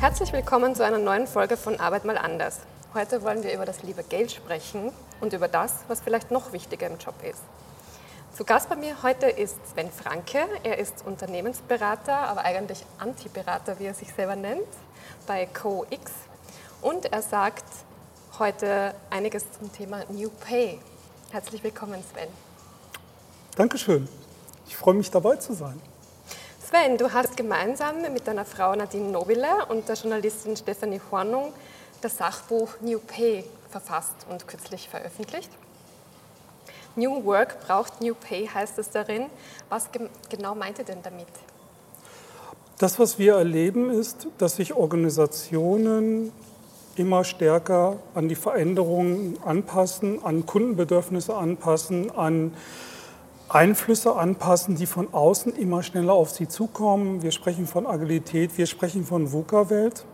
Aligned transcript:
Herzlich 0.00 0.32
willkommen 0.32 0.76
zu 0.76 0.84
einer 0.84 0.98
neuen 0.98 1.26
Folge 1.26 1.56
von 1.56 1.80
Arbeit 1.80 2.04
mal 2.04 2.16
anders. 2.16 2.60
Heute 2.94 3.24
wollen 3.24 3.42
wir 3.42 3.52
über 3.52 3.66
das 3.66 3.82
liebe 3.82 4.04
Geld 4.04 4.30
sprechen 4.30 4.92
und 5.20 5.32
über 5.32 5.48
das, 5.48 5.74
was 5.88 6.00
vielleicht 6.00 6.30
noch 6.30 6.52
wichtiger 6.52 6.86
im 6.86 6.98
Job 6.98 7.16
ist. 7.28 7.42
Zu 8.32 8.44
Gast 8.44 8.68
bei 8.68 8.76
mir 8.76 9.02
heute 9.02 9.26
ist 9.26 9.56
Sven 9.66 9.90
Franke. 9.90 10.38
Er 10.62 10.78
ist 10.78 11.04
Unternehmensberater, 11.04 12.16
aber 12.16 12.44
eigentlich 12.44 12.84
Antiberater, 13.00 13.80
wie 13.80 13.86
er 13.86 13.94
sich 13.94 14.14
selber 14.14 14.36
nennt, 14.36 14.68
bei 15.26 15.46
CoX. 15.46 16.12
Und 16.80 17.12
er 17.12 17.20
sagt 17.20 17.64
heute 18.38 18.94
einiges 19.10 19.46
zum 19.58 19.72
Thema 19.72 20.04
New 20.10 20.30
Pay. 20.46 20.78
Herzlich 21.32 21.64
willkommen, 21.64 22.04
Sven. 22.12 22.28
Dankeschön. 23.56 24.08
Ich 24.68 24.76
freue 24.76 24.94
mich 24.94 25.10
dabei 25.10 25.34
zu 25.34 25.54
sein. 25.54 25.82
Sven, 26.68 26.98
du 26.98 27.10
hast 27.10 27.34
gemeinsam 27.34 28.02
mit 28.12 28.28
deiner 28.28 28.44
Frau 28.44 28.74
Nadine 28.74 29.08
Nobile 29.10 29.64
und 29.70 29.88
der 29.88 29.96
Journalistin 29.96 30.54
Stephanie 30.54 31.00
Hornung 31.10 31.54
das 32.02 32.18
Sachbuch 32.18 32.68
New 32.82 32.98
Pay 32.98 33.44
verfasst 33.70 34.26
und 34.28 34.46
kürzlich 34.46 34.86
veröffentlicht. 34.86 35.48
New 36.94 37.24
Work 37.24 37.66
braucht 37.66 38.02
New 38.02 38.14
Pay 38.14 38.48
heißt 38.48 38.78
es 38.78 38.90
darin. 38.90 39.30
Was 39.70 39.88
genau 40.28 40.54
meint 40.54 40.78
ihr 40.78 40.84
denn 40.84 40.98
damit? 41.02 41.28
Das, 42.76 42.98
was 42.98 43.18
wir 43.18 43.36
erleben, 43.36 43.88
ist, 43.88 44.26
dass 44.36 44.56
sich 44.56 44.74
Organisationen 44.74 46.32
immer 46.96 47.24
stärker 47.24 47.96
an 48.14 48.28
die 48.28 48.34
Veränderungen 48.34 49.38
anpassen, 49.42 50.22
an 50.22 50.44
Kundenbedürfnisse 50.44 51.34
anpassen, 51.34 52.10
an 52.10 52.52
Einflüsse 53.48 54.14
anpassen, 54.14 54.76
die 54.76 54.86
von 54.86 55.12
außen 55.12 55.56
immer 55.56 55.82
schneller 55.82 56.12
auf 56.12 56.30
sie 56.30 56.48
zukommen. 56.48 57.22
Wir 57.22 57.30
sprechen 57.30 57.66
von 57.66 57.86
Agilität, 57.86 58.56
wir 58.58 58.66
sprechen 58.66 59.04
von 59.04 59.32
VUCA-Welt. 59.32 60.04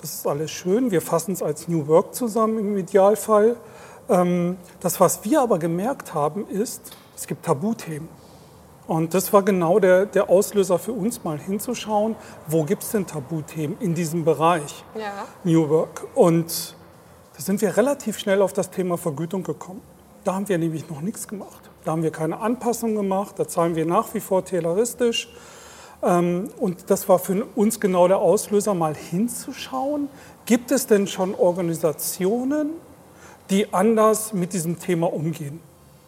Das 0.00 0.14
ist 0.14 0.26
alles 0.26 0.50
schön. 0.50 0.90
Wir 0.90 1.02
fassen 1.02 1.32
es 1.32 1.42
als 1.42 1.68
New 1.68 1.86
Work 1.86 2.14
zusammen 2.14 2.58
im 2.58 2.76
Idealfall. 2.76 3.56
Ähm, 4.08 4.56
das, 4.80 5.00
was 5.00 5.24
wir 5.24 5.40
aber 5.40 5.58
gemerkt 5.58 6.14
haben, 6.14 6.46
ist, 6.48 6.92
es 7.16 7.26
gibt 7.26 7.44
Tabuthemen. 7.44 8.08
Und 8.86 9.14
das 9.14 9.32
war 9.32 9.42
genau 9.42 9.80
der, 9.80 10.06
der 10.06 10.30
Auslöser 10.30 10.78
für 10.78 10.92
uns, 10.92 11.24
mal 11.24 11.38
hinzuschauen, 11.38 12.14
wo 12.46 12.62
gibt 12.62 12.84
es 12.84 12.92
denn 12.92 13.06
Tabuthemen 13.06 13.76
in 13.80 13.94
diesem 13.94 14.24
Bereich 14.24 14.84
ja. 14.94 15.26
New 15.42 15.68
Work. 15.68 16.06
Und 16.14 16.76
da 17.36 17.42
sind 17.42 17.60
wir 17.60 17.76
relativ 17.76 18.18
schnell 18.18 18.42
auf 18.42 18.52
das 18.52 18.70
Thema 18.70 18.96
Vergütung 18.96 19.42
gekommen. 19.42 19.82
Da 20.24 20.34
haben 20.34 20.48
wir 20.48 20.56
nämlich 20.56 20.88
noch 20.88 21.00
nichts 21.00 21.26
gemacht. 21.26 21.65
Da 21.86 21.92
haben 21.92 22.02
wir 22.02 22.10
keine 22.10 22.40
Anpassung 22.40 22.96
gemacht, 22.96 23.36
da 23.38 23.46
zahlen 23.46 23.76
wir 23.76 23.86
nach 23.86 24.12
wie 24.12 24.18
vor 24.18 24.44
tayloristisch. 24.44 25.28
Ähm, 26.02 26.48
und 26.58 26.90
das 26.90 27.08
war 27.08 27.20
für 27.20 27.46
uns 27.54 27.78
genau 27.78 28.08
der 28.08 28.18
Auslöser, 28.18 28.74
mal 28.74 28.96
hinzuschauen, 28.96 30.08
gibt 30.46 30.72
es 30.72 30.88
denn 30.88 31.06
schon 31.06 31.32
Organisationen, 31.36 32.70
die 33.50 33.72
anders 33.72 34.32
mit 34.32 34.52
diesem 34.52 34.80
Thema 34.80 35.12
umgehen, 35.12 35.60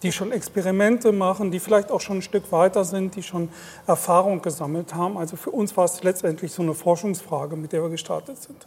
die 0.02 0.10
schon 0.10 0.32
Experimente 0.32 1.12
machen, 1.12 1.52
die 1.52 1.60
vielleicht 1.60 1.92
auch 1.92 2.00
schon 2.00 2.18
ein 2.18 2.22
Stück 2.22 2.50
weiter 2.50 2.84
sind, 2.84 3.14
die 3.14 3.22
schon 3.22 3.48
Erfahrung 3.86 4.42
gesammelt 4.42 4.96
haben. 4.96 5.16
Also 5.16 5.36
für 5.36 5.52
uns 5.52 5.76
war 5.76 5.84
es 5.84 6.02
letztendlich 6.02 6.50
so 6.50 6.62
eine 6.62 6.74
Forschungsfrage, 6.74 7.54
mit 7.54 7.72
der 7.72 7.82
wir 7.82 7.90
gestartet 7.90 8.42
sind. 8.42 8.66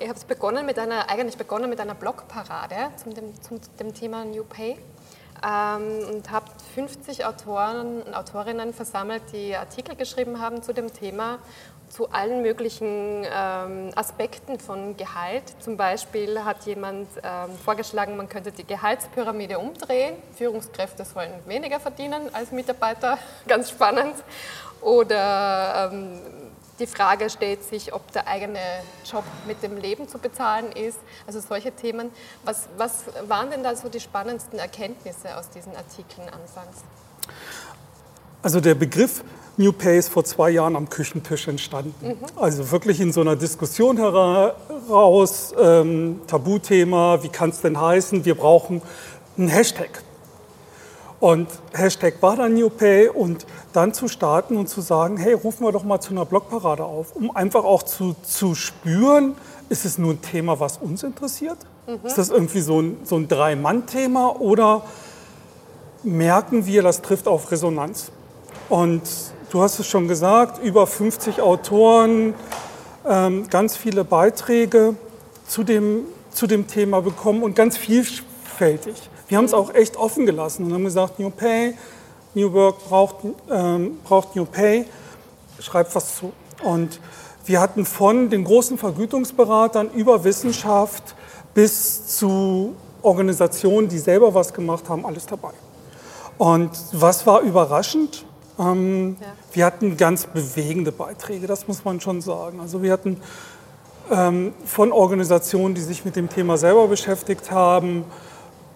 Ihr 0.00 0.08
habt 0.08 0.26
begonnen 0.26 0.66
mit 0.66 0.80
einer, 0.80 1.08
eigentlich 1.08 1.38
begonnen 1.38 1.70
mit 1.70 1.78
einer 1.78 1.94
Blogparade 1.94 2.90
zum, 2.96 3.14
zum 3.40 3.60
dem 3.78 3.94
Thema 3.94 4.24
New 4.24 4.42
Pay 4.42 4.76
ähm, 5.44 6.08
und 6.08 6.30
habe 6.30 6.46
50 6.74 7.24
Autoren 7.24 8.02
und 8.02 8.14
Autorinnen 8.14 8.72
versammelt, 8.72 9.22
die 9.32 9.56
Artikel 9.56 9.96
geschrieben 9.96 10.40
haben 10.40 10.62
zu 10.62 10.72
dem 10.72 10.92
Thema, 10.92 11.38
zu 11.88 12.10
allen 12.10 12.42
möglichen 12.42 13.24
ähm, 13.24 13.90
Aspekten 13.94 14.58
von 14.58 14.96
Gehalt. 14.96 15.44
Zum 15.60 15.76
Beispiel 15.76 16.44
hat 16.44 16.66
jemand 16.66 17.08
ähm, 17.22 17.50
vorgeschlagen, 17.64 18.16
man 18.16 18.28
könnte 18.28 18.52
die 18.52 18.64
Gehaltspyramide 18.64 19.58
umdrehen. 19.58 20.16
Führungskräfte 20.36 21.04
sollen 21.04 21.32
weniger 21.46 21.80
verdienen 21.80 22.32
als 22.32 22.52
Mitarbeiter, 22.52 23.18
ganz 23.48 23.70
spannend. 23.70 24.14
Oder 24.80 25.90
ähm, 25.92 26.20
die 26.78 26.86
Frage 26.86 27.28
stellt 27.30 27.64
sich, 27.64 27.92
ob 27.92 28.10
der 28.12 28.28
eigene 28.28 28.58
Job 29.10 29.24
mit 29.46 29.62
dem 29.62 29.76
Leben 29.76 30.08
zu 30.08 30.18
bezahlen 30.18 30.72
ist. 30.72 30.98
Also 31.26 31.40
solche 31.40 31.72
Themen. 31.72 32.10
Was, 32.44 32.68
was 32.76 33.04
waren 33.26 33.50
denn 33.50 33.62
da 33.62 33.74
so 33.74 33.88
die 33.88 34.00
spannendsten 34.00 34.58
Erkenntnisse 34.58 35.36
aus 35.36 35.50
diesen 35.50 35.74
Artikeln 35.76 36.28
anfangs? 36.28 36.84
Also 38.42 38.60
der 38.60 38.74
Begriff 38.74 39.24
New 39.56 39.72
Pay 39.72 39.98
ist 39.98 40.08
vor 40.08 40.24
zwei 40.24 40.50
Jahren 40.50 40.76
am 40.76 40.88
Küchentisch 40.88 41.48
entstanden. 41.48 41.94
Mhm. 42.00 42.16
Also 42.36 42.70
wirklich 42.70 43.00
in 43.00 43.12
so 43.12 43.20
einer 43.22 43.34
Diskussion 43.34 43.96
heraus, 43.96 45.52
ähm, 45.60 46.20
Tabuthema, 46.28 47.22
wie 47.24 47.28
kann 47.28 47.50
es 47.50 47.60
denn 47.60 47.80
heißen, 47.80 48.24
wir 48.24 48.36
brauchen 48.36 48.80
einen 49.36 49.48
Hashtag. 49.48 50.02
Und 51.20 51.48
Hashtag 51.72 52.14
war 52.20 52.36
dann 52.36 52.54
New 52.54 52.70
Pay 52.70 53.08
und 53.08 53.44
dann 53.72 53.92
zu 53.92 54.06
starten 54.06 54.56
und 54.56 54.68
zu 54.68 54.80
sagen, 54.80 55.16
hey, 55.16 55.32
rufen 55.32 55.64
wir 55.64 55.72
doch 55.72 55.82
mal 55.82 56.00
zu 56.00 56.12
einer 56.12 56.24
Blogparade 56.24 56.84
auf, 56.84 57.16
um 57.16 57.34
einfach 57.34 57.64
auch 57.64 57.82
zu, 57.82 58.14
zu 58.22 58.54
spüren, 58.54 59.34
ist 59.68 59.84
es 59.84 59.98
nur 59.98 60.12
ein 60.12 60.22
Thema, 60.22 60.60
was 60.60 60.78
uns 60.78 61.02
interessiert? 61.02 61.58
Mhm. 61.86 62.06
Ist 62.06 62.18
das 62.18 62.30
irgendwie 62.30 62.60
so 62.60 62.80
ein, 62.80 62.98
so 63.02 63.16
ein 63.16 63.26
Drei-Mann-Thema 63.26 64.40
oder 64.40 64.84
merken 66.04 66.66
wir, 66.66 66.82
das 66.82 67.02
trifft 67.02 67.26
auf 67.26 67.50
Resonanz? 67.50 68.12
Und 68.68 69.02
du 69.50 69.62
hast 69.62 69.80
es 69.80 69.86
schon 69.86 70.06
gesagt, 70.06 70.62
über 70.62 70.86
50 70.86 71.42
Autoren, 71.42 72.34
ähm, 73.08 73.48
ganz 73.48 73.76
viele 73.76 74.04
Beiträge 74.04 74.94
zu 75.46 75.64
dem, 75.64 76.04
zu 76.30 76.46
dem 76.46 76.68
Thema 76.68 77.00
bekommen 77.02 77.42
und 77.42 77.56
ganz 77.56 77.76
vielfältig. 77.76 78.94
Wir 79.28 79.36
haben 79.36 79.44
es 79.44 79.54
auch 79.54 79.74
echt 79.74 79.96
offen 79.96 80.24
gelassen 80.24 80.64
und 80.64 80.72
haben 80.72 80.84
gesagt, 80.84 81.18
New 81.18 81.30
Pay, 81.30 81.74
New 82.34 82.52
Work 82.52 82.88
braucht, 82.88 83.16
ähm, 83.50 83.98
braucht 84.02 84.34
New 84.34 84.46
Pay, 84.46 84.86
schreibt 85.60 85.94
was 85.94 86.16
zu. 86.16 86.32
Und 86.64 86.98
wir 87.44 87.60
hatten 87.60 87.84
von 87.84 88.30
den 88.30 88.44
großen 88.44 88.78
Vergütungsberatern 88.78 89.90
über 89.90 90.24
Wissenschaft 90.24 91.14
bis 91.52 92.16
zu 92.16 92.74
Organisationen, 93.02 93.88
die 93.88 93.98
selber 93.98 94.32
was 94.32 94.52
gemacht 94.52 94.88
haben, 94.88 95.04
alles 95.04 95.26
dabei. 95.26 95.52
Und 96.38 96.70
was 96.92 97.26
war 97.26 97.40
überraschend? 97.42 98.24
Ähm, 98.58 99.16
ja. 99.20 99.26
Wir 99.52 99.66
hatten 99.66 99.96
ganz 99.96 100.26
bewegende 100.26 100.90
Beiträge, 100.90 101.46
das 101.46 101.68
muss 101.68 101.84
man 101.84 102.00
schon 102.00 102.20
sagen. 102.20 102.60
Also 102.60 102.82
wir 102.82 102.92
hatten 102.92 103.20
ähm, 104.10 104.54
von 104.64 104.92
Organisationen, 104.92 105.74
die 105.74 105.80
sich 105.80 106.04
mit 106.04 106.16
dem 106.16 106.28
Thema 106.28 106.56
selber 106.56 106.88
beschäftigt 106.88 107.50
haben, 107.50 108.04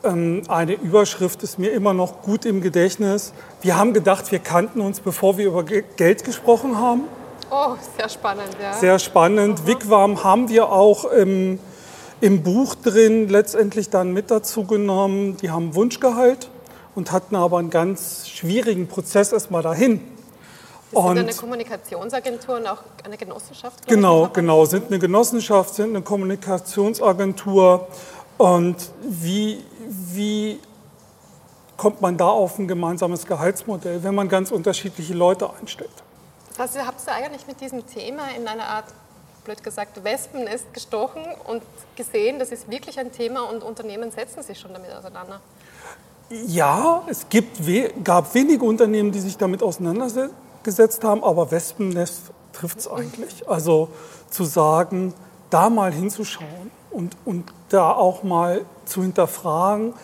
eine 0.05 0.73
Überschrift 0.75 1.43
ist 1.43 1.59
mir 1.59 1.73
immer 1.73 1.95
noch 1.95 2.23
gut 2.23 2.45
im 2.45 2.61
Gedächtnis. 2.61 3.33
Wir 3.61 3.77
haben 3.77 3.93
gedacht, 3.93 4.33
wir 4.33 4.41
kannten 4.41 4.81
uns, 4.81 5.01
bevor 5.01 5.39
wir 5.39 5.47
über 5.47 5.63
Geld 5.65 6.25
gesprochen 6.25 6.79
haben. 6.79 7.03
Oh, 7.51 7.75
sehr 7.97 8.09
spannend, 8.09 8.57
ja. 8.61 8.73
Sehr 8.73 8.99
spannend. 8.99 9.63
Mhm. 9.63 9.67
Wigwam 9.67 10.25
haben 10.25 10.49
wir 10.49 10.71
auch 10.71 11.05
im, 11.05 11.59
im 12.21 12.43
Buch 12.43 12.75
drin 12.75 13.29
letztendlich 13.29 13.91
dann 13.91 14.13
mit 14.13 14.31
dazu 14.31 14.65
genommen. 14.65 15.37
Die 15.37 15.51
haben 15.51 15.75
Wunschgehalt 15.75 16.49
und 16.95 17.13
hatten 17.13 17.37
aber 17.37 17.59
einen 17.59 17.71
ganz 17.71 18.29
schwierigen 18.29 18.89
Prozess 18.89 19.33
erstmal 19.33 19.63
dahin. 19.63 20.01
Sie 20.91 21.01
sind 21.01 21.19
eine 21.19 21.33
Kommunikationsagentur 21.33 22.57
und 22.57 22.67
auch 22.67 22.83
eine 23.03 23.17
Genossenschaft? 23.17 23.87
Genau, 23.87 24.29
genau, 24.31 24.67
sind 24.67 24.89
eine 24.89 24.99
Genossenschaft, 24.99 25.75
sind 25.75 25.91
eine 25.91 26.03
Kommunikationsagentur. 26.03 27.89
Und 28.43 28.91
wie, 29.03 29.63
wie 29.87 30.59
kommt 31.77 32.01
man 32.01 32.17
da 32.17 32.27
auf 32.27 32.59
ein 32.59 32.67
gemeinsames 32.67 33.25
Gehaltsmodell, 33.25 34.03
wenn 34.03 34.17
man 34.17 34.29
ganz 34.29 34.51
unterschiedliche 34.51 35.15
Leute 35.15 35.49
einstellt? 35.49 35.93
Das 36.49 36.59
heißt, 36.59 36.75
ihr 36.75 36.85
habt 36.85 36.99
es 36.99 37.07
eigentlich 37.07 37.47
mit 37.47 37.61
diesem 37.61 37.87
Thema 37.87 38.23
in 38.37 38.49
einer 38.49 38.65
Art, 38.65 38.87
blöd 39.45 39.63
gesagt, 39.63 40.03
Wespen 40.03 40.49
ist 40.49 40.75
gestochen 40.75 41.23
und 41.47 41.63
gesehen, 41.95 42.41
das 42.41 42.51
ist 42.51 42.69
wirklich 42.69 42.99
ein 42.99 43.13
Thema 43.13 43.49
und 43.49 43.63
Unternehmen 43.63 44.11
setzen 44.11 44.43
sich 44.43 44.59
schon 44.59 44.73
damit 44.73 44.91
auseinander. 44.91 45.41
Ja, 46.29 47.05
es 47.07 47.29
gibt, 47.29 47.61
gab 48.03 48.35
wenige 48.35 48.65
Unternehmen, 48.65 49.13
die 49.13 49.21
sich 49.21 49.37
damit 49.37 49.63
auseinandergesetzt 49.63 51.05
haben, 51.05 51.23
aber 51.23 51.49
Wespennest 51.53 52.33
trifft 52.53 52.81
es 52.81 52.89
eigentlich. 52.91 53.49
Also 53.49 53.89
zu 54.31 54.43
sagen, 54.43 55.15
da 55.49 55.71
mal 55.71 55.93
hinzuschauen 55.93 56.82
und, 56.93 57.17
und 57.25 57.53
da 57.69 57.93
auch 57.93 58.23
mal 58.23 58.65
zu 58.85 59.03
hinterfragen, 59.03 59.95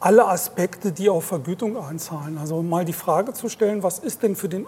alle 0.00 0.26
Aspekte, 0.26 0.90
die 0.90 1.08
auf 1.08 1.24
Vergütung 1.24 1.76
einzahlen. 1.76 2.38
Also 2.38 2.60
mal 2.62 2.84
die 2.84 2.92
Frage 2.92 3.32
zu 3.34 3.48
stellen, 3.48 3.82
was 3.82 4.00
ist 4.00 4.22
denn 4.22 4.34
für 4.34 4.48
den 4.48 4.66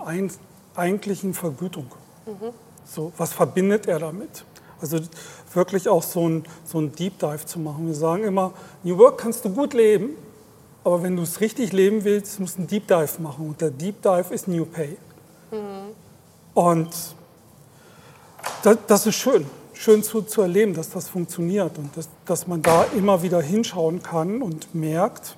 eigentlichen 0.77 1.35
Vergütung? 1.35 1.87
Mhm. 2.27 2.51
So, 2.85 3.13
was 3.17 3.33
verbindet 3.33 3.87
er 3.87 3.99
damit? 3.99 4.45
Also 4.81 5.01
wirklich 5.53 5.89
auch 5.89 6.03
so 6.03 6.29
ein, 6.29 6.45
so 6.65 6.79
ein 6.79 6.93
Deep 6.93 7.19
Dive 7.19 7.47
zu 7.47 7.59
machen. 7.59 7.87
Wir 7.87 7.95
sagen 7.95 8.23
immer, 8.23 8.53
New 8.83 8.99
Work 8.99 9.19
kannst 9.19 9.45
du 9.45 9.51
gut 9.51 9.75
leben, 9.75 10.11
aber 10.85 11.03
wenn 11.03 11.17
du 11.17 11.23
es 11.23 11.41
richtig 11.41 11.73
leben 11.73 12.05
willst, 12.05 12.39
musst 12.39 12.57
du 12.57 12.61
einen 12.61 12.69
Deep 12.69 12.87
Dive 12.87 13.21
machen. 13.21 13.49
Und 13.49 13.61
der 13.61 13.71
Deep 13.71 14.03
Dive 14.03 14.33
ist 14.33 14.47
New 14.47 14.67
Pay. 14.67 14.97
Und 16.55 16.91
das, 18.63 18.79
das 18.87 19.07
ist 19.07 19.17
schön, 19.17 19.47
schön 19.75 20.03
zu, 20.03 20.23
zu 20.23 20.43
erleben, 20.43 20.75
dass 20.75 20.91
das 20.91 21.09
funktioniert 21.09 21.77
und 21.79 21.97
dass, 21.97 22.09
dass 22.25 22.47
man 22.47 22.63
da 22.63 22.85
immer 22.97 23.23
wieder 23.23 23.43
hinschauen 23.43 24.03
kann 24.03 24.43
und 24.43 24.75
merkt, 24.75 25.37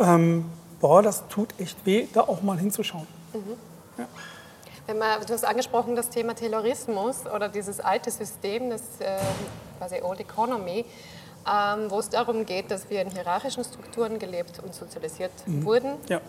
ähm, 0.00 0.44
boah, 0.80 1.02
das 1.02 1.26
tut 1.28 1.48
echt 1.58 1.84
weh, 1.84 2.06
da 2.12 2.22
auch 2.22 2.42
mal 2.42 2.58
hinzuschauen. 2.58 3.06
Ja. 3.98 4.06
Wenn 4.86 4.98
man, 4.98 5.20
du 5.26 5.32
hast 5.32 5.44
angesprochen 5.44 5.96
das 5.96 6.08
Thema 6.08 6.34
Taylorismus 6.34 7.26
oder 7.26 7.48
dieses 7.48 7.80
alte 7.80 8.10
System, 8.10 8.70
das 8.70 8.82
äh, 9.00 9.18
quasi 9.78 10.00
Old 10.02 10.20
Economy, 10.20 10.84
ähm, 11.46 11.90
wo 11.90 11.98
es 11.98 12.08
darum 12.08 12.46
geht, 12.46 12.70
dass 12.70 12.88
wir 12.88 13.02
in 13.02 13.10
hierarchischen 13.10 13.64
Strukturen 13.64 14.18
gelebt 14.18 14.60
und 14.62 14.74
sozialisiert 14.74 15.32
wurden. 15.46 15.94
Ja. 16.08 16.20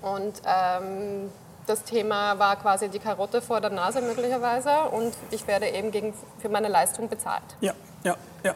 Und 0.00 0.42
ähm, 0.46 1.30
das 1.72 1.82
Thema 1.84 2.38
war 2.38 2.56
quasi 2.56 2.88
die 2.90 2.98
Karotte 2.98 3.40
vor 3.40 3.60
der 3.62 3.70
Nase 3.70 4.02
möglicherweise 4.02 4.70
und 4.90 5.14
ich 5.30 5.46
werde 5.46 5.66
eben 5.68 5.90
gegen, 5.90 6.12
für 6.38 6.50
meine 6.50 6.68
Leistung 6.68 7.08
bezahlt. 7.08 7.42
Ja, 7.60 7.72
ja, 8.04 8.14
ja. 8.44 8.54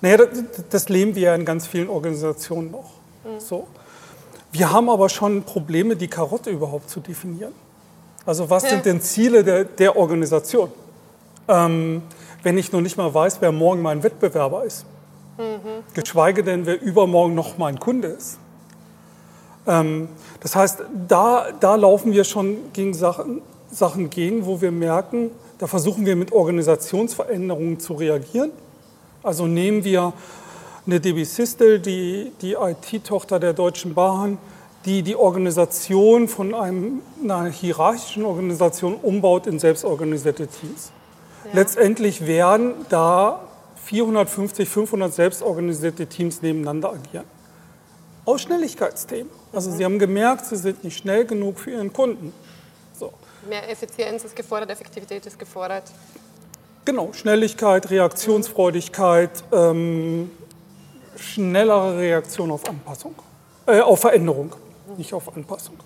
Naja, 0.00 0.16
das, 0.16 0.28
das 0.70 0.88
leben 0.88 1.14
wir 1.14 1.22
ja 1.22 1.34
in 1.34 1.44
ganz 1.44 1.66
vielen 1.66 1.90
Organisationen 1.90 2.70
noch. 2.70 2.90
So. 3.38 3.66
Wir 4.50 4.72
haben 4.72 4.88
aber 4.88 5.10
schon 5.10 5.42
Probleme, 5.42 5.94
die 5.94 6.08
Karotte 6.08 6.48
überhaupt 6.48 6.88
zu 6.88 7.00
definieren. 7.00 7.52
Also 8.24 8.48
was 8.48 8.62
Ja. 8.64 8.70
sind 8.70 8.86
denn 8.86 9.00
Ziele 9.02 9.44
der, 9.44 9.64
der 9.64 9.96
Organisation? 9.96 10.72
Ähm, 11.48 12.02
wenn 12.42 12.56
ich 12.56 12.72
noch 12.72 12.80
nicht 12.80 12.96
mal 12.96 13.12
weiß, 13.12 13.42
wer 13.42 13.52
morgen 13.52 13.82
mein 13.82 14.02
Wettbewerber 14.02 14.64
ist. 14.64 14.86
Geschweige 15.94 16.42
denn, 16.44 16.64
wer 16.66 16.80
übermorgen 16.80 17.34
noch 17.34 17.56
mein 17.58 17.78
Kunde 17.78 18.08
ist. 18.08 18.38
Ähm, 19.66 20.08
das 20.40 20.56
heißt, 20.56 20.82
da, 21.08 21.46
da 21.58 21.74
laufen 21.74 22.12
wir 22.12 22.24
schon 22.24 22.56
gegen 22.72 22.94
Sachen, 22.94 23.42
Sachen 23.70 24.10
gegen, 24.10 24.46
wo 24.46 24.60
wir 24.60 24.72
merken, 24.72 25.30
da 25.58 25.66
versuchen 25.66 26.06
wir 26.06 26.16
mit 26.16 26.32
Organisationsveränderungen 26.32 27.78
zu 27.78 27.94
reagieren. 27.94 28.50
Also 29.22 29.46
nehmen 29.46 29.84
wir 29.84 30.12
eine 30.86 31.00
DB 31.00 31.24
Sistel, 31.24 31.78
die, 31.78 32.32
die 32.40 32.54
IT-Tochter 32.54 33.38
der 33.38 33.52
Deutschen 33.52 33.94
Bahn, 33.94 34.38
die 34.86 35.02
die 35.02 35.16
Organisation 35.16 36.28
von 36.28 36.54
einem, 36.54 37.02
einer 37.22 37.50
hierarchischen 37.50 38.24
Organisation 38.24 38.94
umbaut 38.94 39.46
in 39.46 39.58
selbstorganisierte 39.58 40.46
Teams. 40.46 40.92
Letztendlich 41.52 42.26
werden 42.26 42.72
da 42.88 43.40
450, 43.84 44.68
500 44.68 45.12
selbstorganisierte 45.12 46.06
Teams 46.06 46.42
nebeneinander 46.42 46.92
agieren. 46.92 47.24
Aus 48.24 48.42
Schnelligkeitsthemen. 48.42 49.30
Also 49.52 49.70
sie 49.70 49.84
haben 49.84 49.98
gemerkt, 49.98 50.46
sie 50.46 50.56
sind 50.56 50.84
nicht 50.84 50.98
schnell 50.98 51.24
genug 51.24 51.58
für 51.58 51.70
ihren 51.70 51.92
Kunden. 51.92 52.32
So. 52.98 53.12
Mehr 53.48 53.68
Effizienz 53.70 54.24
ist 54.24 54.36
gefordert, 54.36 54.70
Effektivität 54.70 55.24
ist 55.26 55.38
gefordert. 55.38 55.84
Genau, 56.84 57.12
Schnelligkeit, 57.12 57.90
Reaktionsfreudigkeit, 57.90 59.44
ähm, 59.52 60.30
schnellere 61.16 61.98
Reaktion 61.98 62.50
auf 62.50 62.68
Anpassung, 62.68 63.14
äh, 63.66 63.80
auf 63.80 64.00
Veränderung, 64.00 64.54
nicht 64.96 65.12
auf 65.12 65.34
Anpassung. 65.34 65.76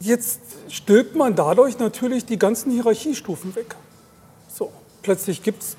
Jetzt 0.00 0.40
stülpt 0.68 1.14
man 1.14 1.34
dadurch 1.34 1.78
natürlich 1.78 2.26
die 2.26 2.38
ganzen 2.38 2.70
Hierarchiestufen 2.72 3.54
weg. 3.54 3.74
So, 4.48 4.70
plötzlich 5.02 5.42
gibt 5.42 5.62
es 5.62 5.76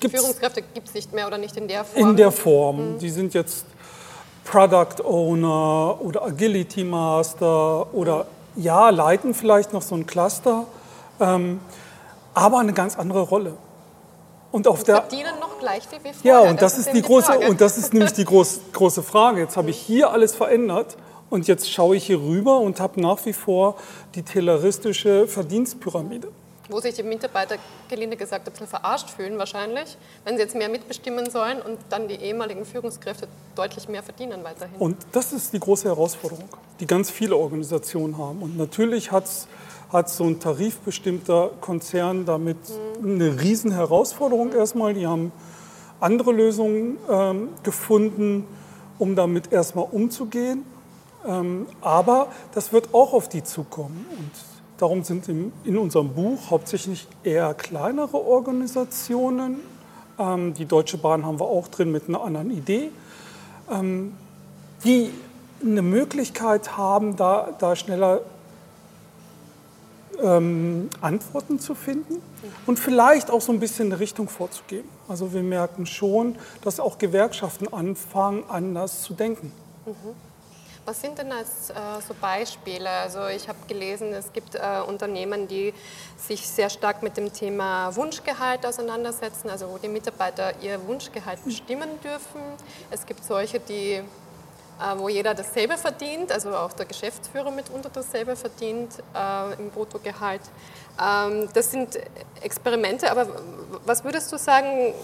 Führungskräfte 0.00 0.62
gibt 0.62 0.88
es 0.88 0.94
nicht 0.94 1.12
mehr 1.12 1.26
oder 1.26 1.38
nicht 1.38 1.56
in 1.56 1.68
der 1.68 1.84
Form. 1.84 2.10
in 2.10 2.16
der 2.16 2.30
Form. 2.30 2.98
Die 2.98 3.10
sind 3.10 3.34
jetzt 3.34 3.64
Product 4.44 5.02
Owner 5.04 5.98
oder 6.00 6.24
Agility 6.24 6.84
Master 6.84 7.92
oder 7.94 8.26
ja, 8.54 8.90
leiten 8.90 9.34
vielleicht 9.34 9.72
noch 9.72 9.82
so 9.82 9.94
ein 9.94 10.06
Cluster, 10.06 10.66
ähm, 11.20 11.60
aber 12.34 12.58
eine 12.58 12.72
ganz 12.72 12.96
andere 12.96 13.22
Rolle. 13.22 13.54
Und 14.52 14.68
auf 14.68 14.84
der 14.84 14.96
Verdienen 14.96 15.38
noch 15.40 15.58
gleich 15.58 15.86
viel 15.86 15.98
wie 16.02 16.08
ja, 16.26 16.36
vorher. 16.36 16.50
und 16.50 16.62
das, 16.62 16.78
ist 16.78 16.86
eben 16.88 16.96
die 16.96 17.02
große 17.02 17.26
Frage. 17.26 17.48
und 17.48 17.60
das 17.60 17.76
ist 17.76 17.92
nämlich 17.92 18.12
die 18.12 18.24
groß, 18.24 18.60
große 18.72 19.02
Frage. 19.02 19.40
Jetzt 19.40 19.56
habe 19.56 19.70
ich 19.70 19.76
hier 19.76 20.10
alles 20.10 20.34
verändert 20.34 20.96
und 21.28 21.48
jetzt 21.48 21.70
schaue 21.70 21.96
ich 21.96 22.06
hier 22.06 22.20
rüber 22.20 22.60
und 22.60 22.80
habe 22.80 23.00
nach 23.00 23.24
wie 23.26 23.32
vor 23.32 23.76
die 24.14 24.22
tayloristische 24.22 25.26
Verdienstpyramide. 25.26 26.28
Wo 26.68 26.80
sich 26.80 26.94
die 26.94 27.02
Mitarbeiter, 27.02 27.56
gelinde 27.88 28.16
gesagt, 28.16 28.46
ein 28.46 28.52
bisschen 28.52 28.66
verarscht 28.66 29.10
fühlen 29.10 29.38
wahrscheinlich, 29.38 29.96
wenn 30.24 30.36
sie 30.36 30.42
jetzt 30.42 30.54
mehr 30.54 30.68
mitbestimmen 30.68 31.30
sollen 31.30 31.60
und 31.60 31.78
dann 31.90 32.08
die 32.08 32.16
ehemaligen 32.16 32.64
Führungskräfte 32.64 33.28
deutlich 33.54 33.88
mehr 33.88 34.02
verdienen 34.02 34.42
weiterhin. 34.42 34.76
Und 34.78 34.96
das 35.12 35.32
ist 35.32 35.52
die 35.52 35.60
große 35.60 35.88
Herausforderung, 35.88 36.48
die 36.80 36.86
ganz 36.86 37.10
viele 37.10 37.36
Organisationen 37.36 38.18
haben. 38.18 38.42
Und 38.42 38.56
natürlich 38.56 39.12
hat 39.12 39.26
so 40.08 40.24
ein 40.24 40.40
tarifbestimmter 40.40 41.50
Konzern 41.60 42.26
damit 42.26 42.58
eine 43.02 43.40
riesen 43.40 43.72
Herausforderung 43.72 44.52
erstmal. 44.52 44.94
Die 44.94 45.06
haben 45.06 45.32
andere 46.00 46.32
Lösungen 46.32 46.98
ähm, 47.10 47.48
gefunden, 47.62 48.46
um 48.98 49.16
damit 49.16 49.52
erstmal 49.52 49.86
umzugehen. 49.90 50.64
Ähm, 51.26 51.66
aber 51.80 52.28
das 52.54 52.72
wird 52.72 52.94
auch 52.94 53.12
auf 53.12 53.28
die 53.28 53.42
zukommen. 53.42 54.04
Und 54.10 54.30
darum 54.78 55.04
sind 55.04 55.28
in 55.28 55.78
unserem 55.78 56.10
Buch 56.10 56.50
hauptsächlich 56.50 57.06
eher 57.22 57.54
kleinere 57.54 58.16
Organisationen. 58.16 59.60
Ähm, 60.18 60.54
die 60.54 60.66
Deutsche 60.66 60.98
Bahn 60.98 61.24
haben 61.24 61.40
wir 61.40 61.46
auch 61.46 61.68
drin 61.68 61.92
mit 61.92 62.08
einer 62.08 62.22
anderen 62.22 62.50
Idee 62.50 62.90
die 64.84 65.10
eine 65.62 65.82
Möglichkeit 65.82 66.76
haben, 66.76 67.16
da, 67.16 67.48
da 67.58 67.76
schneller 67.76 68.20
ähm, 70.22 70.88
Antworten 71.00 71.58
zu 71.58 71.74
finden 71.74 72.22
und 72.66 72.78
vielleicht 72.78 73.30
auch 73.30 73.40
so 73.40 73.52
ein 73.52 73.60
bisschen 73.60 73.86
eine 73.86 74.00
Richtung 74.00 74.28
vorzugeben. 74.28 74.88
Also 75.08 75.32
wir 75.32 75.42
merken 75.42 75.86
schon, 75.86 76.36
dass 76.62 76.80
auch 76.80 76.98
Gewerkschaften 76.98 77.72
anfangen, 77.72 78.44
anders 78.48 79.02
zu 79.02 79.14
denken. 79.14 79.52
Was 80.86 81.00
sind 81.00 81.18
denn 81.18 81.32
als 81.32 81.70
äh, 81.70 81.74
so 82.06 82.14
Beispiele? 82.20 82.88
Also 82.88 83.26
ich 83.26 83.48
habe 83.48 83.58
gelesen, 83.66 84.12
es 84.12 84.32
gibt 84.32 84.54
äh, 84.54 84.60
Unternehmen, 84.86 85.48
die 85.48 85.74
sich 86.16 86.48
sehr 86.48 86.70
stark 86.70 87.02
mit 87.02 87.16
dem 87.16 87.32
Thema 87.32 87.94
Wunschgehalt 87.96 88.64
auseinandersetzen, 88.64 89.50
also 89.50 89.68
wo 89.68 89.78
die 89.78 89.88
Mitarbeiter 89.88 90.52
ihr 90.62 90.80
Wunschgehalt 90.86 91.44
bestimmen 91.44 91.88
dürfen. 92.04 92.40
Es 92.92 93.04
gibt 93.04 93.24
solche, 93.24 93.58
die, 93.58 93.94
äh, 93.94 94.02
wo 94.98 95.08
jeder 95.08 95.34
dasselbe 95.34 95.76
verdient, 95.76 96.30
also 96.30 96.54
auch 96.54 96.72
der 96.72 96.86
Geschäftsführer 96.86 97.50
mitunter 97.50 97.90
dasselbe 97.92 98.36
verdient 98.36 98.92
äh, 99.12 99.60
im 99.60 99.70
Bruttogehalt. 99.70 100.42
Ähm, 101.04 101.48
das 101.52 101.72
sind 101.72 101.98
Experimente, 102.42 103.10
aber 103.10 103.26
was 103.84 104.04
würdest 104.04 104.30
du 104.30 104.38
sagen, 104.38 104.94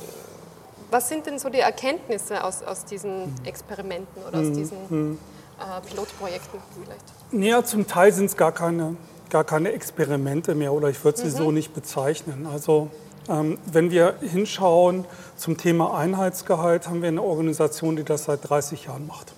was 0.92 1.08
sind 1.08 1.26
denn 1.26 1.40
so 1.40 1.48
die 1.48 1.58
Erkenntnisse 1.58 2.44
aus, 2.44 2.62
aus 2.62 2.84
diesen 2.84 3.34
Experimenten 3.44 4.22
oder 4.22 4.38
aus 4.38 4.52
diesen 4.52 5.18
äh, 5.62 5.88
Pilotprojekten 5.88 6.60
vielleicht? 6.82 7.04
Naja, 7.32 7.64
zum 7.64 7.86
Teil 7.86 8.12
sind 8.12 8.26
es 8.26 8.36
gar 8.36 8.52
keine, 8.52 8.96
gar 9.30 9.44
keine 9.44 9.72
Experimente 9.72 10.54
mehr 10.54 10.72
oder 10.72 10.88
ich 10.88 11.04
würde 11.04 11.18
sie 11.18 11.30
so 11.30 11.50
nicht 11.50 11.74
bezeichnen. 11.74 12.46
Also 12.50 12.90
ähm, 13.28 13.58
wenn 13.70 13.90
wir 13.90 14.14
hinschauen 14.20 15.04
zum 15.36 15.56
Thema 15.56 15.96
Einheitsgehalt, 15.96 16.88
haben 16.88 17.02
wir 17.02 17.08
eine 17.08 17.22
Organisation, 17.22 17.96
die 17.96 18.04
das 18.04 18.24
seit 18.24 18.48
30 18.48 18.86
Jahren 18.86 19.06
macht. 19.06 19.32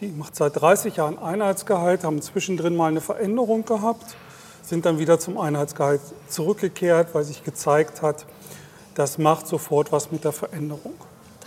Die 0.00 0.08
macht 0.08 0.34
seit 0.34 0.60
30 0.60 0.96
Jahren 0.96 1.18
Einheitsgehalt, 1.18 2.02
haben 2.02 2.22
zwischendrin 2.22 2.74
mal 2.74 2.88
eine 2.88 3.02
Veränderung 3.02 3.64
gehabt, 3.64 4.16
sind 4.62 4.86
dann 4.86 4.98
wieder 4.98 5.18
zum 5.18 5.38
Einheitsgehalt 5.38 6.00
zurückgekehrt, 6.28 7.14
weil 7.14 7.24
sich 7.24 7.44
gezeigt 7.44 8.00
hat, 8.00 8.24
das 8.94 9.18
macht 9.18 9.46
sofort 9.46 9.92
was 9.92 10.10
mit 10.10 10.24
der 10.24 10.32
Veränderung. 10.32 10.94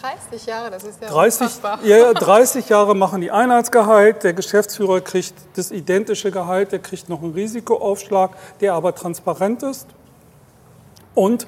30 0.02 0.46
Jahre, 0.46 0.72
das 0.72 0.84
ist 0.84 1.02
ja 1.02 1.10
30, 1.10 1.42
unfassbar. 1.42 1.80
ja, 1.84 1.98
ja, 1.98 2.14
30 2.14 2.70
Jahre 2.70 2.96
machen 2.96 3.22
die 3.22 3.32
Einheitsgehalt, 3.32 4.24
der 4.24 4.34
Geschäftsführer 4.34 5.02
kriegt 5.02 5.34
das 5.56 5.72
identische 5.72 6.32
Gehalt, 6.32 6.72
der 6.72 6.80
kriegt 6.80 7.08
noch 7.10 7.22
einen 7.22 7.34
Risikoaufschlag, 7.34 8.32
der 8.62 8.74
aber 8.74 8.96
transparent 8.96 9.64
ist. 9.64 9.88
Und 11.14 11.46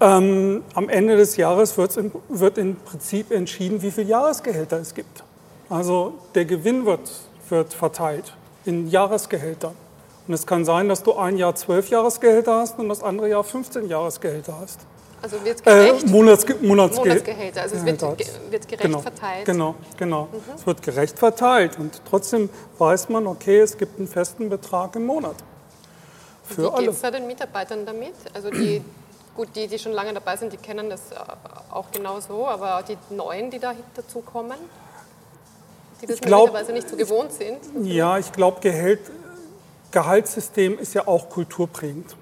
ähm, 0.00 0.62
am 0.74 0.88
Ende 0.88 1.16
des 1.16 1.36
Jahres 1.36 1.76
im, 1.96 2.12
wird 2.28 2.58
im 2.58 2.76
Prinzip 2.76 3.30
entschieden, 3.30 3.82
wie 3.82 3.90
viele 3.90 4.08
Jahresgehälter 4.08 4.78
es 4.78 4.94
gibt. 4.94 5.22
Also 5.68 6.14
der 6.34 6.44
Gewinn 6.44 6.86
wird, 6.86 7.10
wird 7.48 7.72
verteilt 7.74 8.34
in 8.64 8.88
Jahresgehältern. 8.88 9.74
Und 10.26 10.34
es 10.34 10.46
kann 10.46 10.64
sein, 10.64 10.88
dass 10.88 11.02
du 11.02 11.14
ein 11.14 11.36
Jahr 11.36 11.54
12 11.54 11.90
Jahresgehälter 11.90 12.56
hast 12.56 12.78
und 12.78 12.88
das 12.88 13.02
andere 13.02 13.28
Jahr 13.28 13.44
15 13.44 13.88
Jahresgehälter 13.88 14.56
hast. 14.60 14.80
Also 15.22 15.44
wird 15.44 15.60
Äh, 15.60 15.86
gerecht, 15.86 16.06
Monatsge 16.08 16.56
Monatsge 16.60 17.00
Monatsgehälter, 17.00 17.62
also 17.62 17.76
es 17.76 17.84
wird, 17.84 18.00
ge 18.00 18.26
wird 18.50 18.68
gerecht 18.68 18.82
genau, 18.82 18.98
verteilt. 18.98 19.44
Genau, 19.46 19.74
genau. 19.96 20.28
Es 20.56 20.66
wird 20.66 20.82
gerecht 20.82 21.18
verteilt 21.18 21.78
und 21.78 22.02
trotzdem 22.08 22.50
weiß 22.78 23.08
man, 23.08 23.26
okay, 23.26 23.60
es 23.60 23.78
gibt 23.78 23.98
einen 23.98 24.08
festen 24.08 24.48
Betrag 24.48 24.96
im 24.96 25.06
Monat. 25.06 25.36
Für 26.42 26.62
Wie 26.62 26.66
alle. 26.66 26.86
geht 26.86 26.94
es 26.94 27.00
da 27.00 27.10
den 27.10 27.26
Mitarbeitern 27.26 27.86
damit? 27.86 28.14
Also 28.34 28.50
die, 28.50 28.82
gut, 29.36 29.48
die, 29.54 29.68
die 29.68 29.78
schon 29.78 29.92
lange 29.92 30.12
dabei 30.12 30.36
sind, 30.36 30.52
die 30.52 30.56
kennen 30.56 30.90
das 30.90 31.12
äh, 31.12 31.14
auch 31.70 31.90
genau 31.92 32.18
so, 32.20 32.46
aber 32.46 32.82
die 32.86 32.98
Neuen, 33.14 33.50
die 33.50 33.60
da 33.60 33.74
dazu 33.94 34.20
kommen? 34.20 34.58
die 36.02 36.06
das 36.06 36.20
möglicherweise 36.20 36.72
nicht 36.72 36.88
so 36.88 36.96
gewohnt 36.96 37.32
sind. 37.32 37.58
Ja, 37.86 38.18
ich 38.18 38.32
glaube, 38.32 38.60
Gehalt, 38.60 39.00
Gehaltssystem 39.90 40.78
ist 40.78 40.94
ja 40.94 41.06
auch 41.06 41.28
kulturprägend. 41.28 42.16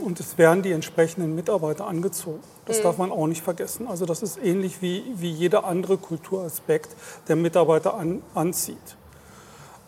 Und 0.00 0.18
es 0.18 0.38
werden 0.38 0.62
die 0.62 0.72
entsprechenden 0.72 1.34
Mitarbeiter 1.34 1.86
angezogen. 1.86 2.40
Das 2.66 2.80
darf 2.82 2.98
man 2.98 3.12
auch 3.12 3.26
nicht 3.26 3.42
vergessen. 3.42 3.86
Also 3.86 4.06
das 4.06 4.22
ist 4.22 4.38
ähnlich 4.42 4.82
wie, 4.82 5.04
wie 5.16 5.30
jeder 5.30 5.64
andere 5.64 5.98
Kulturaspekt, 5.98 6.88
der 7.28 7.36
Mitarbeiter 7.36 7.94
an, 7.94 8.22
anzieht. 8.34 8.76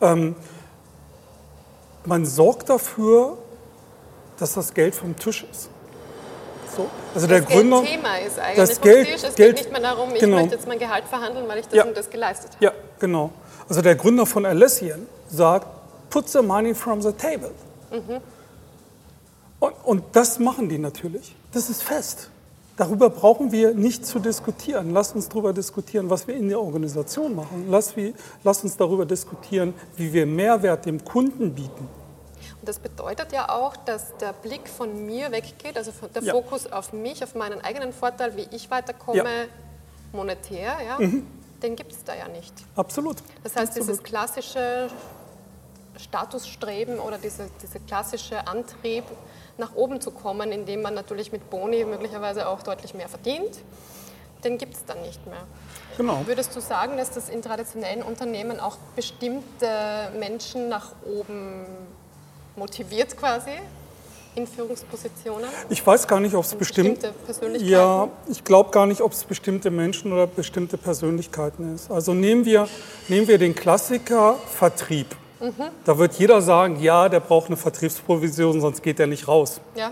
Ähm, 0.01 0.37
man 2.05 2.25
sorgt 2.25 2.69
dafür, 2.69 3.37
dass 4.39 4.55
das 4.55 4.75
Geld 4.75 4.95
vom 4.95 5.17
Tisch 5.17 5.45
ist. 5.51 5.71
So. 6.77 6.87
Also 7.15 7.27
der 7.27 7.41
das 7.41 7.49
Gründer, 7.51 7.81
Geld 7.83 7.91
Thema 7.95 8.17
ist 8.19 8.39
eigentlich 8.39 8.57
das 8.57 8.73
vom 8.75 8.83
Geld- 8.83 9.07
Tisch. 9.07 9.15
Es 9.25 9.35
Geld- 9.35 9.57
geht 9.57 9.65
nicht 9.67 9.73
mehr 9.73 9.81
darum, 9.81 10.11
ich 10.15 10.21
genau. 10.21 10.37
möchte 10.37 10.55
jetzt 10.55 10.69
mein 10.69 10.79
Gehalt 10.79 11.05
verhandeln, 11.05 11.49
weil 11.49 11.59
ich 11.59 11.67
das 11.67 11.75
Ja. 11.75 11.85
und 11.85 11.97
das 11.97 12.11
geleistet 12.11 12.53
habe. 12.55 12.65
Ja, 12.67 12.73
genau. 13.01 13.31
Also 13.69 13.83
der 13.83 13.97
Gründer 13.97 14.27
von 14.27 14.45
Alessian 14.47 15.07
sagt, 15.29 15.67
put 16.11 16.29
the 16.29 16.43
money 16.43 16.75
from 16.75 17.01
the 17.03 17.13
table. 17.13 17.51
Und, 19.61 19.73
und 19.85 20.05
das 20.13 20.39
machen 20.39 20.69
die 20.69 20.79
natürlich. 20.79 21.35
Das 21.53 21.71
ist 21.71 21.83
fest. 21.83 22.31
Darüber 22.77 23.09
brauchen 23.09 23.53
wir 23.53 23.73
nicht 23.73 24.05
zu 24.05 24.19
diskutieren. 24.19 24.93
Lass 24.93 25.13
uns 25.13 25.31
darüber 25.31 25.55
diskutieren, 25.55 26.11
was 26.11 26.27
wir 26.29 26.37
in 26.37 26.49
der 26.51 26.61
Organisation 26.61 27.35
machen. 27.35 27.67
Lass, 27.71 27.97
wie, 27.97 28.15
lass 28.45 28.63
uns 28.65 28.77
darüber 28.77 29.07
diskutieren, 29.07 29.73
wie 29.97 30.13
wir 30.13 30.27
Mehrwert 30.27 30.85
dem 30.85 31.03
Kunden 31.03 31.55
bieten. 31.55 31.89
Und 32.61 32.69
das 32.69 32.79
bedeutet 32.79 33.33
ja 33.33 33.49
auch, 33.49 33.77
dass 33.77 34.15
der 34.19 34.35
Blick 34.35 34.69
von 34.69 35.07
mir 35.07 35.33
weggeht, 35.33 35.79
also 35.79 35.91
der 36.15 36.23
Ja. 36.23 36.33
Fokus 36.35 36.71
auf 36.71 36.93
mich, 36.93 37.25
auf 37.25 37.35
meinen 37.35 37.63
eigenen 37.63 37.95
Vorteil, 37.95 38.37
wie 38.37 38.47
ich 38.55 38.71
weiterkomme, 38.71 39.17
Ja. 39.17 39.25
Mhm. 39.25 40.19
monetär, 40.19 40.77
ja, 40.87 40.99
den 41.63 41.77
gibt 41.77 41.93
es 41.93 42.05
da 42.05 42.15
ja 42.15 42.29
nicht. 42.29 42.53
Absolut. 42.75 43.17
Das 43.43 43.57
heißt, 43.57 43.69
Absolut. 43.69 43.89
dieses 43.89 44.03
klassische 44.03 44.89
Statusstreben 45.97 46.99
oder 46.99 47.17
diese, 47.19 47.49
dieser 47.63 47.79
klassische 47.81 48.47
Antrieb, 48.47 49.05
nach 49.59 49.75
oben 49.75 50.01
zu 50.01 50.11
kommen, 50.11 50.53
indem 50.53 50.83
man 50.83 50.95
natürlich 50.95 51.33
mit 51.33 51.49
Boni 51.51 51.85
möglicherweise 51.85 52.49
auch 52.49 52.63
deutlich 52.63 52.95
mehr 52.95 53.09
verdient, 53.09 53.59
den 54.45 54.59
gibt 54.59 54.75
es 54.75 54.85
dann 54.85 55.01
nicht 55.03 55.27
mehr. 55.27 55.45
Genau. 55.97 56.23
Würdest 56.27 56.55
du 56.55 56.61
sagen, 56.61 56.97
dass 56.99 57.11
das 57.11 57.29
in 57.29 57.43
traditionellen 57.43 58.03
Unternehmen 58.03 58.61
auch 58.61 58.77
bestimmte 58.95 60.11
Menschen 60.19 60.69
nach 60.69 60.93
oben 61.07 61.65
motiviert 62.55 63.17
quasi 63.17 63.53
in 64.35 64.47
Führungspositionen? 64.47 65.49
Ich 65.71 65.85
weiß 65.87 66.07
gar 66.07 66.21
nicht, 66.21 66.35
ob 66.35 66.45
es 66.45 66.55
bestimmt. 66.55 67.01
Bestimmte 67.01 67.19
Persönlichkeiten? 67.25 67.73
Ja, 67.73 68.09
ich 68.29 68.45
glaube 68.45 68.71
gar 68.71 68.87
nicht, 68.87 69.01
ob 69.01 69.13
es 69.13 69.25
bestimmte 69.25 69.71
Menschen 69.71 70.13
oder 70.13 70.27
bestimmte 70.27 70.77
Persönlichkeiten 70.77 71.75
ist. 71.75 71.91
Also 71.91 72.13
nehmen 72.13 72.45
wir, 72.45 72.69
nehmen 73.09 73.27
wir 73.27 73.39
den 73.39 73.55
Klassiker 73.55 74.35
Vertrieb. 74.35 75.17
Da 75.85 75.99
wird 75.99 76.15
jeder 76.15 76.41
sagen, 76.41 76.81
ja, 76.81 77.09
der 77.09 77.21
braucht 77.21 77.49
eine 77.49 77.57
Vertriebsprovision, 77.57 78.61
sonst 78.61 78.83
geht 78.83 78.99
er 79.01 79.07
nicht 79.07 79.29
raus. 79.29 79.61
Ja, 79.75 79.91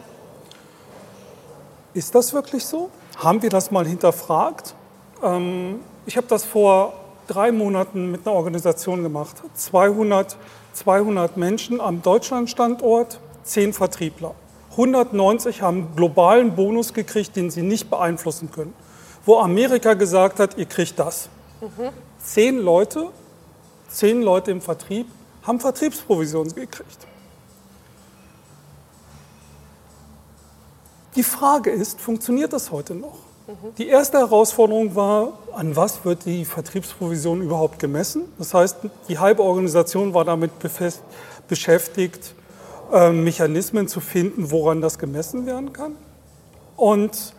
Ist 1.93 2.15
das 2.15 2.33
wirklich 2.33 2.65
so? 2.65 2.91
Haben 3.19 3.43
wir 3.43 3.51
das 3.51 3.71
mal 3.71 3.87
hinterfragt? 3.87 4.75
Ähm, 5.23 5.81
ich 6.07 6.17
habe 6.17 6.27
das 6.29 6.45
vor 6.45 6.95
drei 7.27 7.53
Monaten 7.53 8.11
mit 8.11 8.27
einer 8.27 8.35
Organisation 8.35 9.03
gemacht. 9.03 9.37
200, 9.55 10.37
200 10.73 11.37
Menschen 11.37 11.81
am 11.81 12.03
Deutschlandstandort, 12.03 13.21
10 13.45 13.73
Vertriebler. 13.73 14.35
190 14.73 15.63
haben 15.63 15.77
einen 15.79 15.97
globalen 15.97 16.57
Bonus 16.57 16.93
gekriegt, 16.95 17.37
den 17.37 17.51
sie 17.51 17.63
nicht 17.63 17.91
beeinflussen 17.91 18.51
können. 18.51 18.75
Wo 19.25 19.39
Amerika 19.39 19.95
gesagt 19.95 20.41
hat, 20.41 20.59
ihr 20.59 20.67
kriegt 20.67 20.99
das. 20.99 21.29
Zehn 22.19 22.59
Leute, 22.59 23.09
zehn 23.89 24.21
Leute 24.23 24.51
im 24.51 24.61
Vertrieb 24.61 25.07
haben 25.45 25.61
Vertriebsprovisionen 25.61 26.55
gekriegt. 26.55 27.07
Die 31.15 31.23
Frage 31.23 31.71
ist, 31.71 32.01
funktioniert 32.01 32.53
das 32.53 32.73
heute 32.73 32.95
noch? 32.95 33.19
Die 33.77 33.89
erste 33.89 34.19
Herausforderung 34.19 34.97
war, 34.97 35.35
an 35.55 35.77
was 35.77 36.05
wird 36.05 36.25
die 36.25 36.47
Vertriebsprovision 36.47 37.43
überhaupt 37.43 37.79
gemessen? 37.79 38.23
Das 38.39 38.55
heißt, 38.55 38.79
die 39.09 39.19
halbe 39.19 39.43
Organisation 39.43 40.15
war 40.15 40.25
damit 40.25 40.53
beschäftigt, 41.49 42.35
äh, 42.91 43.11
Mechanismen 43.11 43.87
zu 43.87 44.01
finden, 44.01 44.51
woran 44.51 44.81
das 44.81 44.99
gemessen 44.99 45.45
werden 45.45 45.75
kann. 45.75 45.95
Und 46.77 47.35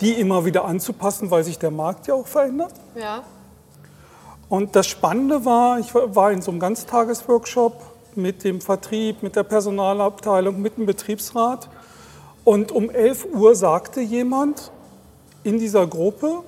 die 0.00 0.12
immer 0.12 0.44
wieder 0.44 0.64
anzupassen, 0.64 1.30
weil 1.32 1.42
sich 1.42 1.58
der 1.58 1.72
Markt 1.72 2.06
ja 2.06 2.14
auch 2.14 2.26
verändert. 2.26 2.72
ja. 2.94 3.24
Und 4.48 4.76
das 4.76 4.86
Spannende 4.86 5.44
war, 5.44 5.78
ich 5.78 5.94
war 5.94 6.32
in 6.32 6.40
so 6.40 6.50
einem 6.50 6.60
Ganztagesworkshop 6.60 7.82
mit 8.14 8.44
dem 8.44 8.60
Vertrieb, 8.60 9.22
mit 9.22 9.36
der 9.36 9.42
Personalabteilung, 9.42 10.60
mit 10.60 10.78
dem 10.78 10.86
Betriebsrat. 10.86 11.68
Und 12.44 12.72
um 12.72 12.88
11 12.90 13.28
Uhr 13.34 13.54
sagte 13.54 14.00
jemand 14.00 14.70
in 15.44 15.58
dieser 15.58 15.86
Gruppe, 15.86 16.42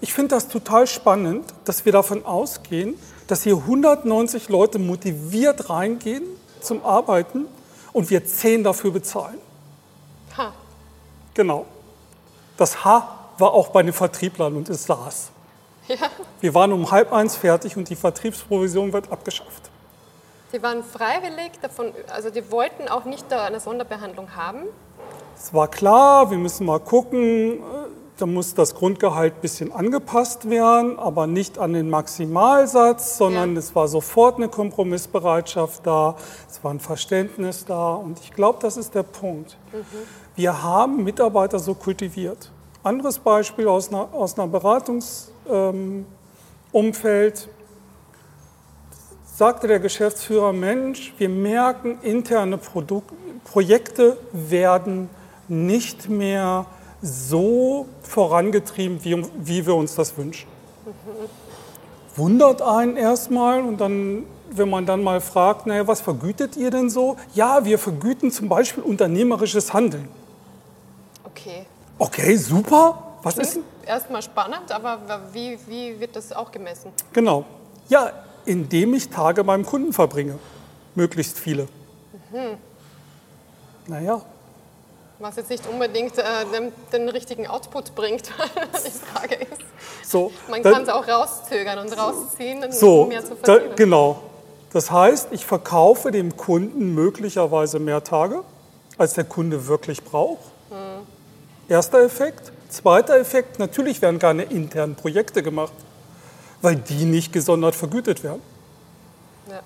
ich 0.00 0.12
finde 0.12 0.36
das 0.36 0.48
total 0.48 0.86
spannend, 0.86 1.44
dass 1.64 1.84
wir 1.84 1.92
davon 1.92 2.24
ausgehen, 2.24 2.94
dass 3.26 3.42
hier 3.42 3.56
190 3.56 4.48
Leute 4.48 4.78
motiviert 4.78 5.68
reingehen 5.68 6.22
zum 6.60 6.84
Arbeiten 6.84 7.46
und 7.92 8.10
wir 8.10 8.24
10 8.24 8.62
dafür 8.62 8.92
bezahlen. 8.92 9.38
Ha. 10.36 10.52
Genau. 11.34 11.66
Das 12.56 12.84
H 12.84 13.08
war 13.38 13.52
auch 13.52 13.68
bei 13.68 13.82
den 13.82 13.92
Vertrieblern 13.92 14.54
und 14.54 14.68
es 14.68 14.84
saß. 14.84 15.30
Ja. 15.88 15.96
Wir 16.40 16.54
waren 16.54 16.72
um 16.72 16.90
halb 16.90 17.12
eins 17.12 17.36
fertig 17.36 17.76
und 17.76 17.88
die 17.88 17.96
Vertriebsprovision 17.96 18.92
wird 18.92 19.10
abgeschafft. 19.12 19.70
Die 20.52 20.62
waren 20.62 20.82
freiwillig 20.82 21.52
davon, 21.60 21.92
also 22.12 22.30
die 22.30 22.50
wollten 22.50 22.88
auch 22.88 23.04
nicht 23.04 23.26
da 23.30 23.44
eine 23.44 23.60
Sonderbehandlung 23.60 24.34
haben. 24.36 24.60
Es 25.36 25.52
war 25.52 25.68
klar, 25.68 26.30
wir 26.30 26.38
müssen 26.38 26.66
mal 26.66 26.80
gucken, 26.80 27.60
da 28.16 28.24
muss 28.26 28.54
das 28.54 28.74
Grundgehalt 28.74 29.34
ein 29.34 29.40
bisschen 29.42 29.72
angepasst 29.72 30.48
werden, 30.48 30.98
aber 30.98 31.26
nicht 31.26 31.58
an 31.58 31.74
den 31.74 31.90
Maximalsatz, 31.90 33.18
sondern 33.18 33.52
Ja. 33.52 33.58
es 33.58 33.74
war 33.74 33.88
sofort 33.88 34.36
eine 34.36 34.48
Kompromissbereitschaft 34.48 35.86
da, 35.86 36.16
es 36.48 36.62
war 36.64 36.70
ein 36.72 36.80
Verständnis 36.80 37.64
da 37.66 37.94
und 37.94 38.18
ich 38.20 38.32
glaube, 38.32 38.58
das 38.62 38.76
ist 38.76 38.94
der 38.94 39.02
Punkt. 39.02 39.58
Wir 40.34 40.62
haben 40.62 41.04
Mitarbeiter 41.04 41.58
so 41.58 41.74
kultiviert. 41.74 42.50
Anderes 42.82 43.18
Beispiel 43.18 43.68
aus 43.68 43.88
einer, 43.90 44.08
aus 44.12 44.38
einer 44.38 44.46
Beratungsumfeld. 45.46 47.48
sagte 49.36 49.66
der 49.66 49.80
Geschäftsführer, 49.80 50.52
Mensch, 50.52 51.12
wir 51.18 51.28
merken, 51.28 51.98
interne 52.02 52.58
Produk 52.58 53.04
Projekte 53.44 54.16
werden 54.32 55.08
nicht 55.48 56.08
mehr 56.08 56.66
so 57.02 57.86
vorangetrieben, 58.02 59.04
wie, 59.04 59.24
wie 59.36 59.66
wir 59.66 59.74
uns 59.74 59.94
das 59.94 60.16
wünschen. 60.16 60.48
Wundert 62.16 62.62
einen 62.62 62.96
erstmal 62.96 63.60
und 63.60 63.80
dann, 63.80 64.24
wenn 64.50 64.70
man 64.70 64.86
dann 64.86 65.04
mal 65.04 65.20
fragt, 65.20 65.66
naja, 65.66 65.86
was 65.86 66.00
vergütet 66.00 66.56
ihr 66.56 66.70
denn 66.70 66.88
so? 66.88 67.16
Ja, 67.34 67.64
wir 67.64 67.78
vergüten 67.78 68.32
zum 68.32 68.48
Beispiel 68.48 68.82
unternehmerisches 68.82 69.74
Handeln. 69.74 70.08
Okay. 71.24 71.66
Okay, 71.98 72.36
super. 72.36 73.18
Was 73.22 73.38
ist 73.38 73.52
Klingt 73.52 73.75
erstmal 73.86 74.22
spannend, 74.22 74.70
aber 74.72 74.98
wie, 75.32 75.58
wie 75.66 75.98
wird 76.00 76.16
das 76.16 76.32
auch 76.32 76.50
gemessen? 76.50 76.92
Genau. 77.12 77.44
Ja, 77.88 78.12
indem 78.44 78.94
ich 78.94 79.08
Tage 79.08 79.44
beim 79.44 79.64
Kunden 79.64 79.92
verbringe. 79.92 80.38
Möglichst 80.94 81.38
viele. 81.38 81.68
Naja, 83.86 84.20
Was 85.18 85.36
jetzt 85.36 85.50
nicht 85.50 85.66
unbedingt 85.66 86.18
äh, 86.18 86.22
den, 86.52 86.72
den 86.92 87.08
richtigen 87.08 87.46
Output 87.46 87.94
bringt, 87.94 88.26
die 88.86 88.90
Frage 88.90 89.36
ist. 89.36 89.62
so. 90.10 90.32
Man 90.48 90.62
da- 90.62 90.72
kann 90.72 90.82
es 90.82 90.88
auch 90.88 91.06
rauszögern 91.06 91.78
und 91.78 91.92
rausziehen, 91.96 92.64
um 92.64 92.72
so, 92.72 93.04
mehr 93.06 93.24
zu 93.24 93.34
da, 93.36 93.54
verdienen. 93.54 93.76
genau. 93.76 94.22
Das 94.72 94.90
heißt, 94.90 95.28
ich 95.30 95.46
verkaufe 95.46 96.10
dem 96.10 96.36
Kunden 96.36 96.94
möglicherweise 96.94 97.78
mehr 97.78 98.02
Tage, 98.04 98.42
als 98.98 99.14
der 99.14 99.24
Kunde 99.24 99.66
wirklich 99.68 100.02
braucht. 100.02 100.42
Hm. 100.70 101.06
Erster 101.68 102.00
Effekt. 102.02 102.52
Zweiter 102.76 103.16
Effekt, 103.18 103.58
natürlich 103.58 104.02
werden 104.02 104.18
keine 104.18 104.42
internen 104.42 104.96
Projekte 104.96 105.42
gemacht, 105.42 105.72
weil 106.60 106.76
die 106.76 107.06
nicht 107.06 107.32
gesondert 107.32 107.74
vergütet 107.74 108.22
werden. 108.22 108.42
Ja. 109.48 109.60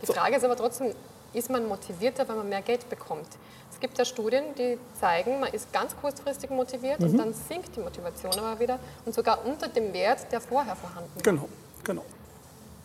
Die 0.00 0.06
Frage 0.06 0.36
ist 0.36 0.44
aber 0.44 0.54
trotzdem, 0.54 0.92
ist 1.32 1.50
man 1.50 1.66
motivierter, 1.66 2.28
wenn 2.28 2.36
man 2.36 2.48
mehr 2.48 2.62
Geld 2.62 2.88
bekommt? 2.88 3.26
Es 3.72 3.80
gibt 3.80 3.98
ja 3.98 4.04
Studien, 4.04 4.44
die 4.56 4.78
zeigen, 5.00 5.40
man 5.40 5.52
ist 5.52 5.72
ganz 5.72 5.96
kurzfristig 6.00 6.50
motiviert 6.50 7.00
Mhm. 7.00 7.06
und 7.10 7.18
dann 7.18 7.34
sinkt 7.34 7.74
die 7.74 7.80
Motivation 7.80 8.32
aber 8.38 8.60
wieder 8.60 8.78
und 9.04 9.12
sogar 9.16 9.44
unter 9.44 9.66
dem 9.66 9.92
Wert, 9.92 10.30
der 10.30 10.40
vorher 10.40 10.76
vorhanden 10.76 11.10
war. 11.16 11.22
Genau, 11.24 11.48
genau. 11.82 12.04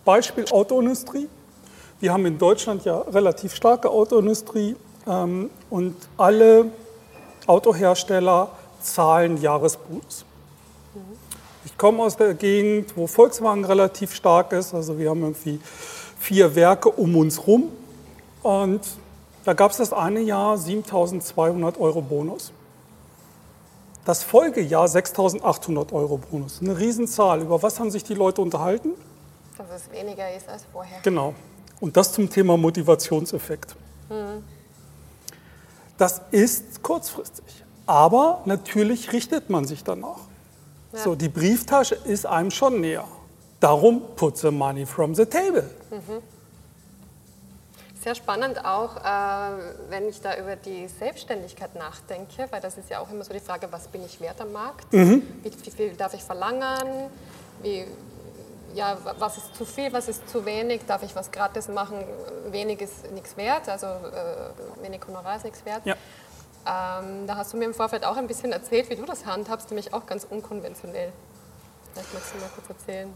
Beispiel 0.04 0.46
Autoindustrie. 0.50 1.30
Wir 2.00 2.12
haben 2.12 2.26
in 2.26 2.40
Deutschland 2.40 2.86
ja 2.86 3.02
relativ 3.02 3.54
starke 3.54 3.88
Autoindustrie 3.92 4.76
ähm, 5.08 5.52
und 5.70 5.96
alle 6.18 6.72
Autohersteller 7.46 8.50
zahlen 8.84 9.38
Jahresbonus. 9.42 10.26
Ich 11.66 11.74
Ich 11.74 11.78
komme 11.80 12.04
aus 12.04 12.18
der 12.18 12.36
Gegend, 12.36 12.96
wo 12.96 13.08
Volkswagen 13.08 13.66
relativ 13.66 14.14
stark 14.14 14.52
ist. 14.52 14.76
Also 14.76 15.00
wir 15.00 15.10
haben 15.10 15.24
irgendwie 15.24 15.60
vier 16.20 16.54
Werke 16.56 16.90
um 16.90 17.16
uns 17.16 17.48
rum. 17.48 17.70
Und 18.44 18.82
da 19.44 19.54
gab 19.54 19.72
es 19.72 19.78
das 19.78 19.92
eine 19.92 20.22
Jahr 20.22 20.56
7.200 20.56 21.80
Euro 21.80 22.02
Bonus. 22.02 22.52
Das 24.06 24.22
Folgejahr 24.22 24.86
6.800 24.86 25.94
Euro 25.94 26.18
Bonus. 26.18 26.62
Eine 26.62 26.78
Riesenzahl. 26.78 27.42
Über 27.42 27.64
was 27.64 27.80
haben 27.80 27.90
sich 27.90 28.04
die 28.04 28.14
Leute 28.14 28.42
unterhalten? 28.42 28.92
Dass 29.58 29.68
es 29.76 29.92
weniger 29.92 30.32
ist 30.32 30.48
als 30.48 30.66
vorher. 30.72 31.00
Genau. 31.02 31.34
Und 31.80 31.98
das 31.98 32.12
zum 32.12 32.30
Thema 32.30 32.56
Motivationseffekt. 32.56 33.76
Mhm. 34.10 34.44
Das 35.98 36.22
ist 36.30 36.84
kurzfristig. 36.84 37.63
Aber 37.86 38.42
natürlich 38.46 39.12
richtet 39.12 39.50
man 39.50 39.66
sich 39.66 39.84
danach. 39.84 40.20
Ja. 40.94 41.00
So, 41.00 41.16
die 41.16 41.30
Brieftasche 41.30 41.96
ist 41.96 42.26
einem 42.26 42.52
schon 42.52 42.82
näher. 42.82 43.06
Darum 43.60 44.02
put 44.16 44.38
the 44.38 44.52
money 44.52 44.86
from 44.86 45.16
the 45.16 45.26
table. 45.26 45.70
Mhm. 45.90 46.22
Sehr 48.04 48.16
spannend 48.16 48.66
auch, 48.66 48.98
äh, 48.98 49.02
wenn 49.90 50.10
ich 50.10 50.20
da 50.20 50.38
über 50.38 50.58
die 50.58 50.90
Selbstständigkeit 50.90 51.74
nachdenke, 51.76 52.48
weil 52.50 52.60
das 52.60 52.78
ist 52.78 52.90
ja 52.90 53.00
auch 53.00 53.10
immer 53.10 53.24
so 53.24 53.34
die 53.34 53.40
Frage, 53.40 53.68
was 53.72 53.88
bin 53.88 54.04
ich 54.04 54.20
wert 54.20 54.42
am 54.42 54.52
Markt? 54.52 54.92
Mhm. 54.92 55.24
Wie, 55.42 55.52
wie, 55.64 55.72
viel 55.72 55.94
darf 55.94 56.14
ich 56.14 56.22
verlangen? 56.22 57.10
Wie, 57.62 57.86
ja, 58.74 58.98
was 59.18 59.38
ist 59.38 59.56
zu 59.56 59.64
viel, 59.64 59.94
was 59.94 60.10
ist 60.10 60.28
zu 60.28 60.46
wenig? 60.46 60.82
Darf 60.86 61.02
ich 61.04 61.16
was 61.16 61.32
gratis 61.32 61.70
machen? 61.70 62.04
Wenig 62.52 62.82
ist 62.82 63.10
nichts 63.14 63.38
wert, 63.38 63.70
also 63.70 63.86
äh, 63.86 64.84
wenig 64.84 65.00
Honorar 65.08 65.38
ist 65.38 65.46
nichts 65.46 65.64
wert. 65.64 65.86
Ja. 65.86 65.96
Ähm, 66.66 67.28
da 67.28 67.36
hast 67.36 67.54
du 67.54 67.58
mir 67.58 67.66
im 67.66 67.74
Vorfeld 67.74 68.06
auch 68.06 68.16
ein 68.16 68.28
bisschen 68.28 68.52
erzählt, 68.52 68.90
wie 68.90 68.96
du 68.96 69.06
das 69.06 69.26
handhabst, 69.26 69.70
nämlich 69.70 69.94
auch 69.94 70.06
ganz 70.06 70.26
unkonventionell. 70.30 71.12
Vielleicht 71.94 72.14
magst 72.14 72.34
du 72.34 72.40
mal 72.40 72.50
kurz 72.56 72.70
erzählen. 72.70 73.10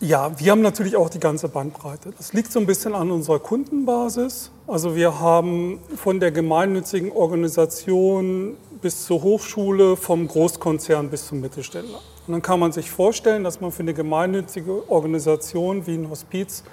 Ja, 0.00 0.38
wir 0.38 0.50
haben 0.50 0.60
natürlich 0.60 0.96
auch 0.96 1.08
die 1.08 1.20
ganze 1.20 1.48
Bandbreite. 1.48 2.12
Das 2.18 2.32
liegt 2.32 2.50
so 2.52 2.58
ein 2.58 2.66
bisschen 2.66 2.94
an 2.94 3.10
unserer 3.10 3.38
Kundenbasis. 3.38 4.50
Also 4.66 4.96
wir 4.96 5.20
haben 5.20 5.80
von 5.96 6.18
der 6.18 6.32
gemeinnützigen 6.32 7.12
Organisation 7.12 8.56
bis 8.82 9.06
zur 9.06 9.22
Hochschule, 9.22 9.96
vom 9.96 10.26
Großkonzern 10.26 11.08
bis 11.08 11.28
zum 11.28 11.40
Mittelständler. 11.40 12.00
Und 12.26 12.32
dann 12.32 12.42
kann 12.42 12.58
man 12.58 12.72
sich 12.72 12.90
vorstellen, 12.90 13.44
dass 13.44 13.60
man 13.60 13.70
für 13.70 13.82
eine 13.82 13.94
gemeinnützige 13.94 14.90
Organisation 14.90 15.86
wie 15.86 15.94
ein 15.94 16.10
Hospiz, 16.10 16.64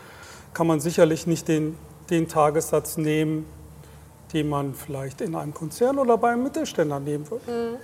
kann 0.54 0.68
man 0.68 0.80
sicherlich 0.80 1.28
nicht 1.28 1.48
den, 1.48 1.78
den 2.10 2.28
Tagessatz 2.28 2.98
nehmen, 2.98 3.46
den 4.34 4.50
man 4.50 4.74
vielleicht 4.74 5.22
in 5.22 5.36
einem 5.36 5.54
Konzern 5.54 5.98
oder 6.00 6.18
bei 6.18 6.32
einem 6.32 6.44
Mittelständler 6.44 7.00
nehmen 7.00 7.30
würde. 7.30 7.52
Mhm. 7.52 7.78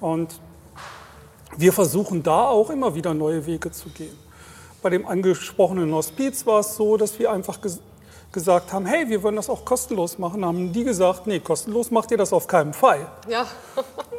Und 0.00 0.40
wir 1.56 1.72
versuchen 1.72 2.22
da 2.22 2.48
auch 2.48 2.70
immer 2.70 2.94
wieder 2.94 3.14
neue 3.14 3.46
Wege 3.46 3.70
zu 3.70 3.88
gehen. 3.90 4.16
Bei 4.82 4.90
dem 4.90 5.06
angesprochenen 5.06 5.92
Hospiz 5.92 6.44
war 6.46 6.60
es 6.60 6.76
so, 6.76 6.96
dass 6.96 7.18
wir 7.18 7.30
einfach 7.30 7.60
ges 7.60 7.80
gesagt 8.32 8.72
haben, 8.72 8.84
hey, 8.84 9.08
wir 9.08 9.22
wollen 9.22 9.36
das 9.36 9.48
auch 9.48 9.64
kostenlos 9.64 10.18
machen. 10.18 10.42
Da 10.42 10.48
haben 10.48 10.72
die 10.72 10.82
gesagt, 10.82 11.28
nee, 11.28 11.38
kostenlos 11.38 11.92
macht 11.92 12.10
ihr 12.10 12.16
das 12.16 12.32
auf 12.32 12.48
keinen 12.48 12.72
Fall. 12.72 13.06
Ja. 13.28 13.46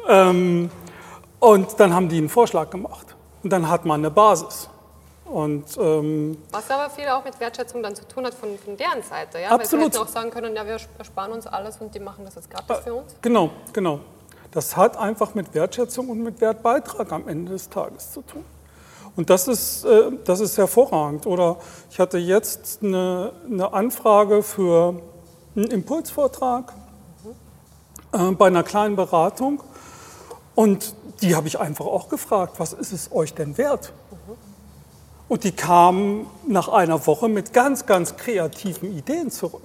ähm, 0.08 0.70
und 1.38 1.78
dann 1.78 1.94
haben 1.94 2.08
die 2.08 2.16
einen 2.16 2.30
Vorschlag 2.30 2.70
gemacht. 2.70 3.14
Und 3.42 3.50
dann 3.50 3.68
hat 3.68 3.84
man 3.84 4.00
eine 4.00 4.10
Basis. 4.10 4.70
Und, 5.30 5.76
ähm, 5.78 6.38
Was 6.52 6.70
aber 6.70 6.88
viel 6.88 7.08
auch 7.08 7.24
mit 7.24 7.38
Wertschätzung 7.40 7.82
dann 7.82 7.96
zu 7.96 8.06
tun 8.06 8.24
hat 8.24 8.34
von, 8.34 8.56
von 8.58 8.76
deren 8.76 9.02
Seite. 9.02 9.40
Ja? 9.40 9.50
Absolut. 9.50 9.86
Weil 9.86 9.92
sie 9.92 9.98
hätten 9.98 10.08
auch 10.08 10.12
sagen 10.12 10.30
können, 10.30 10.54
ja, 10.54 10.64
wir 10.64 10.78
ersparen 10.98 11.32
uns 11.32 11.46
alles 11.46 11.78
und 11.78 11.94
die 11.94 12.00
machen 12.00 12.24
das 12.24 12.36
jetzt 12.36 12.50
gratis 12.50 12.84
für 12.84 12.94
uns. 12.94 13.14
Genau, 13.22 13.50
genau. 13.72 14.00
Das 14.52 14.76
hat 14.76 14.96
einfach 14.96 15.34
mit 15.34 15.52
Wertschätzung 15.52 16.08
und 16.08 16.22
mit 16.22 16.40
Wertbeitrag 16.40 17.10
am 17.12 17.28
Ende 17.28 17.52
des 17.52 17.68
Tages 17.68 18.12
zu 18.12 18.22
tun. 18.22 18.44
Und 19.16 19.30
das 19.30 19.48
ist, 19.48 19.84
äh, 19.84 20.12
das 20.24 20.40
ist 20.40 20.58
hervorragend. 20.58 21.26
Oder 21.26 21.56
ich 21.90 21.98
hatte 21.98 22.18
jetzt 22.18 22.78
eine, 22.82 23.32
eine 23.50 23.72
Anfrage 23.72 24.42
für 24.42 25.00
einen 25.56 25.70
Impulsvortrag 25.70 26.72
äh, 28.12 28.30
bei 28.32 28.46
einer 28.46 28.62
kleinen 28.62 28.94
Beratung. 28.94 29.62
Und 30.54 30.94
die 31.20 31.34
habe 31.34 31.48
ich 31.48 31.58
einfach 31.58 31.86
auch 31.86 32.08
gefragt, 32.08 32.54
was 32.58 32.72
ist 32.72 32.92
es 32.92 33.10
euch 33.10 33.34
denn 33.34 33.58
wert? 33.58 33.92
Und 35.28 35.44
die 35.44 35.52
kamen 35.52 36.26
nach 36.46 36.68
einer 36.68 37.06
Woche 37.06 37.28
mit 37.28 37.52
ganz, 37.52 37.86
ganz 37.86 38.16
kreativen 38.16 38.96
Ideen 38.96 39.30
zurück. 39.30 39.62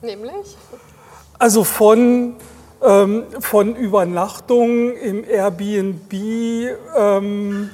Nämlich? 0.00 0.56
Also 1.38 1.64
von, 1.64 2.36
ähm, 2.82 3.24
von 3.40 3.76
Übernachtungen 3.76 4.96
im 4.96 5.24
Airbnb, 5.28 6.12
ähm, 6.96 7.70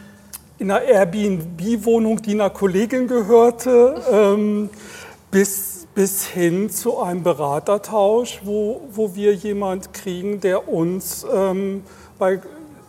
in 0.58 0.70
einer 0.70 0.82
Airbnb-Wohnung, 0.82 2.20
die 2.22 2.32
einer 2.32 2.50
Kollegin 2.50 3.06
gehörte, 3.06 4.02
ähm, 4.10 4.70
bis, 5.30 5.86
bis 5.94 6.26
hin 6.26 6.70
zu 6.70 6.98
einem 6.98 7.22
Beratertausch, 7.22 8.40
wo, 8.42 8.80
wo 8.90 9.14
wir 9.14 9.34
jemand 9.34 9.94
kriegen, 9.94 10.40
der 10.40 10.68
uns 10.68 11.24
ähm, 11.32 11.84
bei, 12.18 12.40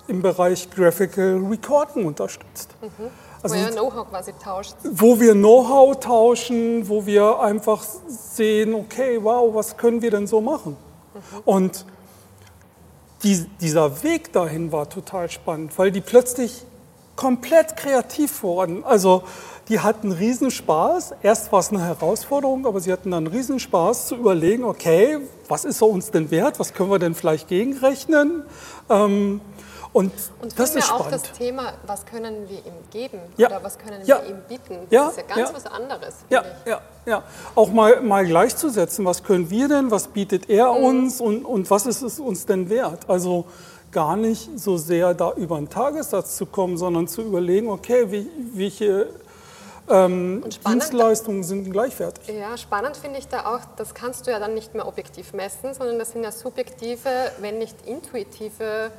im 0.07 0.23
Bereich 0.23 0.71
Graphical 0.71 1.45
Recording 1.49 2.05
unterstützt. 2.05 2.73
Mhm. 2.81 3.28
Also, 3.41 3.55
wo 3.55 3.59
ihr 3.59 3.71
Know-how 3.71 4.09
quasi 4.09 4.33
tauscht. 4.33 4.75
Wo 4.83 5.19
wir 5.19 5.33
Know-how 5.33 5.99
tauschen, 5.99 6.89
wo 6.89 7.05
wir 7.05 7.39
einfach 7.39 7.83
sehen, 8.07 8.73
okay, 8.73 9.19
wow, 9.21 9.53
was 9.53 9.77
können 9.77 10.01
wir 10.01 10.11
denn 10.11 10.27
so 10.27 10.41
machen? 10.41 10.75
Mhm. 11.13 11.39
Und 11.45 11.85
die, 13.23 13.45
dieser 13.61 14.03
Weg 14.03 14.33
dahin 14.33 14.71
war 14.71 14.89
total 14.89 15.29
spannend, 15.29 15.77
weil 15.77 15.91
die 15.91 16.01
plötzlich 16.01 16.65
komplett 17.15 17.75
kreativ 17.75 18.43
wurden. 18.43 18.83
Also 18.85 19.23
die 19.67 19.81
hatten 19.81 20.11
Riesenspaß. 20.11 21.15
Erst 21.21 21.51
war 21.51 21.59
es 21.59 21.69
eine 21.69 21.83
Herausforderung, 21.83 22.65
aber 22.65 22.79
sie 22.79 22.91
hatten 22.91 23.11
dann 23.11 23.27
Riesenspaß 23.27 24.07
zu 24.07 24.15
überlegen, 24.15 24.63
okay, 24.63 25.19
was 25.47 25.65
ist 25.65 25.81
er 25.81 25.89
uns 25.89 26.11
denn 26.11 26.31
wert? 26.31 26.59
Was 26.59 26.73
können 26.73 26.89
wir 26.89 26.99
denn 26.99 27.13
vielleicht 27.13 27.49
gegenrechnen? 27.49 28.43
Ähm, 28.89 29.41
und, 29.91 30.11
und 30.41 30.59
das 30.59 30.75
ist 30.75 30.85
spannend. 30.85 31.05
auch 31.05 31.11
das 31.11 31.31
Thema, 31.31 31.73
was 31.87 32.05
können 32.05 32.47
wir 32.47 32.59
ihm 32.59 32.73
geben 32.91 33.19
ja. 33.37 33.47
oder 33.47 33.63
was 33.63 33.79
können 33.79 34.05
ja. 34.05 34.21
wir 34.21 34.29
ihm 34.29 34.41
bieten? 34.47 34.77
Das 34.83 34.91
ja. 34.91 35.09
ist 35.09 35.17
ja 35.17 35.35
ganz 35.35 35.53
was 35.53 35.65
anderes. 35.65 36.15
Ja, 36.29 36.43
ja, 36.65 36.81
ja. 37.07 37.23
Auch 37.55 37.71
mal, 37.71 37.99
mal 38.01 38.25
gleichzusetzen, 38.25 39.03
was 39.05 39.23
können 39.23 39.49
wir 39.49 39.67
denn, 39.67 39.89
was 39.89 40.07
bietet 40.07 40.47
er 40.47 40.73
mhm. 40.73 40.83
uns 40.83 41.21
und, 41.21 41.43
und 41.43 41.71
was 41.71 41.87
ist 41.87 42.03
es 42.03 42.19
uns 42.19 42.45
denn 42.45 42.69
wert? 42.69 43.09
Also 43.09 43.45
gar 43.91 44.15
nicht 44.15 44.59
so 44.59 44.77
sehr 44.77 45.15
da 45.15 45.33
über 45.33 45.57
einen 45.57 45.69
Tagessatz 45.69 46.37
zu 46.37 46.45
kommen, 46.45 46.77
sondern 46.77 47.07
zu 47.07 47.23
überlegen, 47.23 47.69
okay, 47.69 48.11
wie, 48.11 48.29
welche 48.53 49.07
ähm, 49.89 50.43
Dienstleistungen 50.67 51.43
sind 51.43 51.71
gleichwertig. 51.71 52.27
Ja, 52.27 52.55
spannend 52.57 52.95
finde 52.95 53.17
ich 53.17 53.27
da 53.27 53.55
auch, 53.55 53.61
das 53.75 53.95
kannst 53.95 54.27
du 54.27 54.31
ja 54.31 54.39
dann 54.39 54.53
nicht 54.53 54.75
mehr 54.75 54.87
objektiv 54.87 55.33
messen, 55.33 55.73
sondern 55.73 55.97
das 55.97 56.11
sind 56.11 56.23
ja 56.23 56.31
subjektive, 56.31 57.09
wenn 57.39 57.57
nicht 57.57 57.75
intuitive 57.87 58.91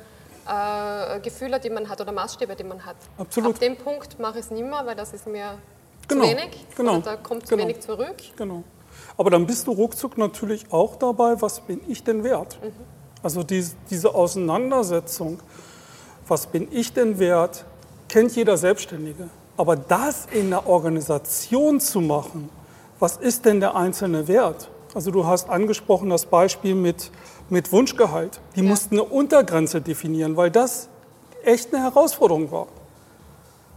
äh, 0.47 1.19
Gefühle, 1.19 1.59
die 1.59 1.69
man 1.69 1.87
hat 1.87 2.01
oder 2.01 2.11
Maßstäbe, 2.11 2.55
die 2.55 2.63
man 2.63 2.83
hat. 2.85 2.95
Absolut. 3.17 3.55
Ab 3.55 3.59
dem 3.59 3.77
Punkt 3.77 4.19
mache 4.19 4.39
ich 4.39 4.45
es 4.45 4.51
nicht 4.51 4.63
mehr, 4.63 4.85
weil 4.85 4.95
das 4.95 5.13
ist 5.13 5.27
mir 5.27 5.57
genau. 6.07 6.23
zu 6.23 6.29
wenig 6.29 6.65
genau. 6.75 6.97
da 6.99 7.15
kommt 7.17 7.47
zu 7.47 7.55
genau. 7.55 7.67
wenig 7.67 7.81
zurück. 7.81 8.15
Genau. 8.35 8.63
Aber 9.17 9.29
dann 9.29 9.45
bist 9.45 9.67
du 9.67 9.71
ruckzuck 9.71 10.17
natürlich 10.17 10.71
auch 10.71 10.95
dabei, 10.95 11.41
was 11.41 11.61
bin 11.61 11.81
ich 11.87 12.03
denn 12.03 12.23
wert? 12.23 12.59
Mhm. 12.61 12.71
Also 13.23 13.43
diese 13.43 14.15
Auseinandersetzung, 14.15 15.39
was 16.27 16.47
bin 16.47 16.67
ich 16.71 16.91
denn 16.93 17.19
wert, 17.19 17.65
kennt 18.07 18.35
jeder 18.35 18.57
Selbstständige. 18.57 19.29
Aber 19.57 19.75
das 19.75 20.27
in 20.31 20.49
der 20.49 20.67
Organisation 20.67 21.79
zu 21.79 22.01
machen, 22.01 22.49
was 22.99 23.17
ist 23.17 23.45
denn 23.45 23.59
der 23.59 23.75
einzelne 23.75 24.27
Wert? 24.27 24.69
Also 24.93 25.11
du 25.11 25.25
hast 25.25 25.49
angesprochen 25.49 26.09
das 26.09 26.25
Beispiel 26.25 26.75
mit, 26.75 27.11
mit 27.51 27.71
Wunschgehalt. 27.71 28.39
Die 28.55 28.61
ja. 28.61 28.69
mussten 28.69 28.95
eine 28.95 29.03
Untergrenze 29.03 29.81
definieren, 29.81 30.37
weil 30.37 30.49
das 30.49 30.87
echt 31.43 31.73
eine 31.73 31.83
Herausforderung 31.83 32.51
war. 32.51 32.67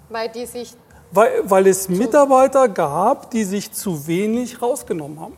Weil 0.08 0.28
die 0.30 0.46
sich... 0.46 0.74
Weil, 1.10 1.42
weil 1.44 1.66
es 1.66 1.88
Mitarbeiter 1.88 2.68
gab, 2.68 3.30
die 3.30 3.44
sich 3.44 3.72
zu 3.72 4.06
wenig 4.06 4.60
rausgenommen 4.60 5.20
haben. 5.20 5.36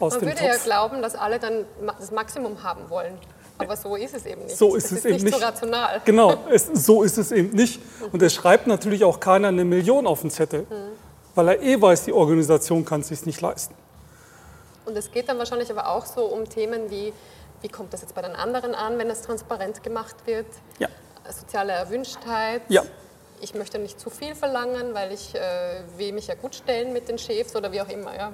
Aus 0.00 0.14
Man 0.14 0.22
würde 0.22 0.36
Topf. 0.36 0.42
ja 0.42 0.56
glauben, 0.56 1.02
dass 1.02 1.14
alle 1.14 1.38
dann 1.38 1.64
das 1.98 2.10
Maximum 2.10 2.62
haben 2.62 2.88
wollen. 2.90 3.16
Aber 3.58 3.76
so 3.76 3.94
ist 3.94 4.14
es 4.14 4.26
eben 4.26 4.42
nicht. 4.42 4.56
So 4.56 4.74
ist 4.74 4.86
es, 4.86 4.92
ist 4.92 5.04
eben 5.04 5.14
nicht. 5.14 5.24
nicht 5.26 5.38
so 5.38 5.44
rational. 5.44 6.00
Genau, 6.04 6.34
es, 6.50 6.66
so 6.66 7.02
ist 7.02 7.18
es 7.18 7.30
eben 7.30 7.54
nicht. 7.54 7.80
Und 8.10 8.20
es 8.22 8.34
schreibt 8.34 8.66
natürlich 8.66 9.04
auch 9.04 9.20
keiner 9.20 9.48
eine 9.48 9.64
Million 9.64 10.06
auf 10.08 10.22
den 10.22 10.30
Zettel, 10.30 10.62
mhm. 10.62 10.92
weil 11.36 11.48
er 11.48 11.62
eh 11.62 11.80
weiß, 11.80 12.04
die 12.04 12.12
Organisation 12.12 12.84
kann 12.84 13.02
es 13.02 13.08
sich 13.08 13.24
nicht 13.26 13.40
leisten. 13.40 13.74
Und 14.84 14.96
es 14.96 15.10
geht 15.12 15.28
dann 15.28 15.38
wahrscheinlich 15.38 15.70
aber 15.70 15.88
auch 15.88 16.04
so 16.04 16.24
um 16.24 16.48
Themen 16.48 16.90
wie, 16.90 17.12
wie 17.64 17.68
kommt 17.68 17.92
das 17.94 18.02
jetzt 18.02 18.14
bei 18.14 18.22
den 18.22 18.36
anderen 18.36 18.74
an, 18.74 18.98
wenn 18.98 19.08
es 19.08 19.22
transparent 19.22 19.82
gemacht 19.82 20.14
wird? 20.26 20.46
Ja. 20.78 20.88
Soziale 21.28 21.72
Erwünschtheit. 21.72 22.62
Ja. 22.68 22.82
Ich 23.40 23.54
möchte 23.54 23.78
nicht 23.78 23.98
zu 23.98 24.10
viel 24.10 24.34
verlangen, 24.34 24.94
weil 24.94 25.12
ich 25.12 25.34
äh, 25.34 25.80
will 25.96 26.12
mich 26.12 26.26
ja 26.26 26.34
gut 26.34 26.54
stellen 26.54 26.92
mit 26.92 27.08
den 27.08 27.18
Chefs 27.18 27.56
oder 27.56 27.72
wie 27.72 27.80
auch 27.80 27.88
immer. 27.88 28.14
Ja. 28.14 28.32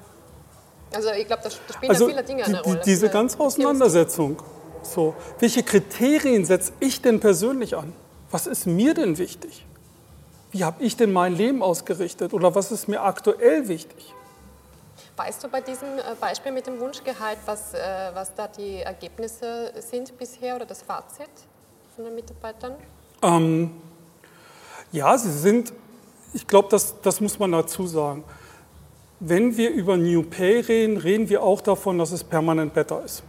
Also 0.92 1.10
ich 1.12 1.26
glaube, 1.26 1.44
da 1.44 1.50
spielen 1.50 1.90
also 1.90 2.06
da 2.06 2.10
viele 2.10 2.24
Dinge 2.24 2.44
eine 2.44 2.60
Rolle. 2.60 2.80
Diese 2.84 3.08
ganze 3.08 3.38
Auseinandersetzung 3.38 4.42
so, 4.82 5.14
welche 5.38 5.62
Kriterien 5.62 6.44
setze 6.44 6.72
ich 6.80 7.00
denn 7.00 7.20
persönlich 7.20 7.76
an? 7.76 7.92
Was 8.30 8.46
ist 8.46 8.66
mir 8.66 8.94
denn 8.94 9.18
wichtig? 9.18 9.64
wie 10.50 10.64
habe 10.64 10.82
ich 10.82 10.96
denn 10.96 11.12
mein 11.12 11.34
Leben 11.34 11.62
ausgerichtet 11.62 12.34
oder 12.34 12.54
was 12.54 12.72
ist 12.72 12.88
mir 12.88 13.02
aktuell 13.02 13.68
wichtig. 13.68 14.14
Weißt 15.16 15.44
du 15.44 15.48
bei 15.48 15.60
diesem 15.60 15.98
äh, 15.98 16.14
Beispiel 16.20 16.52
mit 16.52 16.66
dem 16.66 16.80
Wunschgehalt, 16.80 17.38
was, 17.46 17.74
äh, 17.74 17.78
was 18.14 18.34
da 18.34 18.48
die 18.48 18.78
Ergebnisse 18.78 19.72
sind 19.78 20.16
bisher 20.16 20.56
oder 20.56 20.66
das 20.66 20.82
Fazit 20.82 21.28
von 21.94 22.04
den 22.04 22.14
Mitarbeitern? 22.14 22.74
Ähm, 23.22 23.70
ja, 24.92 25.16
sie 25.18 25.32
sind, 25.32 25.72
ich 26.32 26.46
glaube, 26.46 26.68
das, 26.70 27.00
das 27.02 27.20
muss 27.20 27.38
man 27.38 27.52
dazu 27.52 27.86
sagen. 27.86 28.24
Wenn 29.18 29.56
wir 29.56 29.70
über 29.70 29.96
New 29.96 30.22
Pay 30.22 30.60
reden, 30.60 30.96
reden 30.96 31.28
wir 31.28 31.42
auch 31.42 31.60
davon, 31.60 31.98
dass 31.98 32.12
es 32.12 32.24
permanent 32.24 32.72
besser 32.72 33.04
ist. 33.04 33.22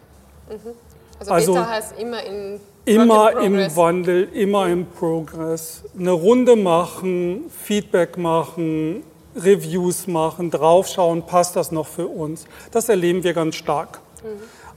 Mhm. 0.49 0.71
Also, 1.19 1.31
also 1.33 1.53
besser 1.53 1.69
heißt 1.69 1.99
immer 1.99 2.23
in 2.23 2.61
Immer 2.85 3.39
im 3.39 3.75
Wandel, 3.75 4.29
immer 4.33 4.67
im 4.67 4.87
Progress. 4.87 5.83
Eine 5.97 6.11
Runde 6.11 6.55
machen, 6.55 7.45
Feedback 7.49 8.17
machen, 8.17 9.03
Reviews 9.35 10.07
machen, 10.07 10.51
draufschauen, 10.51 11.25
passt 11.25 11.55
das 11.55 11.71
noch 11.71 11.87
für 11.87 12.07
uns. 12.07 12.45
Das 12.71 12.89
erleben 12.89 13.23
wir 13.23 13.33
ganz 13.33 13.55
stark. 13.55 14.01
Mhm. 14.23 14.27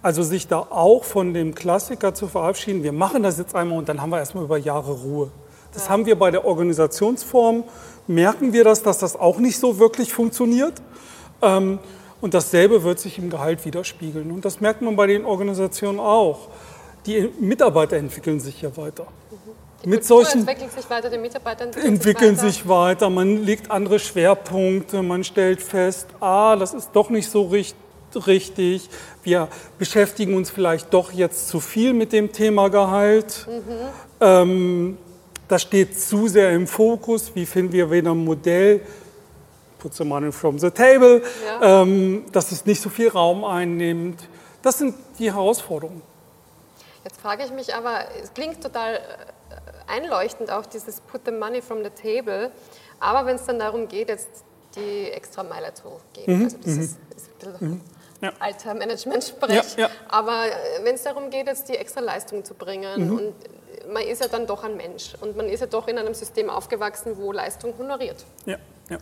Also 0.03 0.23
sich 0.23 0.49
da 0.49 0.59
auch 0.59 1.05
von 1.05 1.33
dem 1.33 1.55
Klassiker 1.55 2.15
zu 2.15 2.29
verabschieden, 2.29 2.83
wir 2.83 2.93
machen 2.93 3.23
das 3.23 3.39
jetzt 3.39 3.55
einmal 3.55 3.79
und 3.79 3.89
dann 3.89 4.03
haben 4.03 4.11
wir 4.11 4.19
erstmal 4.19 4.45
über 4.45 4.59
Jahre 4.59 4.93
Ruhe. 4.93 5.31
Das 5.73 5.87
ja. 5.87 5.91
haben 5.91 6.07
wir 6.07 6.19
bei 6.19 6.31
der 6.31 6.45
Organisationsform, 6.45 7.65
merken 8.07 8.53
wir 8.53 8.65
das, 8.65 8.83
dass 8.83 8.99
das 8.99 9.17
auch 9.17 9.39
nicht 9.39 9.59
so 9.59 9.79
wirklich 9.79 10.13
funktioniert. 10.13 10.75
Ähm, 11.43 11.79
und 12.21 12.33
dasselbe 12.33 12.85
wird 12.85 13.01
sich 13.01 13.19
im 13.19 13.29
Gehalt 13.29 13.65
widerspiegeln. 13.65 14.31
Und 14.31 14.45
das 14.45 14.61
merkt 14.61 14.83
man 14.83 14.97
bei 14.97 15.07
den 15.07 15.25
Organisationen 15.25 16.01
auch 16.01 16.49
die 17.07 17.31
Mitarbeiter 17.41 17.97
entwickeln 17.97 18.41
sich 18.41 18.63
ja 18.63 18.77
weiter. 18.77 19.07
Mit 19.87 20.05
solchen 20.05 20.41
entwickeln 20.41 20.71
sich 20.71 20.89
weiter, 20.89 21.11
die 21.11 21.19
Mitarbeiter 21.19 21.65
entwickeln, 21.65 21.95
entwickeln 21.95 22.37
sich, 22.37 22.43
weiter. 22.43 22.53
sich 22.53 22.69
weiter. 22.69 23.11
Man 23.11 23.45
legt 23.45 23.71
andere 23.71 23.99
Schwerpunkte, 23.99 25.03
man 25.03 25.25
stellt 25.25 25.63
fest, 25.63 26.09
ah, 26.21 26.57
das 26.57 26.75
ist 26.75 26.91
doch 26.93 27.11
nicht 27.11 27.31
so 27.31 27.43
richtig. 27.47 28.89
Wir 29.23 29.49
beschäftigen 29.79 30.37
uns 30.37 30.51
vielleicht 30.51 30.93
doch 30.93 31.13
jetzt 31.13 31.49
zu 31.49 31.61
viel 31.61 31.93
mit 31.93 32.13
dem 32.13 32.33
Thema 32.33 32.69
Gehalt. 32.69 33.47
Mhm. 33.49 33.63
Ähm, 34.21 34.99
das 35.49 35.63
steht 35.63 36.01
zu 36.01 36.29
sehr 36.29 36.53
im 36.53 36.67
Fokus. 36.67 37.35
Wie 37.35 37.47
finden 37.47 37.73
wir 37.73 37.91
wieder 37.91 38.13
ein 38.13 38.25
Modell? 38.25 38.81
Put 39.79 39.95
the 39.95 40.05
money 40.05 40.33
from 40.33 40.59
the 40.59 40.71
table, 40.71 41.23
ja. 41.47 41.83
ähm, 41.83 42.25
dass 42.33 42.53
es 42.53 42.65
nicht 42.65 42.81
so 42.81 42.89
viel 42.89 43.09
Raum 43.09 43.45
einnimmt. 43.45 44.27
Das 44.63 44.79
sind 44.79 44.95
die 45.19 45.31
Herausforderungen. 45.31 46.01
Jetzt 47.05 47.21
frage 47.21 47.45
ich 47.45 47.53
mich 47.53 47.75
aber, 47.75 48.07
es 48.23 48.33
klingt 48.33 48.63
total 48.63 48.95
äh, 48.95 48.99
einleuchtend 49.87 50.51
auch 50.51 50.67
dieses 50.67 51.01
Put 51.01 51.23
the 51.27 51.33
money 51.33 51.63
from 51.63 51.85
the 51.85 51.91
table, 51.91 52.51
aber 53.01 53.27
wenn 53.27 53.37
es 53.37 53.45
dann 53.45 53.59
darum 53.59 53.89
geht, 53.89 54.09
jetzt 54.09 54.45
die 54.77 55.11
extra 55.11 55.43
Meile 55.43 55.73
zu 55.75 56.01
gehen, 56.13 56.39
mhm. 56.39 56.45
also 56.45 56.57
das 56.59 56.67
mhm. 56.67 56.81
ist, 56.81 56.99
ist 57.17 57.29
ein 57.29 57.53
bisschen 57.53 57.71
mhm. 57.71 57.81
ja. 58.21 58.33
alter 58.39 58.75
Management-Sprech, 58.75 59.77
ja, 59.77 59.87
ja. 59.87 59.91
aber 60.09 60.47
äh, 60.47 60.85
wenn 60.85 60.95
es 60.95 61.03
darum 61.03 61.31
geht, 61.31 61.47
jetzt 61.47 61.69
die 61.69 61.77
extra 61.77 62.01
Leistung 62.01 62.45
zu 62.45 62.55
bringen 62.55 63.09
mhm. 63.09 63.19
und 63.19 63.35
man 63.93 64.03
ist 64.03 64.23
ja 64.23 64.29
dann 64.29 64.47
doch 64.47 64.65
ein 64.65 64.77
Mensch 64.77 65.13
und 65.21 65.37
man 65.37 65.47
ist 65.49 65.61
ja 65.61 65.67
doch 65.67 65.89
in 65.89 65.99
einem 65.99 66.15
System 66.15 66.49
aufgewachsen, 66.49 67.17
wo 67.17 67.33
Leistung 67.33 67.77
honoriert 67.79 68.25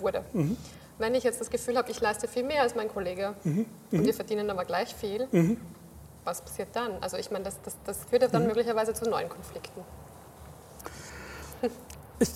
wurde. 0.01 0.25
Mhm. 0.33 0.57
Wenn 0.99 1.15
ich 1.15 1.25
jetzt 1.25 1.41
das 1.41 1.51
Gefühl 1.51 1.77
habe, 1.77 1.91
ich 1.91 2.01
leiste 2.01 2.29
viel 2.29 2.43
mehr 2.43 2.63
als 2.63 2.75
mein 2.75 2.89
Kollege 2.89 3.35
mhm. 3.45 3.67
und 3.93 4.05
wir 4.05 4.15
verdienen 4.15 4.51
aber 4.51 4.65
gleich 4.65 4.95
viel, 4.95 5.29
was 6.25 6.41
passiert 6.43 6.69
dann? 6.73 6.93
Also 7.01 7.17
ich 7.17 7.31
meine, 7.31 7.45
das, 7.45 7.61
das, 7.63 7.77
das 7.85 8.05
führt 8.05 8.23
ja 8.23 8.29
dann 8.29 8.43
mhm. 8.43 8.49
möglicherweise 8.49 8.93
zu 8.95 9.09
neuen 9.09 9.29
Konflikten. 9.29 9.83
Ich, 12.19 12.29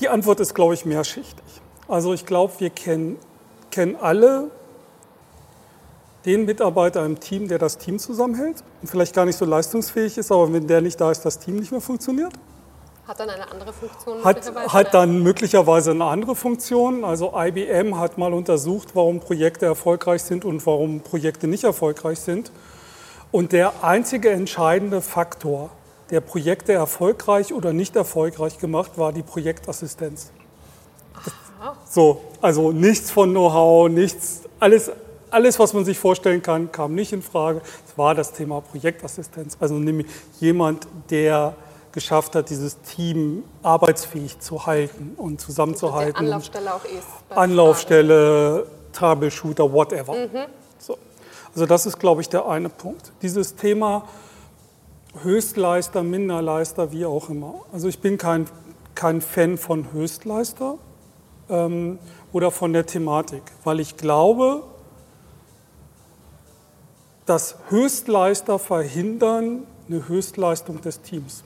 die 0.00 0.08
Antwort 0.08 0.40
ist, 0.40 0.54
glaube 0.54 0.74
ich, 0.74 0.84
mehrschichtig. 0.84 1.44
Also 1.88 2.12
ich 2.12 2.26
glaube, 2.26 2.54
wir 2.58 2.70
kennen, 2.70 3.18
kennen 3.70 3.96
alle 3.96 4.50
den 6.24 6.46
Mitarbeiter 6.46 7.04
im 7.04 7.20
Team, 7.20 7.48
der 7.48 7.58
das 7.58 7.78
Team 7.78 7.98
zusammenhält 7.98 8.64
und 8.80 8.88
vielleicht 8.88 9.14
gar 9.14 9.26
nicht 9.26 9.36
so 9.36 9.44
leistungsfähig 9.44 10.16
ist, 10.16 10.32
aber 10.32 10.52
wenn 10.52 10.66
der 10.66 10.80
nicht 10.80 11.00
da 11.00 11.10
ist, 11.10 11.24
das 11.24 11.38
Team 11.38 11.56
nicht 11.56 11.70
mehr 11.70 11.82
funktioniert. 11.82 12.32
Hat 13.06 13.20
dann 13.20 13.28
eine 13.28 13.50
andere 13.50 13.72
Funktion? 13.72 14.24
Hat, 14.24 14.72
hat 14.72 14.94
dann 14.94 15.22
möglicherweise 15.22 15.90
eine 15.90 16.04
andere 16.04 16.34
Funktion. 16.34 17.04
Also 17.04 17.34
IBM 17.36 17.98
hat 17.98 18.16
mal 18.16 18.32
untersucht, 18.32 18.94
warum 18.94 19.20
Projekte 19.20 19.66
erfolgreich 19.66 20.22
sind 20.22 20.46
und 20.46 20.64
warum 20.64 21.00
Projekte 21.00 21.46
nicht 21.46 21.64
erfolgreich 21.64 22.20
sind. 22.20 22.50
Und 23.30 23.52
der 23.52 23.84
einzige 23.84 24.30
entscheidende 24.30 25.02
Faktor, 25.02 25.70
der 26.10 26.20
Projekte 26.20 26.72
erfolgreich 26.72 27.52
oder 27.52 27.72
nicht 27.72 27.96
erfolgreich 27.96 28.58
gemacht, 28.58 28.92
war 28.96 29.12
die 29.12 29.22
Projektassistenz. 29.22 30.30
Aha. 31.60 31.76
So, 31.88 32.20
also 32.40 32.72
nichts 32.72 33.10
von 33.10 33.30
Know-how, 33.30 33.88
nichts, 33.88 34.42
alles, 34.60 34.90
alles, 35.30 35.58
was 35.58 35.72
man 35.72 35.84
sich 35.84 35.98
vorstellen 35.98 36.42
kann, 36.42 36.70
kam 36.70 36.94
nicht 36.94 37.12
in 37.12 37.22
Frage. 37.22 37.62
Es 37.86 37.96
war 37.96 38.14
das 38.14 38.32
Thema 38.32 38.60
Projektassistenz. 38.60 39.56
Also 39.60 39.74
nämlich 39.74 40.06
jemand, 40.40 40.86
der 41.10 41.54
geschafft 41.92 42.34
hat, 42.34 42.50
dieses 42.50 42.80
Team 42.82 43.44
arbeitsfähig 43.62 44.40
zu 44.40 44.66
halten 44.66 45.14
und 45.16 45.40
zusammenzuhalten. 45.40 46.18
Und 46.18 46.26
Anlaufstelle 46.26 46.74
auch 46.74 46.84
ist. 46.84 47.06
Anlaufstelle, 47.30 48.66
Troubleshooter, 48.92 49.72
whatever. 49.72 50.12
Mhm. 50.12 50.46
So. 50.78 50.98
Also 51.54 51.66
das 51.66 51.86
ist, 51.86 51.98
glaube 51.98 52.20
ich, 52.20 52.28
der 52.28 52.46
eine 52.46 52.68
Punkt. 52.68 53.12
Dieses 53.22 53.54
Thema 53.54 54.06
Höchstleister, 55.22 56.02
Minderleister, 56.02 56.92
wie 56.92 57.04
auch 57.04 57.28
immer. 57.28 57.54
Also 57.72 57.88
ich 57.88 58.00
bin 58.00 58.18
kein, 58.18 58.46
kein 58.94 59.20
Fan 59.20 59.58
von 59.58 59.92
Höchstleister 59.92 60.78
ähm, 61.48 61.98
oder 62.32 62.50
von 62.50 62.72
der 62.72 62.86
Thematik, 62.86 63.42
weil 63.62 63.80
ich 63.80 63.96
glaube, 63.96 64.62
dass 67.26 67.56
Höchstleister 67.68 68.58
verhindern 68.58 69.62
eine 69.88 70.08
Höchstleistung 70.08 70.80
des 70.80 71.00
Teams. 71.00 71.44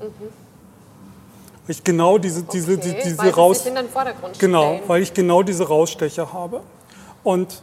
Mhm. 0.00 0.44
Ich 1.66 1.82
genau 1.82 2.18
diese, 2.18 2.42
diese, 2.42 2.74
okay, 2.74 3.00
diese 3.04 3.18
weil 3.18 3.30
raus. 3.30 3.64
genau, 4.38 4.74
stellen. 4.74 4.82
weil 4.86 5.02
ich 5.02 5.14
genau 5.14 5.42
diese 5.42 5.66
Rausstecher 5.66 6.32
habe. 6.32 6.60
Und 7.22 7.62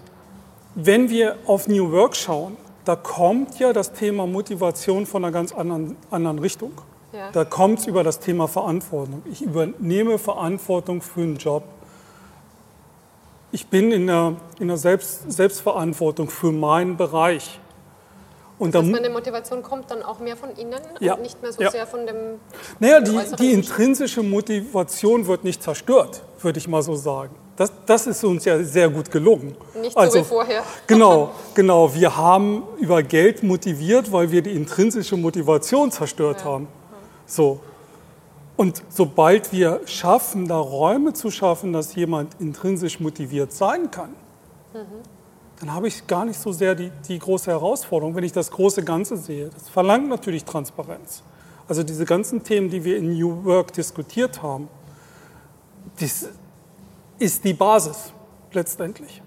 wenn 0.73 1.09
wir 1.09 1.35
auf 1.45 1.67
New 1.67 1.91
Work 1.91 2.15
schauen, 2.15 2.57
da 2.85 2.95
kommt 2.95 3.59
ja 3.59 3.73
das 3.73 3.93
Thema 3.93 4.25
Motivation 4.25 5.05
von 5.05 5.23
einer 5.23 5.31
ganz 5.31 5.53
anderen, 5.53 5.95
anderen 6.09 6.39
Richtung. 6.39 6.71
Ja. 7.13 7.29
Da 7.31 7.45
kommt 7.45 7.79
es 7.79 7.87
über 7.87 8.03
das 8.03 8.19
Thema 8.19 8.47
Verantwortung. 8.47 9.21
Ich 9.29 9.41
übernehme 9.41 10.17
Verantwortung 10.17 11.01
für 11.01 11.21
einen 11.21 11.37
Job. 11.37 11.63
Ich 13.51 13.67
bin 13.67 13.91
in 13.91 14.07
der, 14.07 14.35
in 14.59 14.69
der 14.69 14.77
Selbst, 14.77 15.29
Selbstverantwortung 15.29 16.29
für 16.29 16.51
meinen 16.51 16.95
Bereich. 16.95 17.59
Und 18.57 18.75
das 18.75 18.83
heißt, 18.83 18.91
meine 18.91 19.09
Motivation 19.09 19.61
kommt 19.63 19.89
dann 19.89 20.03
auch 20.03 20.19
mehr 20.19 20.37
von 20.37 20.51
innen 20.51 20.79
ja, 20.99 21.15
und 21.15 21.23
nicht 21.23 21.41
mehr 21.41 21.51
so 21.51 21.61
ja. 21.61 21.71
sehr 21.71 21.87
von 21.87 22.05
dem. 22.05 22.39
Naja, 22.79 23.01
die, 23.01 23.19
die 23.39 23.51
intrinsische 23.53 24.21
Motivation 24.21 25.25
wird 25.25 25.43
nicht 25.43 25.63
zerstört, 25.63 26.23
würde 26.39 26.59
ich 26.59 26.67
mal 26.67 26.83
so 26.83 26.95
sagen. 26.95 27.35
Das, 27.61 27.71
das 27.85 28.07
ist 28.07 28.23
uns 28.23 28.45
ja 28.45 28.63
sehr 28.63 28.89
gut 28.89 29.11
gelungen. 29.11 29.55
Nicht 29.79 29.95
also, 29.95 30.19
so 30.19 30.19
wie 30.19 30.27
vorher. 30.27 30.63
Genau, 30.87 31.31
genau. 31.53 31.93
Wir 31.93 32.17
haben 32.17 32.63
über 32.79 33.03
Geld 33.03 33.43
motiviert, 33.43 34.11
weil 34.11 34.31
wir 34.31 34.41
die 34.41 34.51
intrinsische 34.51 35.15
Motivation 35.15 35.91
zerstört 35.91 36.39
ja. 36.39 36.45
haben. 36.45 36.67
So. 37.25 37.59
Und 38.57 38.83
sobald 38.89 39.51
wir 39.51 39.81
schaffen, 39.85 40.47
da 40.47 40.57
Räume 40.57 41.13
zu 41.13 41.31
schaffen, 41.31 41.73
dass 41.73 41.95
jemand 41.95 42.35
intrinsisch 42.39 42.99
motiviert 42.99 43.53
sein 43.53 43.89
kann, 43.91 44.09
mhm 44.73 45.01
dann 45.61 45.71
habe 45.75 45.87
ich 45.87 46.07
gar 46.07 46.25
nicht 46.25 46.39
so 46.39 46.51
sehr 46.51 46.73
die, 46.73 46.91
die 47.07 47.19
große 47.19 47.51
Herausforderung, 47.51 48.15
wenn 48.15 48.23
ich 48.23 48.31
das 48.31 48.49
große 48.49 48.83
Ganze 48.83 49.15
sehe. 49.15 49.49
Das 49.49 49.69
verlangt 49.69 50.09
natürlich 50.09 50.43
Transparenz. 50.43 51.21
Also 51.67 51.83
diese 51.83 52.03
ganzen 52.03 52.43
Themen, 52.43 52.71
die 52.71 52.83
wir 52.83 52.97
in 52.97 53.13
New 53.13 53.45
Work 53.45 53.71
diskutiert 53.73 54.41
haben, 54.41 54.69
das 55.99 56.29
ist 57.21 57.43
die 57.43 57.53
Basis 57.53 58.11
letztendlich. 58.51 59.21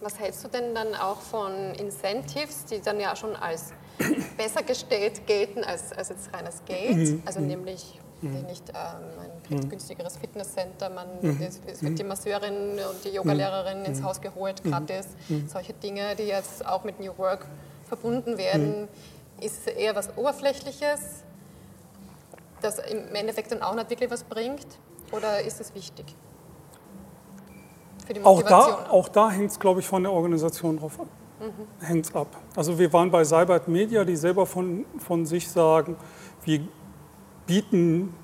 Was 0.00 0.18
hältst 0.18 0.44
du 0.44 0.48
denn 0.48 0.74
dann 0.74 0.94
auch 0.94 1.20
von 1.20 1.52
Incentives, 1.74 2.64
die 2.66 2.80
dann 2.80 3.00
ja 3.00 3.14
schon 3.16 3.34
als 3.36 3.72
besser 4.36 4.62
gestellt 4.62 5.26
gelten 5.26 5.64
als, 5.64 5.92
als 5.92 6.10
jetzt 6.10 6.32
reines 6.34 6.64
Geld? 6.64 6.96
Mhm. 6.96 7.22
Also 7.24 7.40
mhm. 7.40 7.46
nämlich 7.46 8.00
mhm. 8.20 8.42
nicht 8.42 8.68
ähm, 8.70 8.74
ein 9.48 9.56
mhm. 9.56 9.68
günstigeres 9.68 10.16
Fitnesscenter, 10.16 10.90
man, 10.90 11.06
mhm. 11.22 11.40
es, 11.40 11.60
es, 11.66 11.82
wird 11.82 11.98
die 11.98 12.04
Masseurin 12.04 12.72
und 12.72 13.04
die 13.04 13.10
Yogalehrerin 13.10 13.84
ins 13.84 14.02
Haus 14.02 14.20
geholt, 14.20 14.62
gratis. 14.64 15.06
Solche 15.46 15.72
Dinge, 15.72 16.16
die 16.16 16.24
jetzt 16.24 16.66
auch 16.66 16.84
mit 16.84 17.00
New 17.00 17.16
Work 17.16 17.46
verbunden 17.88 18.38
werden, 18.38 18.88
ist 19.40 19.68
eher 19.68 19.94
was 19.94 20.16
Oberflächliches, 20.16 21.22
das 22.60 22.78
im 22.78 23.14
Endeffekt 23.14 23.52
dann 23.52 23.62
auch 23.62 23.74
nicht 23.74 23.90
wirklich 23.90 24.10
was 24.10 24.24
bringt? 24.24 24.66
Oder 25.12 25.40
ist 25.42 25.60
es 25.60 25.74
wichtig? 25.74 26.16
Für 28.06 28.14
die 28.14 28.20
Motivation? 28.20 28.74
Auch 28.74 28.84
da, 28.84 28.90
auch 28.90 29.08
da 29.08 29.30
hängt 29.30 29.50
es, 29.50 29.58
glaube 29.58 29.80
ich, 29.80 29.86
von 29.86 30.02
der 30.02 30.12
Organisation 30.12 30.78
drauf 30.78 31.00
ab. 31.00 31.08
Mhm. 31.40 31.84
Hängt 31.86 32.06
es 32.06 32.14
ab. 32.14 32.28
Also 32.54 32.78
wir 32.78 32.92
waren 32.92 33.10
bei 33.10 33.24
Cybert 33.24 33.68
Media, 33.68 34.04
die 34.04 34.16
selber 34.16 34.46
von, 34.46 34.86
von 34.98 35.26
sich 35.26 35.48
sagen, 35.48 35.96
wir 36.44 36.60
bieten 37.46 38.14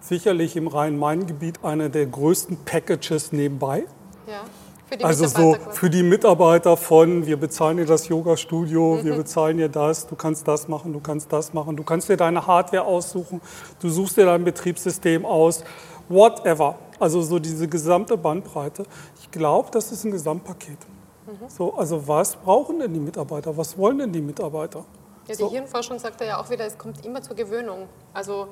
sicherlich 0.00 0.56
im 0.56 0.68
Rhein-Main-Gebiet 0.68 1.64
einer 1.64 1.88
der 1.88 2.06
größten 2.06 2.58
Packages 2.64 3.32
nebenbei. 3.32 3.84
Ja. 4.26 4.42
Für 4.88 4.96
die 4.96 5.04
Also 5.04 5.26
so 5.26 5.56
für 5.70 5.88
die 5.88 6.02
Mitarbeiter 6.02 6.76
von, 6.76 7.24
wir 7.26 7.38
bezahlen 7.38 7.78
dir 7.78 7.86
das 7.86 8.08
Yoga-Studio, 8.08 8.98
Mhm. 9.00 9.04
wir 9.04 9.14
bezahlen 9.16 9.56
dir 9.56 9.68
das, 9.68 10.06
du 10.06 10.16
kannst 10.16 10.46
das 10.46 10.68
machen, 10.68 10.92
du 10.92 11.00
kannst 11.00 11.32
das 11.32 11.54
machen, 11.54 11.76
du 11.76 11.82
kannst 11.82 12.08
dir 12.08 12.16
deine 12.16 12.46
Hardware 12.46 12.84
aussuchen, 12.84 13.40
du 13.80 13.88
suchst 13.88 14.18
dir 14.18 14.26
dein 14.26 14.44
Betriebssystem 14.44 15.24
aus, 15.24 15.64
whatever. 16.08 16.76
Also 17.02 17.20
so 17.20 17.40
diese 17.40 17.66
gesamte 17.66 18.16
Bandbreite. 18.16 18.84
Ich 19.20 19.28
glaube, 19.32 19.70
das 19.72 19.90
ist 19.90 20.04
ein 20.04 20.12
Gesamtpaket. 20.12 20.78
Mhm. 21.26 21.48
So, 21.48 21.74
also 21.74 22.06
was 22.06 22.36
brauchen 22.36 22.78
denn 22.78 22.94
die 22.94 23.00
Mitarbeiter? 23.00 23.56
Was 23.56 23.76
wollen 23.76 23.98
denn 23.98 24.12
die 24.12 24.20
Mitarbeiter? 24.20 24.84
Ja, 25.26 25.34
die 25.34 25.34
So. 25.34 25.50
Hirnforschung 25.50 25.98
sagt 25.98 26.20
ja 26.20 26.40
auch 26.40 26.48
wieder, 26.48 26.64
es 26.64 26.78
kommt 26.78 27.04
immer 27.04 27.20
zur 27.20 27.34
Gewöhnung. 27.34 27.88
Also 28.14 28.46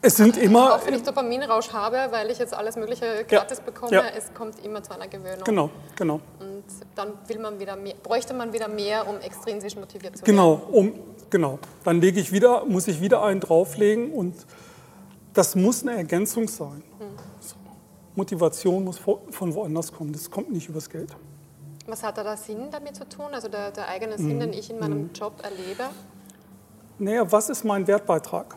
Es 0.00 0.16
sind 0.16 0.36
immer, 0.36 0.76
auch 0.76 0.86
wenn 0.86 0.94
ich 0.94 1.02
Dopaminrausch 1.02 1.72
habe, 1.72 1.96
weil 2.12 2.30
ich 2.30 2.38
jetzt 2.38 2.54
alles 2.54 2.76
Mögliche 2.76 3.24
gratis 3.28 3.58
bekomme, 3.60 3.92
ja. 3.92 4.04
es 4.16 4.32
kommt 4.32 4.64
immer 4.64 4.80
zu 4.80 4.92
einer 4.94 5.08
Gewöhnung. 5.08 5.42
genau, 5.44 5.68
genau. 5.96 6.20
Und 6.38 6.62
dann 6.94 7.14
will 7.26 7.40
man 7.40 7.58
wieder 7.58 7.74
mehr, 7.74 7.94
bräuchte 8.00 8.32
man 8.32 8.52
wieder 8.52 8.68
mehr, 8.68 9.08
um 9.08 9.18
extrinsisch 9.18 9.74
motiviert 9.74 10.18
zu 10.18 10.24
Genau, 10.24 10.62
um, 10.70 10.92
genau. 11.30 11.58
Dann 11.82 12.00
lege 12.00 12.20
ich 12.20 12.30
wieder, 12.30 12.64
muss 12.64 12.86
ich 12.86 13.00
wieder 13.00 13.24
einen 13.24 13.40
drauflegen 13.40 14.12
und 14.12 14.36
das 15.34 15.56
muss 15.56 15.82
eine 15.82 15.96
Ergänzung 15.96 16.46
sein. 16.46 16.84
So. 17.00 17.04
Motivation 18.18 18.84
muss 18.84 18.98
vo- 19.00 19.20
von 19.30 19.54
woanders 19.54 19.92
kommen. 19.92 20.12
Das 20.12 20.30
kommt 20.30 20.50
nicht 20.52 20.68
übers 20.68 20.90
Geld. 20.90 21.16
Was 21.86 22.02
hat 22.02 22.18
da 22.18 22.22
der 22.22 22.36
Sinn 22.36 22.68
damit 22.70 22.96
zu 22.96 23.08
tun? 23.08 23.26
Also 23.32 23.48
der, 23.48 23.70
der 23.70 23.88
eigene 23.88 24.18
Mhm. 24.18 24.22
Sinn, 24.28 24.40
den 24.40 24.52
ich 24.52 24.68
in 24.70 24.78
meinem 24.78 25.10
Job 25.14 25.34
erlebe? 25.42 25.84
Naja, 26.98 27.30
was 27.32 27.48
ist 27.48 27.64
mein 27.64 27.86
Wertbeitrag? 27.86 28.56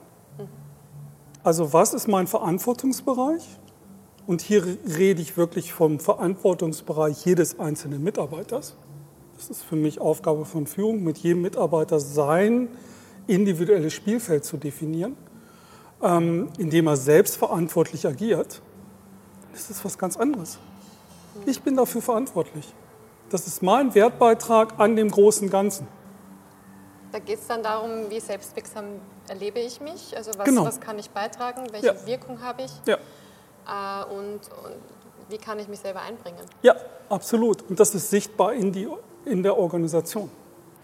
Also 1.44 1.72
was 1.74 1.94
ist 1.94 2.08
mein 2.08 2.28
Verantwortungsbereich? 2.28 3.48
Und 4.28 4.42
hier 4.42 4.64
rede 4.98 5.22
ich 5.22 5.38
wirklich 5.38 5.74
vom 5.74 6.00
Verantwortungsbereich 6.00 7.26
jedes 7.26 7.60
einzelnen 7.60 8.04
Mitarbeiters. 8.04 8.76
Das 9.38 9.50
ist 9.50 9.64
für 9.64 9.76
mich 9.76 10.00
Aufgabe 10.00 10.46
von 10.46 10.68
Führung, 10.68 11.04
mit 11.04 11.18
jedem 11.20 11.42
Mitarbeiter 11.42 12.00
sein 12.00 12.68
individuelles 13.28 13.94
Spielfeld 13.94 14.44
zu 14.46 14.58
definieren, 14.58 15.16
ähm, 16.04 16.50
indem 16.60 16.88
er 16.88 16.98
selbstverantwortlich 16.98 18.06
agiert. 18.08 18.62
Das 19.52 19.70
ist 19.70 19.84
was 19.84 19.98
ganz 19.98 20.18
anderes. 20.18 20.58
Ich 21.46 21.62
bin 21.62 21.76
dafür 21.76 22.02
verantwortlich. 22.02 22.74
Das 23.30 23.48
ist 23.48 23.62
mein 23.62 23.94
Wertbeitrag 23.96 24.74
an 24.80 24.96
dem 24.96 25.10
großen 25.10 25.50
Ganzen. 25.50 25.88
Da 27.12 27.20
geht 27.20 27.40
es 27.40 27.48
dann 27.48 27.62
darum, 27.64 28.10
wie 28.10 28.20
selbstwirksam 28.20 28.86
erlebe 29.28 29.60
ich 29.60 29.82
mich, 29.82 30.16
also 30.16 30.32
was, 30.38 30.46
Genau. 30.46 30.66
was 30.66 30.80
kann 30.80 30.98
ich 30.98 31.10
beitragen, 31.10 31.68
welche 31.72 31.88
Ja. 31.88 32.06
Wirkung 32.06 32.42
habe 32.42 32.64
ich 32.64 32.72
Ja. 32.86 32.96
äh, 33.68 34.06
und, 34.14 34.40
und 34.40 34.76
wie 35.30 35.38
kann 35.38 35.60
ich 35.60 35.68
mich 35.68 35.80
selber 35.80 36.02
einbringen. 36.02 36.40
Ja, 36.62 36.76
absolut. 37.10 37.64
Und 37.70 37.80
das 37.80 37.96
ist 37.96 38.10
sichtbar 38.10 38.54
in, 38.54 38.72
die, 38.72 38.88
in 39.26 39.44
der 39.44 39.58
Organisation. 39.58 40.30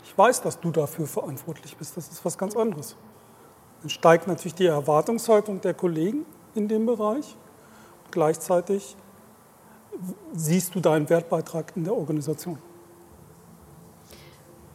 Ich 0.03 0.17
weiß, 0.17 0.41
dass 0.41 0.59
du 0.59 0.71
dafür 0.71 1.05
verantwortlich 1.07 1.75
bist. 1.77 1.95
Das 1.97 2.07
ist 2.09 2.23
was 2.23 2.37
ganz 2.37 2.55
anderes. 2.55 2.95
Dann 3.81 3.89
steigt 3.89 4.27
natürlich 4.27 4.55
die 4.55 4.65
Erwartungshaltung 4.67 5.59
der 5.61 5.73
Kollegen 5.73 6.25
in 6.55 6.67
dem 6.67 6.85
Bereich. 6.85 7.35
Gleichzeitig 8.17 8.95
siehst 10.33 10.73
du 10.73 10.79
deinen 10.79 11.07
Wertbeitrag 11.07 11.73
in 11.75 11.83
der 11.83 11.93
Organisation. 11.93 12.57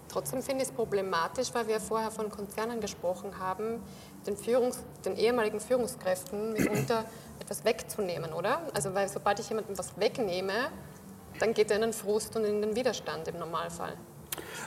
Trotzdem 0.08 0.42
finde 0.42 0.62
ich 0.62 0.68
es 0.68 0.72
problematisch, 0.72 1.52
weil 1.52 1.66
wir 1.66 1.80
vorher 1.80 2.12
von 2.12 2.30
Konzernen 2.30 2.80
gesprochen 2.80 3.40
haben, 3.40 3.82
den, 4.28 4.36
Führungs-, 4.36 4.84
den 5.04 5.16
ehemaligen 5.16 5.58
Führungskräften 5.58 6.52
mitunter 6.52 7.04
etwas 7.40 7.64
wegzunehmen, 7.64 8.32
oder? 8.32 8.60
Also 8.74 8.94
weil 8.94 9.08
sobald 9.08 9.40
ich 9.40 9.48
jemandem 9.48 9.76
was 9.76 9.98
wegnehme, 9.98 10.68
dann 11.40 11.52
geht 11.52 11.70
er 11.72 11.78
in 11.78 11.82
den 11.82 11.92
Frust 11.92 12.36
und 12.36 12.44
in 12.44 12.62
den 12.62 12.76
Widerstand 12.76 13.26
im 13.26 13.40
Normalfall. 13.40 13.94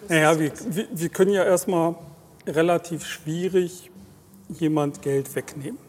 Naja, 0.09 0.37
wir, 0.37 0.51
wir, 0.65 0.87
wir 0.91 1.07
können 1.07 1.31
ja 1.31 1.45
erstmal 1.45 1.95
relativ 2.45 3.05
schwierig 3.05 3.89
jemand 4.49 5.01
Geld 5.01 5.33
wegnehmen. 5.33 5.79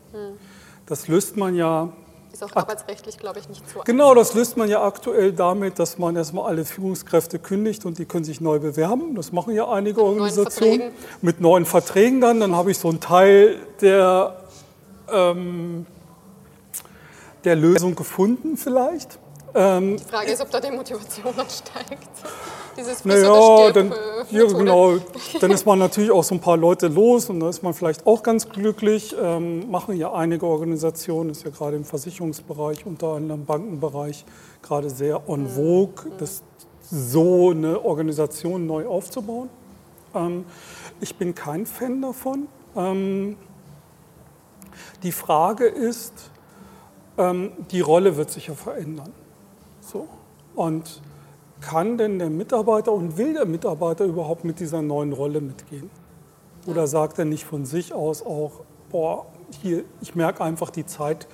Das 0.86 1.08
löst 1.08 1.36
man 1.36 1.56
ja 1.56 1.92
Ist 2.36 2.44
auch 2.44 2.54
arbeitsrechtlich, 2.54 3.16
glaube 3.16 3.38
ich, 3.38 3.48
nicht 3.48 3.62
so 3.66 3.80
Genau, 3.86 4.14
das 4.14 4.34
löst 4.34 4.58
man 4.58 4.68
ja 4.68 4.84
aktuell 4.84 5.32
damit, 5.32 5.78
dass 5.78 5.96
man 5.96 6.14
erstmal 6.16 6.50
alle 6.50 6.66
Führungskräfte 6.66 7.38
kündigt 7.38 7.86
und 7.86 7.96
die 7.96 8.04
können 8.04 8.24
sich 8.24 8.42
neu 8.42 8.58
bewerben. 8.58 9.14
Das 9.14 9.32
machen 9.32 9.54
ja 9.54 9.66
einige 9.70 10.00
neuen 10.00 10.20
Organisationen. 10.20 10.80
Verträgen. 10.80 10.96
Mit 11.22 11.40
neuen 11.40 11.64
Verträgen 11.64 12.20
dann. 12.20 12.40
Dann 12.40 12.54
habe 12.54 12.72
ich 12.72 12.76
so 12.76 12.90
einen 12.90 13.00
Teil 13.00 13.58
der, 13.80 14.36
ähm, 15.10 15.86
der 17.44 17.56
Lösung 17.56 17.94
gefunden 17.94 18.58
vielleicht. 18.58 19.18
Ähm, 19.54 19.96
Die 19.96 20.04
Frage 20.04 20.32
ist, 20.32 20.42
ob 20.42 20.50
da 20.50 20.60
die 20.60 20.72
Motivation 20.72 21.32
dann 21.34 21.46
steigt. 21.48 22.10
Dieses 22.76 23.04
naja, 23.04 23.70
dann, 23.72 23.92
äh, 23.92 23.94
ja, 24.30 24.44
genau, 24.44 24.96
dann 25.40 25.50
ist 25.50 25.64
man 25.64 25.78
natürlich 25.78 26.10
auch 26.10 26.24
so 26.24 26.34
ein 26.34 26.40
paar 26.40 26.56
Leute 26.56 26.88
los 26.88 27.30
und 27.30 27.40
da 27.40 27.48
ist 27.48 27.62
man 27.62 27.74
vielleicht 27.74 28.06
auch 28.06 28.22
ganz 28.22 28.48
glücklich. 28.48 29.14
Ähm, 29.20 29.70
machen 29.70 29.96
ja 29.96 30.12
einige 30.12 30.46
Organisationen, 30.46 31.30
ist 31.30 31.44
ja 31.44 31.50
gerade 31.50 31.76
im 31.76 31.84
Versicherungsbereich, 31.84 32.84
unter 32.86 33.14
anderem 33.14 33.40
im 33.40 33.46
Bankenbereich, 33.46 34.24
gerade 34.62 34.90
sehr 34.90 35.20
Mhm. 35.20 35.34
en 35.34 35.48
vogue, 35.48 36.12
das, 36.18 36.42
so 36.90 37.50
eine 37.50 37.84
Organisation 37.84 38.66
neu 38.66 38.86
aufzubauen. 38.86 39.48
Ähm, 40.14 40.44
ich 41.00 41.16
bin 41.16 41.34
kein 41.34 41.66
Fan 41.66 42.02
davon. 42.02 42.48
Ähm, 42.76 43.36
die 45.02 45.12
Frage 45.12 45.66
ist, 45.66 46.30
ähm, 47.18 47.52
die 47.70 47.80
Rolle 47.80 48.16
wird 48.16 48.30
sich 48.30 48.48
ja 48.48 48.54
verändern. 48.54 49.12
So. 49.80 50.08
Und 50.54 51.00
kann 51.60 51.98
denn 51.98 52.18
der 52.18 52.30
Mitarbeiter 52.30 52.92
und 52.92 53.16
will 53.16 53.34
der 53.34 53.46
Mitarbeiter 53.46 54.04
überhaupt 54.04 54.44
mit 54.44 54.60
dieser 54.60 54.82
neuen 54.82 55.12
Rolle 55.12 55.40
mitgehen? 55.40 55.90
Oder 56.66 56.86
sagt 56.86 57.18
er 57.18 57.24
nicht 57.24 57.44
von 57.44 57.64
sich 57.64 57.92
aus 57.92 58.24
auch, 58.24 58.62
boah, 58.90 59.26
hier, 59.62 59.84
ich 60.00 60.14
merke 60.14 60.42
einfach, 60.42 60.70
die 60.70 60.86
Zeit 60.86 61.28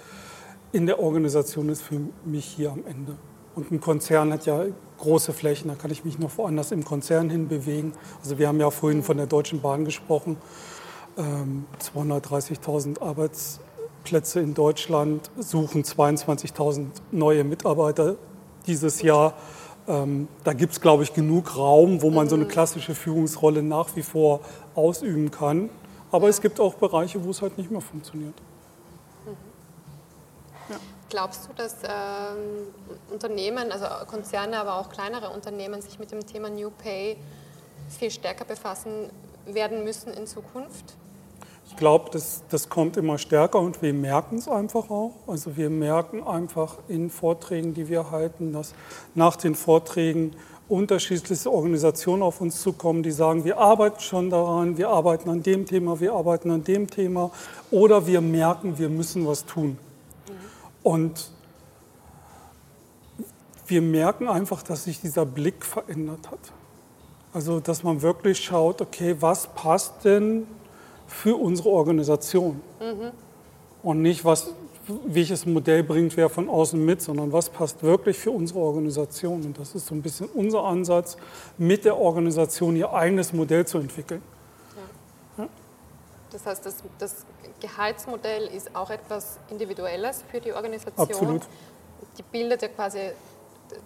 in 0.72 0.86
der 0.86 1.00
Organisation 1.00 1.68
ist 1.68 1.82
für 1.82 2.00
mich 2.24 2.44
hier 2.44 2.72
am 2.72 2.84
Ende. 2.86 3.16
Und 3.54 3.70
ein 3.70 3.80
Konzern 3.80 4.32
hat 4.32 4.46
ja 4.46 4.64
große 4.98 5.32
Flächen, 5.32 5.68
da 5.68 5.74
kann 5.74 5.90
ich 5.90 6.04
mich 6.04 6.18
noch 6.18 6.38
woanders 6.38 6.72
im 6.72 6.84
Konzern 6.84 7.28
hin 7.28 7.48
bewegen. 7.48 7.92
Also 8.22 8.38
wir 8.38 8.48
haben 8.48 8.60
ja 8.60 8.70
vorhin 8.70 9.02
von 9.02 9.16
der 9.16 9.26
Deutschen 9.26 9.60
Bahn 9.60 9.84
gesprochen. 9.84 10.36
Ähm, 11.18 11.66
230.000 11.94 13.02
Arbeitsplätze 13.02 14.40
in 14.40 14.54
Deutschland 14.54 15.30
suchen 15.38 15.82
22.000 15.82 16.86
neue 17.10 17.44
Mitarbeiter 17.44 18.16
dieses 18.66 19.02
Jahr. 19.02 19.34
Ähm, 19.88 20.28
da 20.44 20.52
gibt 20.52 20.72
es, 20.72 20.80
glaube 20.80 21.02
ich, 21.02 21.12
genug 21.12 21.56
Raum, 21.56 22.02
wo 22.02 22.10
man 22.10 22.28
so 22.28 22.36
eine 22.36 22.46
klassische 22.46 22.94
Führungsrolle 22.94 23.62
nach 23.62 23.96
wie 23.96 24.02
vor 24.02 24.40
ausüben 24.74 25.30
kann. 25.30 25.70
Aber 26.10 26.28
es 26.28 26.40
gibt 26.40 26.60
auch 26.60 26.74
Bereiche, 26.74 27.24
wo 27.24 27.30
es 27.30 27.42
halt 27.42 27.58
nicht 27.58 27.70
mehr 27.70 27.80
funktioniert. 27.80 28.34
Glaubst 31.12 31.46
du, 31.46 31.52
dass 31.52 31.76
ähm, 31.82 32.68
Unternehmen, 33.10 33.70
also 33.70 33.84
Konzerne, 34.06 34.58
aber 34.58 34.76
auch 34.76 34.88
kleinere 34.88 35.28
Unternehmen 35.28 35.82
sich 35.82 35.98
mit 35.98 36.10
dem 36.10 36.26
Thema 36.26 36.48
New 36.48 36.70
Pay 36.70 37.18
viel 37.90 38.10
stärker 38.10 38.46
befassen 38.46 39.10
werden 39.44 39.84
müssen 39.84 40.14
in 40.14 40.26
Zukunft? 40.26 40.94
Ich 41.72 41.78
glaube, 41.78 42.10
das, 42.12 42.42
das 42.50 42.68
kommt 42.68 42.98
immer 42.98 43.16
stärker 43.16 43.58
und 43.58 43.80
wir 43.80 43.94
merken 43.94 44.36
es 44.36 44.46
einfach 44.46 44.90
auch. 44.90 45.14
Also 45.26 45.56
wir 45.56 45.70
merken 45.70 46.22
einfach 46.22 46.76
in 46.86 47.08
Vorträgen, 47.08 47.72
die 47.72 47.88
wir 47.88 48.10
halten, 48.10 48.52
dass 48.52 48.74
nach 49.14 49.36
den 49.36 49.54
Vorträgen 49.54 50.36
unterschiedlichste 50.68 51.50
Organisationen 51.50 52.22
auf 52.22 52.42
uns 52.42 52.60
zukommen, 52.60 53.02
die 53.02 53.10
sagen, 53.10 53.46
wir 53.46 53.56
arbeiten 53.56 54.00
schon 54.00 54.28
daran, 54.28 54.76
wir 54.76 54.90
arbeiten 54.90 55.30
an 55.30 55.42
dem 55.42 55.64
Thema, 55.64 55.98
wir 55.98 56.12
arbeiten 56.12 56.50
an 56.50 56.62
dem 56.62 56.88
Thema 56.88 57.30
oder 57.70 58.06
wir 58.06 58.20
merken, 58.20 58.78
wir 58.78 58.90
müssen 58.90 59.26
was 59.26 59.46
tun. 59.46 59.78
Und 60.82 61.30
wir 63.66 63.80
merken 63.80 64.28
einfach, 64.28 64.62
dass 64.62 64.84
sich 64.84 65.00
dieser 65.00 65.24
Blick 65.24 65.64
verändert 65.64 66.30
hat. 66.30 66.52
Also, 67.32 67.60
dass 67.60 67.82
man 67.82 68.02
wirklich 68.02 68.44
schaut, 68.44 68.82
okay, 68.82 69.16
was 69.20 69.46
passt 69.54 70.04
denn 70.04 70.46
für 71.06 71.36
unsere 71.36 71.68
Organisation? 71.70 72.60
Und 73.82 74.02
nicht, 74.02 74.24
was, 74.24 74.52
welches 75.06 75.46
Modell 75.46 75.82
bringt 75.82 76.16
wer 76.16 76.28
von 76.28 76.48
außen 76.48 76.82
mit, 76.84 77.02
sondern 77.02 77.32
was 77.32 77.50
passt 77.50 77.82
wirklich 77.82 78.18
für 78.18 78.30
unsere 78.30 78.60
Organisation. 78.60 79.42
Und 79.42 79.58
das 79.58 79.74
ist 79.74 79.86
so 79.86 79.94
ein 79.94 80.02
bisschen 80.02 80.28
unser 80.34 80.64
Ansatz, 80.64 81.16
mit 81.58 81.84
der 81.84 81.98
Organisation 81.98 82.76
ihr 82.76 82.92
eigenes 82.92 83.32
Modell 83.32 83.66
zu 83.66 83.78
entwickeln. 83.78 84.22
Das 86.32 86.46
heißt, 86.46 86.64
das, 86.64 86.76
das 86.98 87.26
Gehaltsmodell 87.60 88.46
ist 88.46 88.74
auch 88.74 88.90
etwas 88.90 89.38
Individuelles 89.50 90.24
für 90.30 90.40
die 90.40 90.52
Organisation. 90.52 91.08
Absolut. 91.08 91.42
Die 92.16 92.22
bildet 92.22 92.62
ja 92.62 92.68
quasi, 92.68 93.10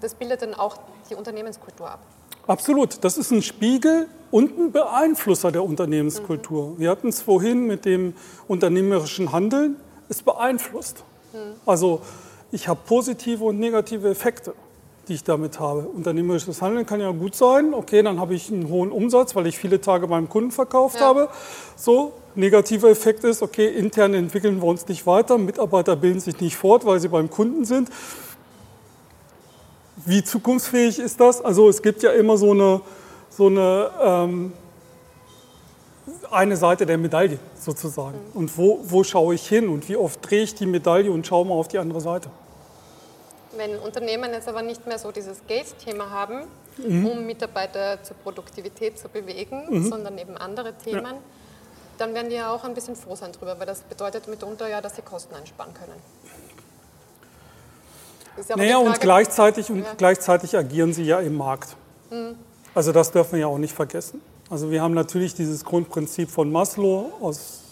das 0.01 0.15
bildet 0.15 0.43
dann 0.43 0.55
auch 0.55 0.79
die 1.11 1.17
Unternehmenskultur 1.17 1.91
ab. 1.91 2.01
Absolut, 2.47 3.03
das 3.03 3.17
ist 3.19 3.31
ein 3.33 3.43
Spiegel 3.43 4.07
und 4.31 4.57
ein 4.59 4.73
Beeinflusser 4.73 5.51
der 5.51 5.65
Unternehmenskultur. 5.65 6.79
Wir 6.79 6.91
hatten 6.91 7.09
es 7.09 7.21
vorhin 7.23 7.67
mit 7.67 7.85
dem 7.85 8.15
unternehmerischen 8.49 9.33
Handeln. 9.33 9.77
es 10.09 10.23
beeinflusst. 10.23 11.03
Also 11.67 12.01
ich 12.53 12.69
habe 12.69 12.79
positive 12.87 13.43
und 13.43 13.59
negative 13.59 14.09
Effekte, 14.09 14.55
die 15.09 15.15
ich 15.15 15.25
damit 15.25 15.59
habe. 15.59 15.81
Unternehmerisches 15.81 16.63
Handeln 16.63 16.87
kann 16.87 17.01
ja 17.01 17.11
gut 17.11 17.35
sein. 17.35 17.75
Okay, 17.75 18.03
dann 18.05 18.21
habe 18.21 18.35
ich 18.35 18.53
einen 18.53 18.69
hohen 18.69 18.93
Umsatz, 18.93 19.35
weil 19.35 19.49
ich 19.49 19.59
viele 19.59 19.81
Tage 19.81 20.07
beim 20.07 20.29
Kunden 20.29 20.53
verkauft 20.53 21.01
Ja. 21.01 21.07
habe. 21.07 21.29
So, 21.75 22.13
negativer 22.37 22.89
Effekt 22.89 23.25
ist, 23.25 23.43
okay, 23.43 23.67
intern 23.67 24.15
entwickeln 24.15 24.63
wir 24.63 24.69
uns 24.69 24.87
nicht 24.87 25.07
weiter, 25.09 25.39
Mitarbeiter 25.39 25.97
bilden 25.97 26.21
sich 26.21 26.39
nicht 26.41 26.57
fort, 26.57 26.87
weil 26.87 27.01
sie 27.01 27.09
beim 27.09 27.29
Kunden 27.29 27.65
sind. 27.65 27.91
Wie 30.05 30.23
zukunftsfähig 30.23 30.99
ist 30.99 31.19
das? 31.21 31.43
Also 31.43 31.69
es 31.69 31.81
gibt 31.81 32.03
ja 32.03 32.13
immer 32.13 32.37
so 32.37 32.51
eine, 32.53 32.81
so 33.31 33.47
eine 33.47 33.91
ähm, 34.01 34.53
eine 36.31 36.57
Seite 36.57 36.85
der 36.87 36.99
Medaille 36.99 37.39
sozusagen. 37.59 38.19
Und 38.35 38.57
wo, 38.59 38.81
wo 38.83 39.03
schaue 39.05 39.35
ich 39.35 39.49
hin 39.49 39.69
und 39.69 39.89
wie 39.89 39.97
oft 39.97 40.29
drehe 40.29 40.43
ich 40.43 40.55
die 40.55 40.67
Medaille 40.67 41.11
und 41.11 41.27
schaue 41.27 41.47
mal 41.47 41.55
auf 41.55 41.69
die 41.69 41.79
andere 41.79 42.01
Seite. 42.01 42.29
Wenn 43.57 43.79
Unternehmen 43.79 44.33
jetzt 44.33 44.49
aber 44.49 44.63
nicht 44.63 44.87
mehr 44.87 44.99
so 44.99 45.11
dieses 45.13 45.39
Geld-Thema 45.47 46.11
haben, 46.11 46.43
Mhm. 46.79 47.07
um 47.07 47.27
Mitarbeiter 47.27 48.03
zur 48.03 48.17
Produktivität 48.19 48.99
zu 48.99 49.09
bewegen, 49.09 49.83
sondern 49.89 50.19
eben 50.19 50.37
andere 50.37 50.75
Themen, 50.75 51.15
dann 51.99 52.13
werden 52.13 52.29
die 52.29 52.37
ja 52.37 52.53
auch 52.55 52.65
ein 52.65 52.75
bisschen 52.75 52.97
froh 52.97 53.17
sein 53.17 53.33
drüber, 53.33 53.59
weil 53.59 53.67
das 53.67 53.81
bedeutet 53.81 54.29
mitunter 54.29 54.69
ja, 54.69 54.83
dass 54.83 54.97
sie 54.97 55.03
Kosten 55.03 55.35
einsparen 55.35 55.73
können. 55.73 55.95
Ja 58.49 58.57
Naja, 58.57 58.79
und 58.79 59.01
gleichzeitig, 59.01 59.71
und 59.71 59.79
Ja. 59.85 59.93
Mhm. 59.93 59.97
gleichzeitig 59.97 60.57
agieren 60.57 60.93
sie 60.93 61.05
ja 61.05 61.21
im 61.21 61.37
Markt. 61.37 61.77
Also 62.75 62.93
das 62.93 63.11
dürfen 63.11 63.33
wir 63.33 63.41
ja 63.41 63.47
auch 63.47 63.59
nicht 63.59 63.75
vergessen. 63.75 64.21
Also 64.49 64.71
wir 64.71 64.81
haben 64.83 64.95
natürlich 64.95 65.35
dieses 65.35 65.65
Grundprinzip 65.65 66.31
von 66.31 66.53
Maslow 66.53 67.13
aus, 67.21 67.63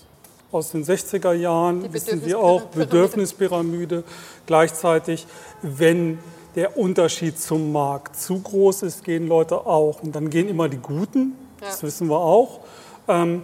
aus 0.51 0.71
den 0.73 0.85
60er 0.85 1.33
Jahren, 1.33 1.93
wissen 1.93 2.25
wir 2.25 2.39
auch, 2.41 2.63
Bedürfnispyramide. 2.67 4.03
Gleichzeitig, 4.47 5.27
wenn 5.63 6.19
der 6.57 6.77
Unterschied 6.77 7.39
zum 7.39 7.73
Markt 7.73 8.17
zu 8.17 8.41
groß 8.41 8.83
ist, 8.83 9.05
gehen 9.05 9.27
Leute 9.29 9.67
auch. 9.67 10.03
Und 10.03 10.15
dann 10.17 10.31
gehen 10.31 10.49
immer 10.49 10.69
die 10.69 10.79
Guten, 10.79 11.35
das 11.61 11.81
Ja. 11.83 11.89
wissen 11.89 12.09
wir 12.09 12.19
auch. 12.19 12.61
Ähm, 13.09 13.43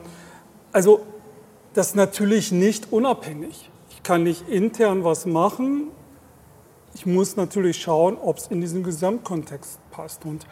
also 0.72 1.00
das 1.74 1.88
ist 1.88 1.96
natürlich 1.96 2.50
nicht 2.52 2.92
unabhängig. 2.92 3.70
Ich 3.90 4.02
kann 4.02 4.22
nicht 4.24 4.48
intern 4.48 5.04
was 5.04 5.26
machen, 5.26 5.88
ich 6.94 7.07
muss 7.07 7.37
natürlich 7.37 7.81
schauen, 7.81 8.16
ob 8.20 8.38
es 8.38 8.48
in 8.48 8.61
diesen 8.61 8.83
Gesamtkontext 8.83 9.79
passt. 9.90 10.24
Und 10.24 10.46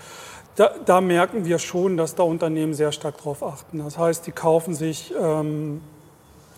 da, 0.57 0.73
da 0.85 1.01
merken 1.01 1.45
wir 1.45 1.59
schon, 1.59 1.97
dass 1.97 2.15
da 2.15 2.23
Unternehmen 2.23 2.75
sehr 2.75 2.93
stark 2.93 3.19
darauf 3.19 3.43
achten. 3.43 3.79
Das 3.79 3.99
heißt, 3.99 4.27
die 4.27 4.33
kaufen 4.33 4.75
sich 4.75 5.13
ähm, 5.21 5.81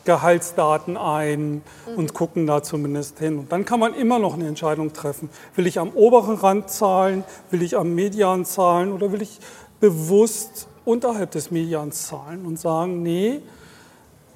Gehaltsdaten 0.04 0.96
ein 0.96 1.62
und 1.96 2.14
gucken 2.14 2.46
da 2.46 2.62
zumindest 2.62 3.18
hin. 3.18 3.38
Und 3.38 3.52
dann 3.52 3.64
kann 3.64 3.80
man 3.80 3.94
immer 3.94 4.18
noch 4.18 4.34
eine 4.34 4.48
Entscheidung 4.48 4.92
treffen. 4.92 5.28
Will 5.54 5.66
ich 5.66 5.78
am 5.78 5.90
oberen 5.90 6.36
Rand 6.36 6.70
zahlen? 6.70 7.24
Will 7.50 7.62
ich 7.62 7.76
am 7.76 7.94
Median 7.94 8.44
zahlen? 8.44 8.92
Oder 8.92 9.12
will 9.12 9.22
ich 9.22 9.38
bewusst 9.80 10.68
unterhalb 10.84 11.30
des 11.32 11.50
Medians 11.50 12.06
zahlen 12.06 12.46
und 12.46 12.58
sagen, 12.58 13.02
nee, 13.02 13.40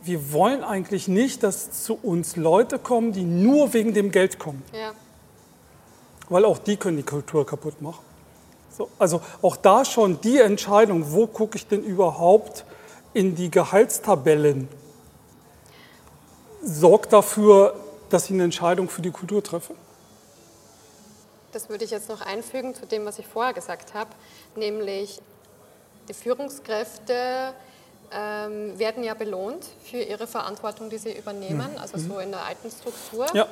wir 0.03 0.33
wollen 0.33 0.63
eigentlich 0.63 1.09
nicht, 1.09 1.43
dass 1.43 1.85
zu 1.85 1.99
uns 2.03 2.37
Leute 2.37 2.79
kommen, 2.79 3.13
die 3.13 3.25
nur 3.25 3.73
wegen 3.73 3.95
dem 3.95 4.11
Geld 4.11 4.39
kommen 4.39 4.63
Ja. 4.73 4.93
Weil 6.29 6.45
auch 6.45 6.59
die 6.59 6.77
können 6.77 6.97
die 6.97 7.03
Kultur 7.03 7.47
kaputt 7.47 7.81
machen. 7.83 8.05
So, 8.77 8.91
also 8.99 9.21
auch 9.43 9.57
da 9.57 9.85
schon 9.85 10.21
die 10.21 10.39
Entscheidung, 10.39 11.13
wo 11.13 11.27
gucke 11.27 11.57
ich 11.57 11.67
denn 11.67 11.85
überhaupt 11.85 12.65
in 13.13 13.37
die 13.37 13.51
Gehaltstabellen, 13.51 14.69
sorgt 16.63 17.13
dafür, 17.13 17.77
dass 18.11 18.25
ich 18.25 18.33
eine 18.33 18.45
Entscheidung 18.45 18.89
für 18.89 19.03
die 19.03 19.11
Kultur 19.11 19.43
treffe. 19.43 19.75
Das 21.53 21.69
würde 21.69 21.85
ich 21.85 21.93
jetzt 21.93 22.09
noch 22.09 22.21
einfügen 22.21 22.75
zu 22.75 22.85
dem, 22.85 23.05
was 23.05 23.21
ich 23.21 23.29
vorher 23.29 23.53
gesagt 23.53 23.95
habe, 23.95 24.11
nämlich 24.57 25.21
die 26.09 26.15
Führungskräfte 26.15 27.55
ähm, 28.13 28.79
werden 28.79 29.05
ja 29.05 29.15
belohnt 29.15 29.65
für 29.85 29.99
ihre 29.99 30.27
Verantwortung, 30.27 30.91
die 30.91 30.99
sie 30.99 31.13
übernehmen, 31.13 31.79
also 31.81 31.97
so 31.99 32.19
in 32.19 32.31
der 32.31 32.45
alten 32.45 32.71
Struktur. 32.71 33.27
Ja. 33.35 33.47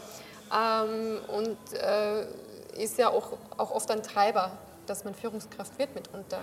Ähm, 0.52 1.18
und 1.28 1.56
äh, 1.74 2.26
ist 2.76 2.98
ja 2.98 3.08
auch, 3.10 3.28
auch 3.56 3.70
oft 3.70 3.90
ein 3.90 4.02
Treiber, 4.02 4.52
dass 4.86 5.04
man 5.04 5.14
Führungskraft 5.14 5.78
wird 5.78 5.94
mitunter. 5.94 6.38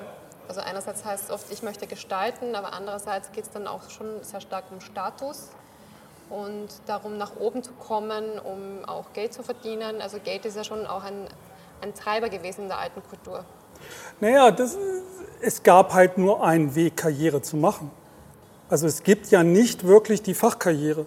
Also 0.47 0.61
einerseits 0.61 1.05
heißt 1.05 1.25
es 1.25 1.31
oft, 1.31 1.51
ich 1.51 1.61
möchte 1.61 1.85
gestalten, 1.85 2.55
aber 2.55 2.73
andererseits 2.73 3.31
geht 3.31 3.45
es 3.45 3.51
dann 3.51 3.67
auch 3.67 3.89
schon 3.89 4.23
sehr 4.23 4.41
stark 4.41 4.65
um 4.71 4.81
Status 4.81 5.49
und 6.29 6.67
darum 6.87 7.17
nach 7.17 7.35
oben 7.39 7.61
zu 7.63 7.71
kommen, 7.73 8.39
um 8.39 8.85
auch 8.85 9.13
Geld 9.13 9.33
zu 9.33 9.43
verdienen. 9.43 10.01
Also 10.01 10.17
Geld 10.23 10.45
ist 10.45 10.55
ja 10.55 10.63
schon 10.63 10.87
auch 10.87 11.03
ein, 11.03 11.27
ein 11.81 11.93
Treiber 11.93 12.29
gewesen 12.29 12.61
in 12.63 12.67
der 12.67 12.79
alten 12.79 13.03
Kultur. 13.03 13.45
Naja, 14.19 14.51
das, 14.51 14.77
es 15.41 15.63
gab 15.63 15.93
halt 15.93 16.17
nur 16.17 16.43
einen 16.43 16.75
Weg, 16.75 16.97
Karriere 16.97 17.41
zu 17.41 17.57
machen. 17.57 17.91
Also 18.69 18.87
es 18.87 19.03
gibt 19.03 19.27
ja 19.27 19.43
nicht 19.43 19.85
wirklich 19.85 20.21
die 20.21 20.33
Fachkarriere. 20.33 21.05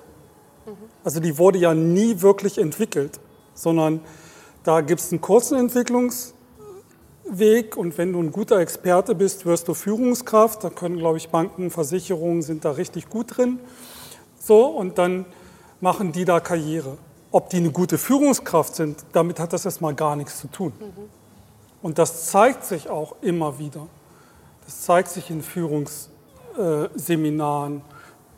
Also 1.04 1.20
die 1.20 1.38
wurde 1.38 1.58
ja 1.58 1.74
nie 1.74 2.20
wirklich 2.22 2.58
entwickelt, 2.58 3.18
sondern 3.54 4.00
da 4.64 4.80
gibt 4.80 5.00
es 5.00 5.10
einen 5.10 5.20
kurzen 5.20 5.58
Entwicklungsweg 5.58 7.76
und 7.76 7.98
wenn 7.98 8.12
du 8.12 8.20
ein 8.20 8.30
guter 8.30 8.58
Experte 8.58 9.14
bist, 9.14 9.44
wirst 9.44 9.66
du 9.68 9.74
Führungskraft. 9.74 10.62
Da 10.62 10.70
können, 10.70 10.98
glaube 10.98 11.18
ich, 11.18 11.30
Banken, 11.30 11.70
Versicherungen 11.70 12.42
sind 12.42 12.64
da 12.64 12.70
richtig 12.72 13.08
gut 13.08 13.36
drin. 13.36 13.58
So, 14.38 14.66
und 14.66 14.98
dann 14.98 15.24
machen 15.80 16.12
die 16.12 16.24
da 16.24 16.38
Karriere. 16.40 16.96
Ob 17.30 17.50
die 17.50 17.58
eine 17.58 17.70
gute 17.70 17.98
Führungskraft 17.98 18.76
sind, 18.76 19.04
damit 19.12 19.40
hat 19.40 19.52
das 19.52 19.64
erstmal 19.64 19.94
gar 19.94 20.16
nichts 20.16 20.38
zu 20.38 20.48
tun. 20.48 20.72
Und 21.80 21.98
das 21.98 22.26
zeigt 22.26 22.64
sich 22.64 22.88
auch 22.88 23.16
immer 23.20 23.58
wieder. 23.58 23.86
Das 24.64 24.82
zeigt 24.82 25.08
sich 25.08 25.30
in 25.30 25.42
Führungsseminaren, 25.42 27.82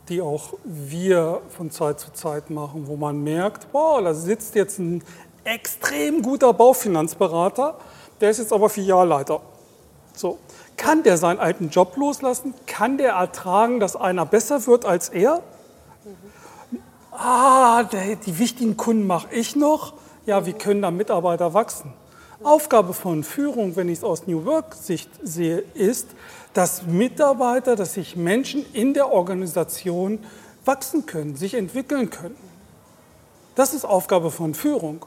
die 0.09 0.23
auch 0.23 0.55
wir 0.65 1.41
von 1.49 1.71
Zeit 1.71 2.01
zu 2.01 2.13
Zeit 2.13 2.51
machen, 2.51 2.87
wo 2.87 2.97
man 2.97 3.23
merkt, 3.23 3.69
wow, 3.73 4.03
da 4.03 4.15
sitzt 4.15 4.55
jetzt 4.55 4.79
ein 4.79 5.03
extrem 5.45 6.23
guter 6.23 6.53
Baufinanzberater, 6.53 7.79
der 8.21 8.31
ist 8.31 8.39
jetzt 8.39 8.53
aber 8.53 8.69
Filialleiter. 8.69 9.41
So. 10.15 10.39
Kann 10.77 11.03
der 11.03 11.17
seinen 11.17 11.39
alten 11.39 11.69
Job 11.69 11.97
loslassen? 11.97 12.55
Kann 12.67 12.99
der 12.99 13.13
ertragen, 13.13 13.79
dass 13.79 13.95
einer 13.95 14.27
besser 14.27 14.67
wird 14.67 14.85
als 14.85 15.09
er? 15.09 15.43
Ah, 17.13 17.85
der, 17.85 18.17
die 18.17 18.39
wichtigen 18.39 18.77
Kunden 18.77 19.07
mache 19.07 19.29
ich 19.31 19.55
noch. 19.55 19.95
Ja, 20.27 20.47
wie 20.47 20.53
können 20.53 20.83
da 20.83 20.91
Mitarbeiter 20.91 21.55
wachsen? 21.55 21.93
Aufgabe 22.43 22.93
von 22.93 23.23
Führung, 23.23 23.77
wenn 23.77 23.89
ich 23.89 23.99
es 23.99 24.05
aus 24.05 24.27
New 24.27 24.45
Work-Sicht 24.45 25.11
sehe, 25.23 25.59
ist, 25.75 26.09
dass 26.53 26.83
Mitarbeiter, 26.83 27.77
dass 27.77 27.95
sich 27.95 28.17
Menschen 28.17 28.65
in 28.73 28.95
der 28.95 29.13
Organisation 29.13 30.19
wachsen 30.65 31.07
können, 31.07 31.37
sich 31.37 31.55
entwickeln 31.55 32.11
können. 32.11 32.37
Das 33.55 33.75
ist 33.75 33.85
Aufgabe 33.85 34.31
von 34.31 34.55
Führung. 34.55 35.07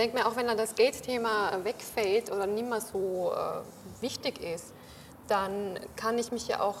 Ich 0.00 0.06
denke 0.06 0.16
mir, 0.18 0.26
auch 0.26 0.34
wenn 0.36 0.46
dann 0.46 0.56
das 0.56 0.74
Geldthema 0.76 1.58
wegfällt 1.62 2.32
oder 2.32 2.46
nicht 2.46 2.66
mehr 2.66 2.80
so 2.80 3.32
äh, 3.34 4.02
wichtig 4.02 4.42
ist, 4.42 4.72
dann 5.28 5.78
kann 5.94 6.16
ich 6.16 6.32
mich 6.32 6.48
ja 6.48 6.62
auch 6.62 6.76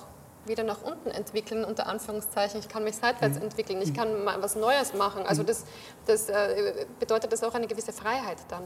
wieder 0.46 0.62
nach 0.64 0.78
unten 0.82 1.10
entwickeln, 1.10 1.66
unter 1.66 1.86
Anführungszeichen. 1.86 2.60
Ich 2.60 2.68
kann 2.70 2.82
mich 2.82 2.96
seitwärts 2.96 3.36
entwickeln, 3.36 3.82
ich 3.82 3.92
kann 3.92 4.24
mal 4.24 4.40
was 4.42 4.56
Neues 4.56 4.94
machen. 4.94 5.26
Also 5.26 5.42
das, 5.42 5.64
das 6.06 6.30
äh, 6.30 6.86
bedeutet 6.98 7.30
das 7.30 7.44
auch 7.44 7.52
eine 7.52 7.66
gewisse 7.66 7.92
Freiheit 7.92 8.38
dann. 8.48 8.62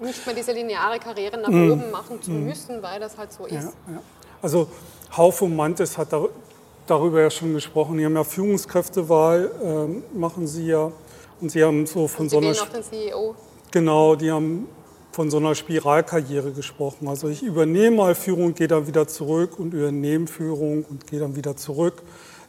Nicht 0.00 0.24
mehr 0.24 0.34
diese 0.36 0.52
lineare 0.52 1.00
Karriere 1.00 1.36
nach 1.36 1.48
oben 1.48 1.90
machen 1.90 2.22
zu 2.22 2.30
müssen, 2.30 2.80
weil 2.80 3.00
das 3.00 3.18
halt 3.18 3.32
so 3.32 3.46
ist. 3.46 3.52
Ja, 3.54 3.62
ja. 3.94 4.00
Also 4.40 4.68
Haufe 5.16 5.48
Mantes 5.48 5.98
hat 5.98 6.12
dar- 6.12 6.28
darüber 6.86 7.20
ja 7.20 7.30
schon 7.30 7.52
gesprochen. 7.52 7.98
Die 7.98 8.04
haben 8.04 8.14
ja 8.14 8.22
Führungskräftewahl, 8.22 9.50
ähm, 9.60 10.04
machen 10.14 10.46
sie 10.46 10.66
ja. 10.68 10.92
Und 11.40 11.50
sie 11.50 11.64
haben 11.64 11.84
so 11.84 12.06
von 12.06 12.26
Und 12.26 12.30
so 12.30 12.40
Sie 12.40 12.46
einer 12.46 12.62
auch 12.62 12.68
den 12.68 12.82
CEO. 12.84 13.34
Genau, 13.70 14.16
die 14.16 14.30
haben 14.30 14.66
von 15.12 15.30
so 15.30 15.36
einer 15.36 15.54
Spiralkarriere 15.54 16.52
gesprochen. 16.52 17.08
Also 17.08 17.28
ich 17.28 17.42
übernehme 17.42 17.96
mal 17.96 18.14
Führung, 18.14 18.54
gehe 18.54 18.68
dann 18.68 18.86
wieder 18.86 19.08
zurück 19.08 19.58
und 19.58 19.74
übernehme 19.74 20.26
Führung 20.26 20.84
und 20.84 21.06
gehe 21.06 21.20
dann 21.20 21.36
wieder 21.36 21.56
zurück, 21.56 22.02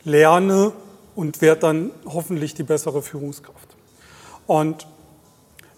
lerne 0.04 0.72
und 1.16 1.42
werde 1.42 1.62
dann 1.62 1.92
hoffentlich 2.06 2.54
die 2.54 2.64
bessere 2.64 3.02
Führungskraft. 3.02 3.76
Und 4.48 4.88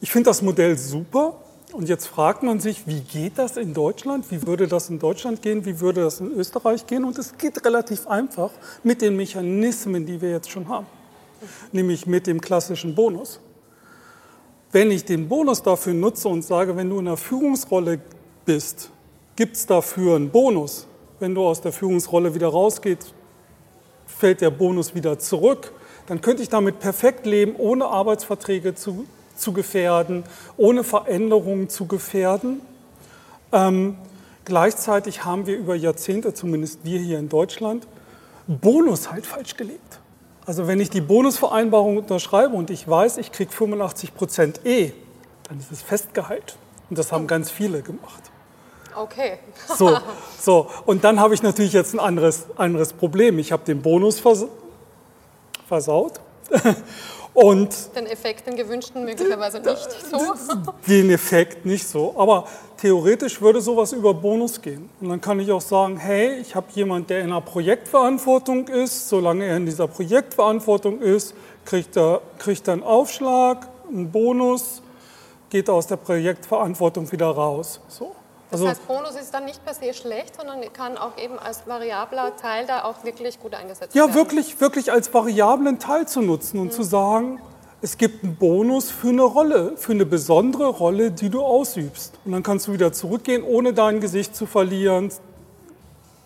ich 0.02 0.12
finde 0.12 0.30
das 0.30 0.42
Modell 0.42 0.78
super. 0.78 1.36
Und 1.74 1.88
jetzt 1.88 2.08
fragt 2.08 2.44
man 2.44 2.60
sich, 2.60 2.86
wie 2.86 3.00
geht 3.00 3.38
das 3.38 3.56
in 3.56 3.74
Deutschland? 3.74 4.30
Wie 4.30 4.46
würde 4.46 4.68
das 4.68 4.90
in 4.90 5.00
Deutschland 5.00 5.42
gehen? 5.42 5.66
Wie 5.66 5.80
würde 5.80 6.02
das 6.02 6.20
in 6.20 6.32
Österreich 6.32 6.86
gehen? 6.86 7.06
Und 7.06 7.18
es 7.18 7.38
geht 7.38 7.66
relativ 7.66 8.08
einfach 8.08 8.52
mit 8.84 9.02
den 9.02 9.16
Mechanismen, 9.16 10.06
die 10.06 10.22
wir 10.22 10.32
jetzt 10.32 10.52
schon 10.52 10.68
haben, 10.68 10.88
nämlich 11.72 12.06
mit 12.06 12.28
dem 12.28 12.42
klassischen 12.42 12.94
Bonus. 12.94 13.40
Wenn 14.72 14.90
ich 14.90 15.04
den 15.04 15.28
Bonus 15.28 15.64
dafür 15.64 15.94
nutze 15.94 16.30
und 16.30 16.44
sage, 16.44 16.78
wenn 16.78 16.90
du 16.90 17.00
in 17.00 17.08
einer 17.08 17.18
Führungsrolle 17.18 18.00
bist, 18.46 18.90
gibt 19.36 19.58
es 19.58 19.66
dafür 19.66 20.16
einen 20.16 20.30
Bonus. 20.30 20.88
Wenn 21.20 21.36
du 21.36 21.46
aus 21.46 21.60
der 21.60 21.74
Führungsrolle 21.74 22.34
wieder 22.36 22.48
rausgehst, 22.48 23.14
fällt 24.08 24.40
der 24.40 24.50
Bonus 24.50 24.96
wieder 24.96 25.20
zurück. 25.20 25.74
dann 26.08 26.20
könnte 26.20 26.42
ich 26.44 26.50
damit 26.50 26.80
perfekt 26.80 27.26
leben, 27.26 27.56
ohne 27.58 27.86
Arbeitsverträge 27.86 28.76
zu, 28.76 29.06
zu 29.36 29.54
gefährden, 29.54 30.24
ohne 30.58 30.84
Veränderungen 30.84 31.70
zu 31.70 31.86
gefährden. 31.86 32.60
Ähm, 33.54 33.96
gleichzeitig 34.44 35.24
haben 35.24 35.48
wir 35.48 35.58
über 35.58 35.76
Jahrzehnte, 35.76 36.34
zumindest 36.34 36.80
wir 36.84 37.00
hier 37.00 37.20
in 37.20 37.30
Deutschland, 37.30 37.88
Bonus 38.48 39.12
halt 39.12 39.26
falsch 39.26 39.56
gelebt. 39.56 40.01
Also 40.52 40.68
wenn 40.68 40.82
ich 40.82 40.90
die 40.90 41.00
Bonusvereinbarung 41.00 41.96
unterschreibe 41.96 42.58
und 42.58 42.72
ich 42.72 42.86
weiß, 42.86 43.20
ich 43.20 43.32
kriege 43.32 43.50
85 43.50 44.14
Prozent 44.14 44.66
E, 44.66 44.92
dann 45.48 45.58
ist 45.58 45.72
es 45.72 45.82
Festgehalt. 45.82 46.58
Und 46.90 47.00
das 47.00 47.14
haben 47.14 47.26
ganz 47.26 47.50
viele 47.50 47.82
gemacht. 47.82 48.22
Okay. 48.94 49.40
So, 49.78 49.98
so. 50.42 50.68
und 50.86 51.06
dann 51.06 51.22
habe 51.22 51.34
ich 51.34 51.42
natürlich 51.42 51.72
jetzt 51.72 51.94
ein 51.94 52.02
anderes, 52.02 52.48
anderes 52.58 52.92
Problem. 52.92 53.40
Ich 53.40 53.54
habe 53.54 53.64
den 53.64 53.82
Bonus 53.82 54.20
vers 54.20 54.44
versaut. 55.70 56.20
Und 57.34 57.96
den 57.96 58.08
Effekt, 58.08 58.46
den 58.46 58.56
gewünschten, 58.56 59.06
möglicherweise 59.06 59.60
nicht 59.62 59.90
so. 60.10 60.18
Den 60.88 61.10
Effekt 61.12 61.66
nicht 61.66 61.88
so. 61.88 62.14
Aber 62.18 62.46
theoretisch 62.78 63.42
würde 63.42 63.62
sowas 63.62 63.94
über 63.94 64.14
Bonus 64.14 64.62
gehen. 64.62 64.90
Und 65.00 65.10
dann 65.10 65.22
kann 65.22 65.40
ich 65.40 65.50
auch 65.52 65.62
sagen, 65.62 65.96
hey, 65.98 66.40
ich 66.42 66.56
habe 66.56 66.68
jemanden, 66.74 67.08
der 67.08 67.20
in 67.20 67.28
einer 67.28 67.40
Projektverantwortung 67.40 68.68
ist. 68.68 69.08
Solange 69.08 69.46
er 69.46 69.58
in 69.58 69.66
dieser 69.66 69.88
Projektverantwortung 69.88 71.00
ist, 71.00 71.34
kriegt 71.64 71.96
er, 71.96 72.22
kriegt 72.38 72.68
er 72.68 72.74
einen 72.74 72.84
Aufschlag, 72.84 73.70
einen 73.88 74.12
Bonus, 74.12 74.82
geht 75.50 75.70
aus 75.70 75.88
der 75.88 75.98
Projektverantwortung 75.98 77.10
wieder 77.12 77.28
raus. 77.28 77.80
So. 77.88 78.14
Also, 78.52 78.66
das 78.66 78.78
heißt, 78.78 78.88
Bonus 78.88 79.16
ist 79.16 79.34
dann 79.34 79.46
nicht 79.46 79.64
per 79.64 79.74
se 79.74 79.94
schlecht, 79.94 80.36
sondern 80.36 80.62
kann 80.74 80.98
auch 80.98 81.18
eben 81.18 81.40
als 81.40 81.66
variabler 81.68 82.36
Teil 82.36 82.66
da 82.68 82.84
auch 82.84 83.04
wirklich 83.04 83.40
gut 83.40 83.54
eingesetzt 83.54 83.96
ja, 83.96 84.04
werden. 84.04 84.12
Ja, 84.12 84.16
wirklich, 84.16 84.60
wirklich 84.60 84.92
als 84.92 85.14
variablen 85.14 85.80
Teil 85.80 86.08
zu 86.08 86.22
nutzen 86.22 86.60
und 86.60 86.68
mhm. 86.68 86.72
zu 86.72 86.84
sagen, 86.84 87.42
es 87.82 87.98
gibt 87.98 88.24
einen 88.24 88.36
Bonus 88.36 88.92
für 88.92 89.10
eine 89.10 89.24
Rolle, 89.24 89.74
für 89.78 89.94
eine 89.94 90.06
besondere 90.06 90.68
Rolle, 90.68 91.12
die 91.12 91.30
du 91.30 91.42
ausübst. 91.42 92.14
Und 92.26 92.34
dann 92.34 92.44
kannst 92.44 92.68
du 92.68 92.74
wieder 92.74 92.92
zurückgehen, 92.92 93.44
ohne 93.44 93.74
dein 93.74 94.02
Gesicht 94.02 94.36
zu 94.36 94.46
verlieren. 94.46 95.06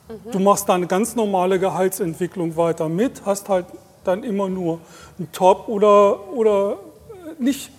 Mhm. 0.09 0.32
Du 0.32 0.39
machst 0.39 0.67
deine 0.67 0.88
ganz 0.88 1.15
normale 1.15 1.59
Gehaltsentwicklung 1.59 2.57
weiter 2.57 2.89
mit, 2.89 3.26
hast 3.26 3.49
halt 3.49 3.67
dann 4.03 4.23
immer 4.23 4.49
nur 4.49 4.80
einen 5.17 5.32
Top 5.32 5.67
oder, 5.67 6.32
oder 6.34 6.78
nicht. 7.38 7.71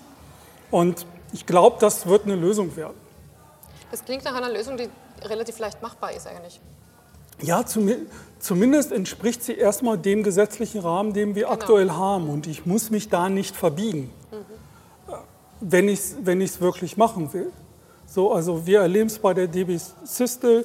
Und 0.71 1.05
ich 1.33 1.47
glaube, 1.47 1.77
das 1.81 2.07
wird 2.07 2.25
eine 2.25 2.37
Lösung 2.37 2.77
werden. 2.77 3.06
Das 3.91 4.05
klingt 4.05 4.25
nach 4.25 4.35
einer 4.35 4.51
Lösung, 4.51 4.77
die 4.77 4.89
relativ 5.23 5.59
leicht 5.59 5.81
machbar 5.83 6.13
ist 6.13 6.27
eigentlich. 6.27 6.61
Ja, 7.43 7.65
zumindest 7.67 8.93
entspricht 8.93 9.45
sie 9.45 9.55
erstmal 9.55 9.99
dem 9.99 10.23
gesetzlichen 10.23 10.81
Rahmen, 10.81 11.13
den 11.13 11.35
wir 11.35 11.45
genau. 11.45 11.55
aktuell 11.55 11.91
haben. 11.91 12.31
Und 12.31 12.47
ich 12.47 12.65
muss 12.65 12.91
mich 12.91 13.09
da 13.11 13.29
nicht 13.29 13.55
verbiegen, 13.55 14.11
mhm. 14.31 15.15
wenn 15.61 15.89
ich 15.89 16.01
es 16.01 16.17
wenn 16.23 16.41
wirklich 16.61 16.97
machen 16.97 17.33
will. 17.33 17.53
So, 18.07 18.33
also 18.33 18.67
wir 18.67 18.81
erleben 18.81 19.09
es 19.09 19.19
bei 19.19 19.35
der 19.35 19.49
DB 19.49 19.79
Systel, 20.05 20.65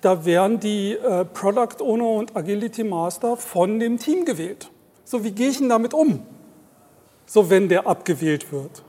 da 0.00 0.24
werden 0.26 0.60
die 0.60 0.92
äh, 0.92 1.24
Product 1.24 1.80
Owner 1.80 2.08
und 2.08 2.36
Agility 2.36 2.84
Master 2.84 3.36
von 3.36 3.78
dem 3.80 3.98
Team 3.98 4.26
gewählt. 4.26 4.70
So, 5.04 5.24
wie 5.24 5.30
gehe 5.30 5.48
ich 5.48 5.58
denn 5.58 5.70
damit 5.70 5.94
um? 5.94 6.26
So, 7.26 7.48
wenn 7.48 7.68
der 7.70 7.86
abgewählt 7.86 8.52
wird. 8.52 8.82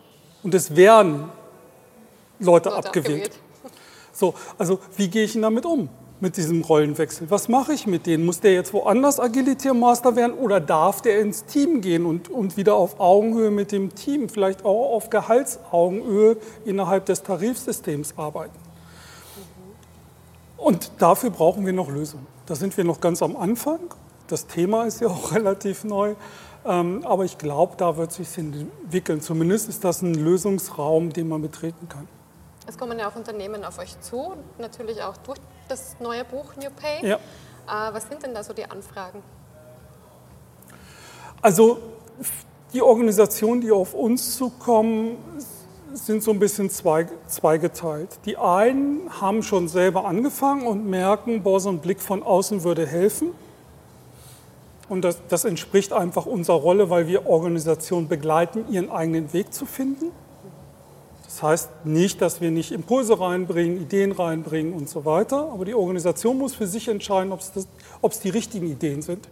Und 0.43 0.53
es 0.53 0.75
werden 0.75 1.29
Leute, 2.39 2.69
Leute 2.69 2.73
abgewählt. 2.73 3.25
abgewählt. 3.25 3.44
So, 4.15 4.33
also 4.57 4.79
wie 4.95 5.09
gehe 5.09 5.25
ich 5.25 5.33
denn 5.33 5.41
damit 5.41 5.65
um? 5.65 5.89
Mit 6.21 6.37
diesem 6.37 6.61
Rollenwechsel. 6.61 7.29
Was 7.29 7.49
mache 7.49 7.73
ich 7.73 7.85
mit 7.87 8.05
denen? 8.05 8.25
Muss 8.25 8.39
der 8.39 8.53
jetzt 8.53 8.73
woanders 8.73 9.19
Agility 9.19 9.73
Master 9.73 10.15
werden 10.15 10.33
oder 10.33 10.61
darf 10.61 11.01
der 11.01 11.19
ins 11.19 11.43
Team 11.43 11.81
gehen 11.81 12.05
und, 12.05 12.29
und 12.29 12.55
wieder 12.55 12.75
auf 12.75 13.01
Augenhöhe 13.01 13.51
mit 13.51 13.73
dem 13.73 13.93
Team, 13.93 14.29
vielleicht 14.29 14.63
auch 14.63 14.95
auf 14.95 15.09
Gehaltsaugenhöhe 15.09 16.37
innerhalb 16.63 17.05
des 17.05 17.23
Tarifsystems 17.23 18.13
arbeiten? 18.15 18.57
Und 20.55 20.93
dafür 20.99 21.31
brauchen 21.31 21.65
wir 21.65 21.73
noch 21.73 21.89
Lösungen. 21.89 22.25
Da 22.45 22.55
sind 22.55 22.77
wir 22.77 22.85
noch 22.85 23.01
ganz 23.01 23.21
am 23.21 23.35
Anfang. 23.35 23.81
Das 24.27 24.47
Thema 24.47 24.85
ist 24.85 25.01
ja 25.01 25.09
auch 25.09 25.31
relativ 25.35 25.83
neu. 25.83 26.15
Ähm, 26.65 27.01
aber 27.03 27.25
ich 27.25 27.37
glaube, 27.37 27.73
da 27.77 27.97
wird 27.97 28.13
sich 28.13 28.35
entwickeln. 28.37 29.19
Zumindest 29.19 29.67
ist 29.67 29.83
das 29.83 30.01
ein 30.01 30.13
Lösungsraum, 30.13 31.11
den 31.11 31.27
man 31.27 31.41
betreten 31.41 31.89
kann. 31.89 32.07
Es 32.67 32.77
kommen 32.77 32.97
ja 32.97 33.09
auch 33.09 33.15
Unternehmen 33.15 33.63
auf 33.63 33.77
euch 33.79 33.99
zu, 34.01 34.33
natürlich 34.57 35.01
auch 35.01 35.17
durch 35.17 35.39
das 35.67 35.97
neue 35.99 36.25
Buch 36.25 36.55
New 36.55 36.69
Pay. 36.69 37.07
Ja. 37.07 37.15
Äh, 37.15 37.93
was 37.93 38.07
sind 38.07 38.23
denn 38.23 38.33
da 38.33 38.43
so 38.43 38.53
die 38.53 38.65
Anfragen? 38.65 39.21
Also 41.41 41.79
die 42.73 42.81
Organisationen, 42.81 43.61
die 43.61 43.71
auf 43.71 43.93
uns 43.93 44.35
zukommen, 44.35 45.17
sind 45.93 46.23
so 46.23 46.31
ein 46.31 46.39
bisschen 46.39 46.69
zweigeteilt. 46.69 48.09
Die 48.25 48.37
einen 48.37 49.09
haben 49.21 49.43
schon 49.43 49.67
selber 49.67 50.05
angefangen 50.05 50.67
und 50.67 50.85
merken, 50.85 51.43
boah, 51.43 51.59
so 51.59 51.69
ein 51.69 51.79
Blick 51.79 52.01
von 52.01 52.21
außen 52.23 52.63
würde 52.63 52.85
helfen. 52.85 53.31
Und 54.89 55.03
das, 55.03 55.19
das 55.29 55.45
entspricht 55.45 55.93
einfach 55.93 56.25
unserer 56.25 56.57
Rolle, 56.57 56.89
weil 56.89 57.07
wir 57.07 57.27
Organisationen 57.27 58.07
begleiten, 58.07 58.65
ihren 58.69 58.91
eigenen 58.91 59.31
Weg 59.33 59.53
zu 59.53 59.65
finden. 59.65 60.11
Das 61.35 61.43
heißt 61.43 61.69
nicht, 61.83 62.21
dass 62.21 62.39
wir 62.39 62.49
nicht 62.49 62.71
Impulse 62.71 63.19
reinbringen, 63.19 63.81
Ideen 63.81 64.13
reinbringen 64.13 64.71
und 64.71 64.87
so 64.87 65.03
weiter, 65.03 65.51
aber 65.51 65.65
die 65.65 65.73
Organisation 65.73 66.37
muss 66.37 66.55
für 66.55 66.65
sich 66.65 66.87
entscheiden, 66.87 67.33
ob 67.33 68.11
es 68.11 68.19
die 68.21 68.29
richtigen 68.29 68.71
Ideen 68.71 69.01
sind. 69.01 69.27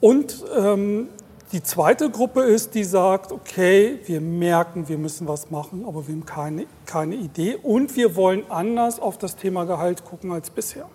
Und 0.00 0.42
ähm, 0.56 1.08
die 1.52 1.62
zweite 1.62 2.08
Gruppe 2.08 2.44
ist, 2.44 2.74
die 2.74 2.84
sagt, 2.84 3.30
okay, 3.30 3.98
wir 4.06 4.22
merken, 4.22 4.88
wir 4.88 4.96
müssen 4.96 5.28
was 5.28 5.50
machen, 5.50 5.84
aber 5.86 6.08
wir 6.08 6.14
haben 6.14 6.24
keine, 6.24 6.64
keine 6.86 7.16
Idee 7.16 7.58
und 7.62 7.94
wir 7.94 8.16
wollen 8.16 8.50
anders 8.50 9.00
auf 9.00 9.18
das 9.18 9.36
Thema 9.36 9.66
Gehalt 9.66 10.02
gucken 10.06 10.32
als 10.32 10.48
bisher. 10.48 10.88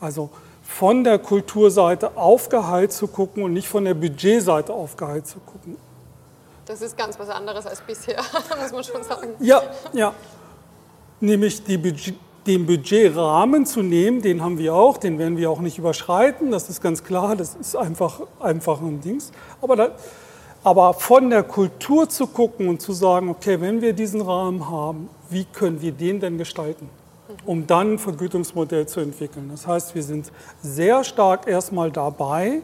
Also 0.00 0.30
von 0.62 1.04
der 1.04 1.18
Kulturseite 1.18 2.16
auf 2.16 2.48
Gehalt 2.48 2.94
zu 2.94 3.06
gucken 3.06 3.42
und 3.42 3.52
nicht 3.52 3.68
von 3.68 3.84
der 3.84 3.92
Budgetseite 3.92 4.72
auf 4.72 4.96
Gehalt 4.96 5.26
zu 5.26 5.40
gucken. 5.40 5.76
Das 6.66 6.82
ist 6.82 6.98
ganz 6.98 7.18
was 7.18 7.28
anderes 7.28 7.66
als 7.66 7.80
bisher, 7.80 8.20
muss 8.60 8.72
man 8.72 8.84
schon 8.84 9.02
sagen. 9.04 9.34
Ja, 9.38 9.62
ja. 9.92 10.12
Nämlich 11.20 11.62
Budget, 11.64 12.14
den 12.46 12.66
Budgetrahmen 12.66 13.66
zu 13.66 13.82
nehmen, 13.82 14.20
den 14.20 14.42
haben 14.42 14.58
wir 14.58 14.74
auch, 14.74 14.98
den 14.98 15.18
werden 15.18 15.36
wir 15.36 15.50
auch 15.50 15.60
nicht 15.60 15.78
überschreiten, 15.78 16.50
das 16.50 16.68
ist 16.68 16.80
ganz 16.80 17.02
klar, 17.02 17.36
das 17.36 17.54
ist 17.54 17.76
einfach, 17.76 18.20
einfach 18.40 18.80
ein 18.80 19.00
Dings. 19.00 19.32
Aber, 19.60 19.76
da, 19.76 19.90
aber 20.62 20.94
von 20.94 21.30
der 21.30 21.44
Kultur 21.44 22.08
zu 22.08 22.26
gucken 22.26 22.68
und 22.68 22.82
zu 22.82 22.92
sagen, 22.92 23.30
okay, 23.30 23.60
wenn 23.60 23.80
wir 23.80 23.92
diesen 23.92 24.20
Rahmen 24.20 24.68
haben, 24.68 25.08
wie 25.30 25.44
können 25.44 25.80
wir 25.80 25.92
den 25.92 26.20
denn 26.20 26.38
gestalten? 26.38 26.88
um 27.44 27.66
dann 27.66 27.94
ein 27.94 27.98
Vergütungsmodell 27.98 28.86
zu 28.86 29.00
entwickeln. 29.00 29.48
Das 29.50 29.66
heißt, 29.66 29.94
wir 29.94 30.02
sind 30.02 30.32
sehr 30.62 31.04
stark 31.04 31.46
erstmal 31.46 31.90
dabei, 31.90 32.62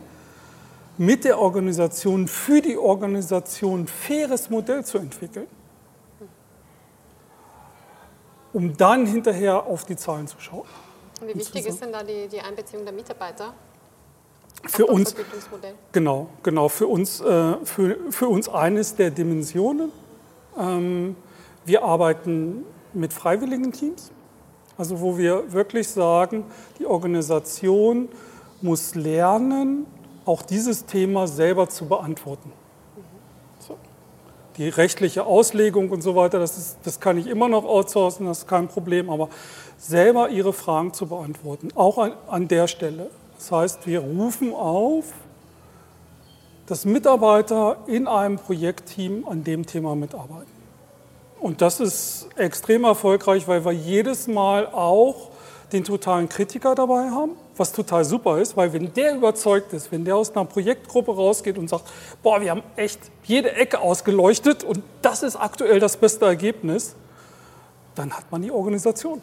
mit 0.99 1.24
der 1.24 1.38
Organisation, 1.38 2.28
für 2.28 2.61
die 2.61 2.76
Organisation 2.76 3.82
ein 3.82 3.86
faires 3.86 4.51
Modell 4.51 4.84
zu 4.84 4.99
entwickeln, 4.99 5.47
um 8.53 8.76
dann 8.76 9.07
hinterher 9.07 9.64
auf 9.66 9.84
die 9.84 9.97
Zahlen 9.97 10.26
zu 10.26 10.38
schauen. 10.38 10.66
Wie 11.22 11.34
wichtig 11.34 11.66
ist 11.66 11.80
denn 11.80 11.93
da 11.93 12.03
die, 12.03 12.28
die 12.28 12.40
Einbeziehung 12.40 12.84
der 12.84 12.93
Mitarbeiter? 12.93 13.55
Für 14.66 14.86
uns, 14.86 15.14
genau, 15.90 16.28
genau, 16.43 16.68
für 16.68 16.86
uns, 16.86 17.20
äh, 17.20 17.57
für, 17.64 17.97
für 18.11 18.28
uns 18.28 18.49
eines 18.49 18.95
der 18.95 19.11
Dimensionen. 19.11 19.90
Ähm, 20.57 21.16
wir 21.64 21.82
arbeiten 21.82 22.64
mit 22.93 23.12
freiwilligen 23.12 23.72
Teams, 23.72 24.12
also 24.76 25.01
wo 25.01 25.16
wir 25.16 25.53
wirklich 25.53 25.88
sagen, 25.88 26.45
die 26.78 26.86
Organisation 26.86 28.09
muss 28.61 28.95
lernen, 28.95 29.86
auch 30.25 30.43
dieses 30.43 30.87
Thema 30.87 31.27
selber 31.27 31.68
zu 31.68 31.87
beantworten. 31.87 32.53
Die 34.59 34.68
rechtliche 34.68 35.25
Auslegung 35.25 35.91
und 35.91 36.03
so 36.03 36.14
weiter, 36.14 36.39
das, 36.39 36.59
ist, 36.59 36.79
das 36.85 37.01
kann 37.01 37.16
ich 37.16 37.27
immer 37.27 37.49
noch 37.49 37.64
outsourcen, 37.64 38.27
das 38.27 38.41
ist 38.41 38.49
kein 38.49 38.68
Problem, 38.68 39.09
aber 39.09 39.31
selber 39.79 40.29
Ihre 40.29 40.53
Fragen 40.53 40.93
zu 40.93 41.07
beantworten, 41.07 41.68
auch 41.75 41.97
an, 41.97 42.12
an 42.29 42.49
der 42.49 42.68
Stelle. 42.68 43.11
Das 43.39 43.51
heißt, 43.51 43.87
wir 43.87 44.01
rufen 44.01 44.53
auf, 44.53 45.07
dass 46.66 46.85
Mitarbeiter 46.85 47.79
in 47.87 48.07
einem 48.07 48.37
Projektteam 48.37 49.27
an 49.27 49.43
dem 49.43 49.66
Thema 49.66 49.97
mitarbeiten. 49.97 50.53
Und 51.41 51.61
das 51.61 51.81
ist 51.81 52.29
extrem 52.37 52.85
erfolgreich, 52.85 53.49
weil 53.49 53.64
wir 53.64 53.73
jedes 53.73 54.29
Mal 54.29 54.66
auch 54.66 55.31
den 55.73 55.83
totalen 55.83 56.29
Kritiker 56.29 56.75
dabei 56.75 57.11
haben, 57.11 57.33
was 57.57 57.73
total 57.73 58.05
super 58.05 58.39
ist, 58.39 58.57
weil 58.57 58.73
wenn 58.73 58.93
der 58.93 59.17
überzeugt 59.17 59.73
ist, 59.73 59.93
wenn 59.93 60.05
der 60.05 60.17
aus 60.17 60.35
einer 60.35 60.45
Projektgruppe 60.45 61.15
rausgeht 61.15 61.59
und 61.59 61.69
sagt, 61.69 61.85
boah, 62.23 62.41
wir 62.41 62.51
haben 62.51 62.63
echt 62.77 63.01
jede 63.25 63.53
Ecke 63.53 63.81
ausgeleuchtet 63.81 64.65
und 64.65 64.83
das 65.03 65.23
ist 65.23 65.37
aktuell 65.37 65.81
das 65.81 65.97
beste 65.97 66.25
Ergebnis, 66.25 66.95
dann 67.95 68.13
hat 68.13 68.31
man 68.31 68.43
die 68.43 68.51
Organisation 68.51 69.21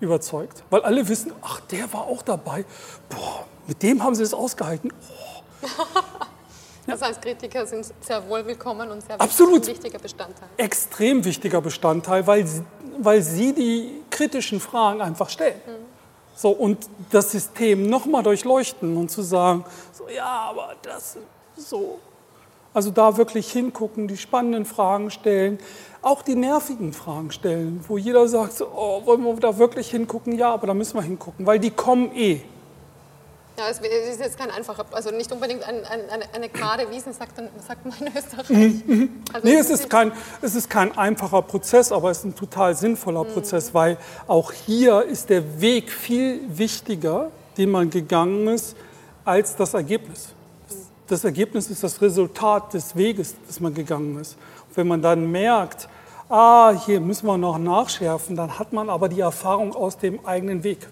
überzeugt, 0.00 0.62
weil 0.70 0.82
alle 0.82 1.08
wissen, 1.08 1.32
ach, 1.42 1.60
der 1.60 1.90
war 1.92 2.02
auch 2.02 2.22
dabei, 2.22 2.64
boah, 3.08 3.46
mit 3.66 3.82
dem 3.82 4.02
haben 4.02 4.14
sie 4.14 4.22
es 4.22 4.34
ausgehalten. 4.34 4.92
Oh. 5.08 5.66
Das 6.86 7.00
heißt, 7.00 7.22
Kritiker 7.22 7.66
sind 7.66 7.86
sehr 8.00 8.28
wohl 8.28 8.44
willkommen 8.44 8.90
und 8.90 9.02
sehr 9.02 9.18
Absolut. 9.20 9.66
wichtiger 9.66 9.98
Bestandteil. 9.98 10.48
Extrem 10.58 11.24
wichtiger 11.24 11.60
Bestandteil, 11.60 12.26
weil 12.26 12.46
sie, 12.46 12.62
weil 12.98 13.22
sie 13.22 13.54
die 13.54 14.02
kritischen 14.10 14.60
Fragen 14.60 15.00
einfach 15.00 15.30
stellen. 15.30 15.60
So, 16.36 16.50
und 16.50 16.88
das 17.10 17.30
System 17.30 17.88
nochmal 17.88 18.22
durchleuchten 18.22 18.96
und 18.96 19.10
zu 19.10 19.22
sagen, 19.22 19.64
so, 19.92 20.08
ja, 20.08 20.48
aber 20.50 20.74
das 20.82 21.16
so. 21.56 21.98
Also 22.72 22.90
da 22.90 23.16
wirklich 23.16 23.52
hingucken, 23.52 24.08
die 24.08 24.16
spannenden 24.16 24.64
Fragen 24.64 25.10
stellen, 25.10 25.60
auch 26.02 26.22
die 26.22 26.34
nervigen 26.34 26.92
Fragen 26.92 27.30
stellen, 27.30 27.84
wo 27.86 27.96
jeder 27.98 28.26
sagt, 28.26 28.54
so, 28.54 28.66
oh, 28.66 29.06
wollen 29.06 29.22
wir 29.22 29.34
da 29.36 29.58
wirklich 29.58 29.90
hingucken? 29.90 30.36
Ja, 30.36 30.52
aber 30.52 30.66
da 30.66 30.74
müssen 30.74 30.96
wir 30.96 31.02
hingucken, 31.02 31.46
weil 31.46 31.60
die 31.60 31.70
kommen 31.70 32.10
eh. 32.16 32.40
Ja, 33.56 33.68
es 33.70 33.78
ist 33.78 34.20
jetzt 34.20 34.36
kein 34.36 34.50
einfacher, 34.50 34.84
also 34.90 35.12
nicht 35.12 35.30
unbedingt 35.30 35.62
ein, 35.62 35.84
ein, 35.84 36.10
eine, 36.10 36.24
eine 36.34 36.48
gerade 36.48 36.90
Wiesen, 36.90 37.12
sagt, 37.12 37.40
sagt 37.66 37.86
man 37.86 37.94
in 38.00 38.08
Österreich. 38.08 39.10
Also 39.32 39.46
nee, 39.46 39.54
es 39.54 39.70
ist, 39.70 39.88
kein, 39.88 40.10
es 40.42 40.56
ist 40.56 40.68
kein 40.68 40.96
einfacher 40.98 41.40
Prozess, 41.42 41.92
aber 41.92 42.10
es 42.10 42.18
ist 42.18 42.24
ein 42.24 42.34
total 42.34 42.74
sinnvoller 42.74 43.22
mhm. 43.22 43.28
Prozess, 43.28 43.72
weil 43.72 43.96
auch 44.26 44.50
hier 44.50 45.02
ist 45.04 45.30
der 45.30 45.60
Weg 45.60 45.92
viel 45.92 46.40
wichtiger, 46.48 47.30
den 47.56 47.70
man 47.70 47.90
gegangen 47.90 48.48
ist, 48.48 48.74
als 49.24 49.54
das 49.54 49.74
Ergebnis. 49.74 50.30
Das 51.06 51.22
Ergebnis 51.22 51.70
ist 51.70 51.84
das 51.84 52.02
Resultat 52.02 52.74
des 52.74 52.96
Weges, 52.96 53.36
das 53.46 53.60
man 53.60 53.72
gegangen 53.72 54.18
ist. 54.18 54.36
Und 54.68 54.76
wenn 54.78 54.88
man 54.88 55.00
dann 55.00 55.30
merkt, 55.30 55.88
ah, 56.28 56.72
hier 56.72 56.98
müssen 56.98 57.26
wir 57.26 57.38
noch 57.38 57.58
nachschärfen, 57.58 58.34
dann 58.34 58.58
hat 58.58 58.72
man 58.72 58.90
aber 58.90 59.08
die 59.08 59.20
Erfahrung 59.20 59.76
aus 59.76 59.96
dem 59.96 60.26
eigenen 60.26 60.64
Weg 60.64 60.88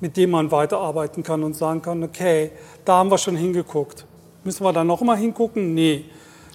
mit 0.00 0.16
dem 0.16 0.30
man 0.30 0.50
weiterarbeiten 0.50 1.22
kann 1.22 1.42
und 1.42 1.54
sagen 1.54 1.82
kann, 1.82 2.02
okay, 2.02 2.50
da 2.84 2.98
haben 2.98 3.10
wir 3.10 3.18
schon 3.18 3.36
hingeguckt. 3.36 4.04
Müssen 4.44 4.64
wir 4.64 4.72
da 4.72 4.84
noch 4.84 5.00
mal 5.00 5.16
hingucken? 5.16 5.74
Nee. 5.74 6.04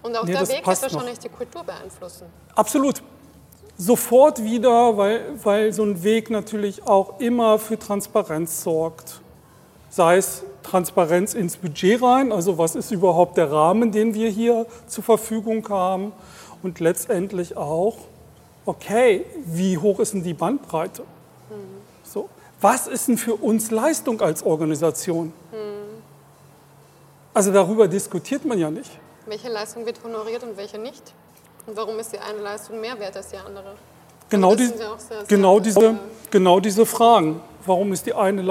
Und 0.04 0.16
auch 0.16 0.24
nee, 0.24 0.34
der 0.34 0.48
Weg 0.48 0.66
wird 0.66 0.82
wahrscheinlich 0.82 1.20
die 1.20 1.30
Kultur 1.30 1.64
beeinflussen. 1.64 2.28
Absolut. 2.56 3.02
Sofort 3.78 4.44
wieder, 4.44 4.98
weil, 4.98 5.22
weil 5.44 5.74
so 5.74 5.84
ein 5.84 6.04
Weg 6.04 6.30
natürlich 6.30 6.86
auch 6.86 7.20
immer 7.20 7.58
für 7.60 7.80
Transparenz 7.80 8.62
sorgt. 8.62 9.22
Sei 9.90 10.18
es 10.18 10.44
Transparenz 10.64 11.34
ins 11.34 11.58
Budget 11.58 12.02
rein, 12.02 12.32
also 12.32 12.58
was 12.58 12.76
ist 12.76 12.92
überhaupt 12.92 13.38
der 13.38 13.52
Rahmen, 13.52 13.92
den 13.92 14.14
wir 14.14 14.30
hier 14.30 14.66
zur 14.88 15.04
Verfügung 15.04 15.68
haben. 15.70 16.12
Und 16.62 16.80
letztendlich 16.80 17.58
auch, 17.58 17.98
okay, 18.66 19.26
wie 19.46 19.78
hoch 19.78 20.00
ist 20.00 20.14
denn 20.14 20.24
die 20.24 20.34
Bandbreite? 20.34 21.04
Was 22.62 22.88
ist 22.88 23.08
denn 23.08 23.18
für 23.18 23.36
uns 23.36 23.72
Leistung 23.72 24.20
als 24.22 24.44
Organisation? 24.44 25.32
Also 27.34 27.54
darüber 27.54 27.88
diskutiert 27.88 28.44
man 28.44 28.60
ja 28.60 28.70
nicht. 28.70 28.92
Welche 29.26 29.50
Leistung 29.50 29.86
wird 29.86 30.04
honoriert 30.04 30.44
und 30.44 30.58
welche 30.58 30.78
nicht? 30.78 31.14
Und 31.68 31.78
warum 31.78 31.98
ist 32.00 32.12
die 32.12 32.20
eine 32.20 32.40
Leistung 32.40 32.82
mehr 32.82 33.00
wert 33.00 33.16
als 33.16 33.30
die 33.30 33.38
andere? 33.38 33.76
Genau, 34.30 34.56
die, 34.56 34.66
sehr, 34.66 34.98
sehr 34.98 35.24
genau, 35.28 35.60
diese, 35.60 35.98
genau 36.30 36.60
diese 36.60 36.86
Fragen. 36.86 37.42
Warum 37.66 37.94
ist 37.94 38.06
die 38.06 38.14
eine 38.14 38.42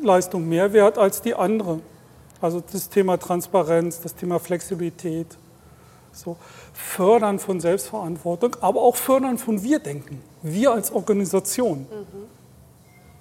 Leistung 0.00 0.48
mehr 0.48 0.72
wert 0.72 0.96
als 0.96 1.20
die 1.20 1.34
andere? 1.34 1.80
Also 2.40 2.62
das 2.72 2.88
Thema 2.88 3.18
Transparenz, 3.18 4.00
das 4.00 4.14
Thema 4.14 4.38
Flexibilität. 4.38 5.26
So. 6.12 6.36
Fördern 6.72 7.38
von 7.38 7.60
Selbstverantwortung, 7.60 8.56
aber 8.60 8.80
auch 8.80 8.96
Fördern 8.96 9.36
von 9.36 9.62
Wir-Denken. 9.62 10.22
Wir 10.42 10.72
als 10.72 10.92
Organisation. 10.92 11.80
Mhm 11.80 12.37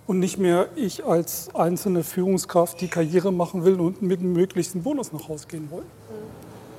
und 0.07 0.19
nicht 0.19 0.37
mehr 0.37 0.69
ich 0.75 1.05
als 1.05 1.53
einzelne 1.53 2.03
Führungskraft, 2.03 2.81
die 2.81 2.87
Karriere 2.87 3.31
machen 3.31 3.65
will 3.65 3.79
und 3.79 4.01
mit 4.01 4.21
dem 4.21 4.33
möglichsten 4.33 4.81
Bonus 4.81 5.11
nach 5.11 5.27
Hause 5.27 5.47
gehen 5.47 5.69
will. 5.69 5.83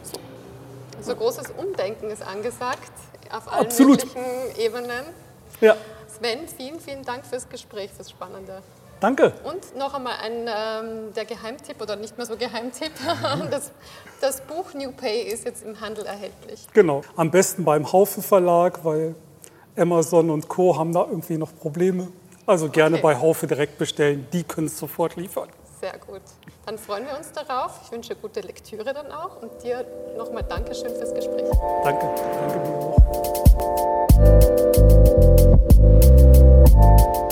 So. 0.03 0.19
so 1.03 1.15
großes 1.15 1.53
Umdenken 1.57 2.11
ist 2.11 2.23
angesagt 2.23 2.93
auf 3.31 3.53
allen 3.53 3.67
Absolut. 3.67 4.05
möglichen 4.05 4.59
Ebenen. 4.59 5.05
Ja. 5.61 5.77
Sven, 6.07 6.49
vielen, 6.49 6.81
vielen 6.81 7.05
Dank 7.05 7.27
fürs 7.27 7.49
Gespräch, 7.49 7.91
fürs 7.93 8.11
Spannende. 8.11 8.63
Danke. 9.01 9.33
Und 9.45 9.77
noch 9.77 9.95
einmal 9.95 10.15
ein, 10.21 10.33
ähm, 10.49 11.15
der 11.15 11.25
Geheimtipp 11.25 11.81
oder 11.81 11.95
nicht 11.97 12.17
mehr 12.17 12.27
so 12.27 12.37
Geheimtipp. 12.37 12.91
Das, 13.51 13.71
das, 14.21 14.41
Buch 14.41 14.75
New 14.75 14.91
Pay 14.91 15.23
ist 15.23 15.45
jetzt 15.45 15.63
im 15.63 15.81
Handel 15.81 16.05
erhältlich. 16.05 16.67
Genau. 16.73 17.03
Am 17.15 17.31
besten 17.31 17.65
beim 17.65 17.93
Haufe 17.93 18.23
Verlag, 18.23 18.85
weil 18.85 19.15
Amazon 19.77 20.31
und 20.31 20.49
Co. 20.49 20.77
haben 20.77 20.93
da 20.93 21.03
irgendwie 21.03 21.37
noch 21.37 21.55
Probleme. 21.55 22.09
Also 22.49 22.71
gerne 22.71 22.97
okay. 22.97 23.03
bei 23.03 23.21
Haufe 23.21 23.47
direkt 23.47 23.77
bestellen, 23.77 24.27
die 24.33 24.43
können 24.43 24.69
es 24.69 24.79
sofort 24.79 25.17
liefern. 25.17 25.51
Sehr 25.83 25.99
gut. 25.99 26.23
Dann 26.65 26.79
freuen 26.79 27.05
wir 27.05 27.15
uns 27.19 27.31
darauf. 27.31 27.79
Ich 27.85 27.93
wünsche 27.93 28.17
gute 28.17 28.41
Lektüre 28.41 28.95
dann 28.95 29.13
auch 29.13 29.43
und 29.43 29.63
dir 29.63 29.85
nochmal 30.17 30.45
Dankeschön 30.45 30.97
fürs 30.97 31.13
Gespräch. 31.13 31.45
Danke, 31.85 32.09
danke 32.41 32.59
dir 32.65 32.75
auch. 37.21 37.28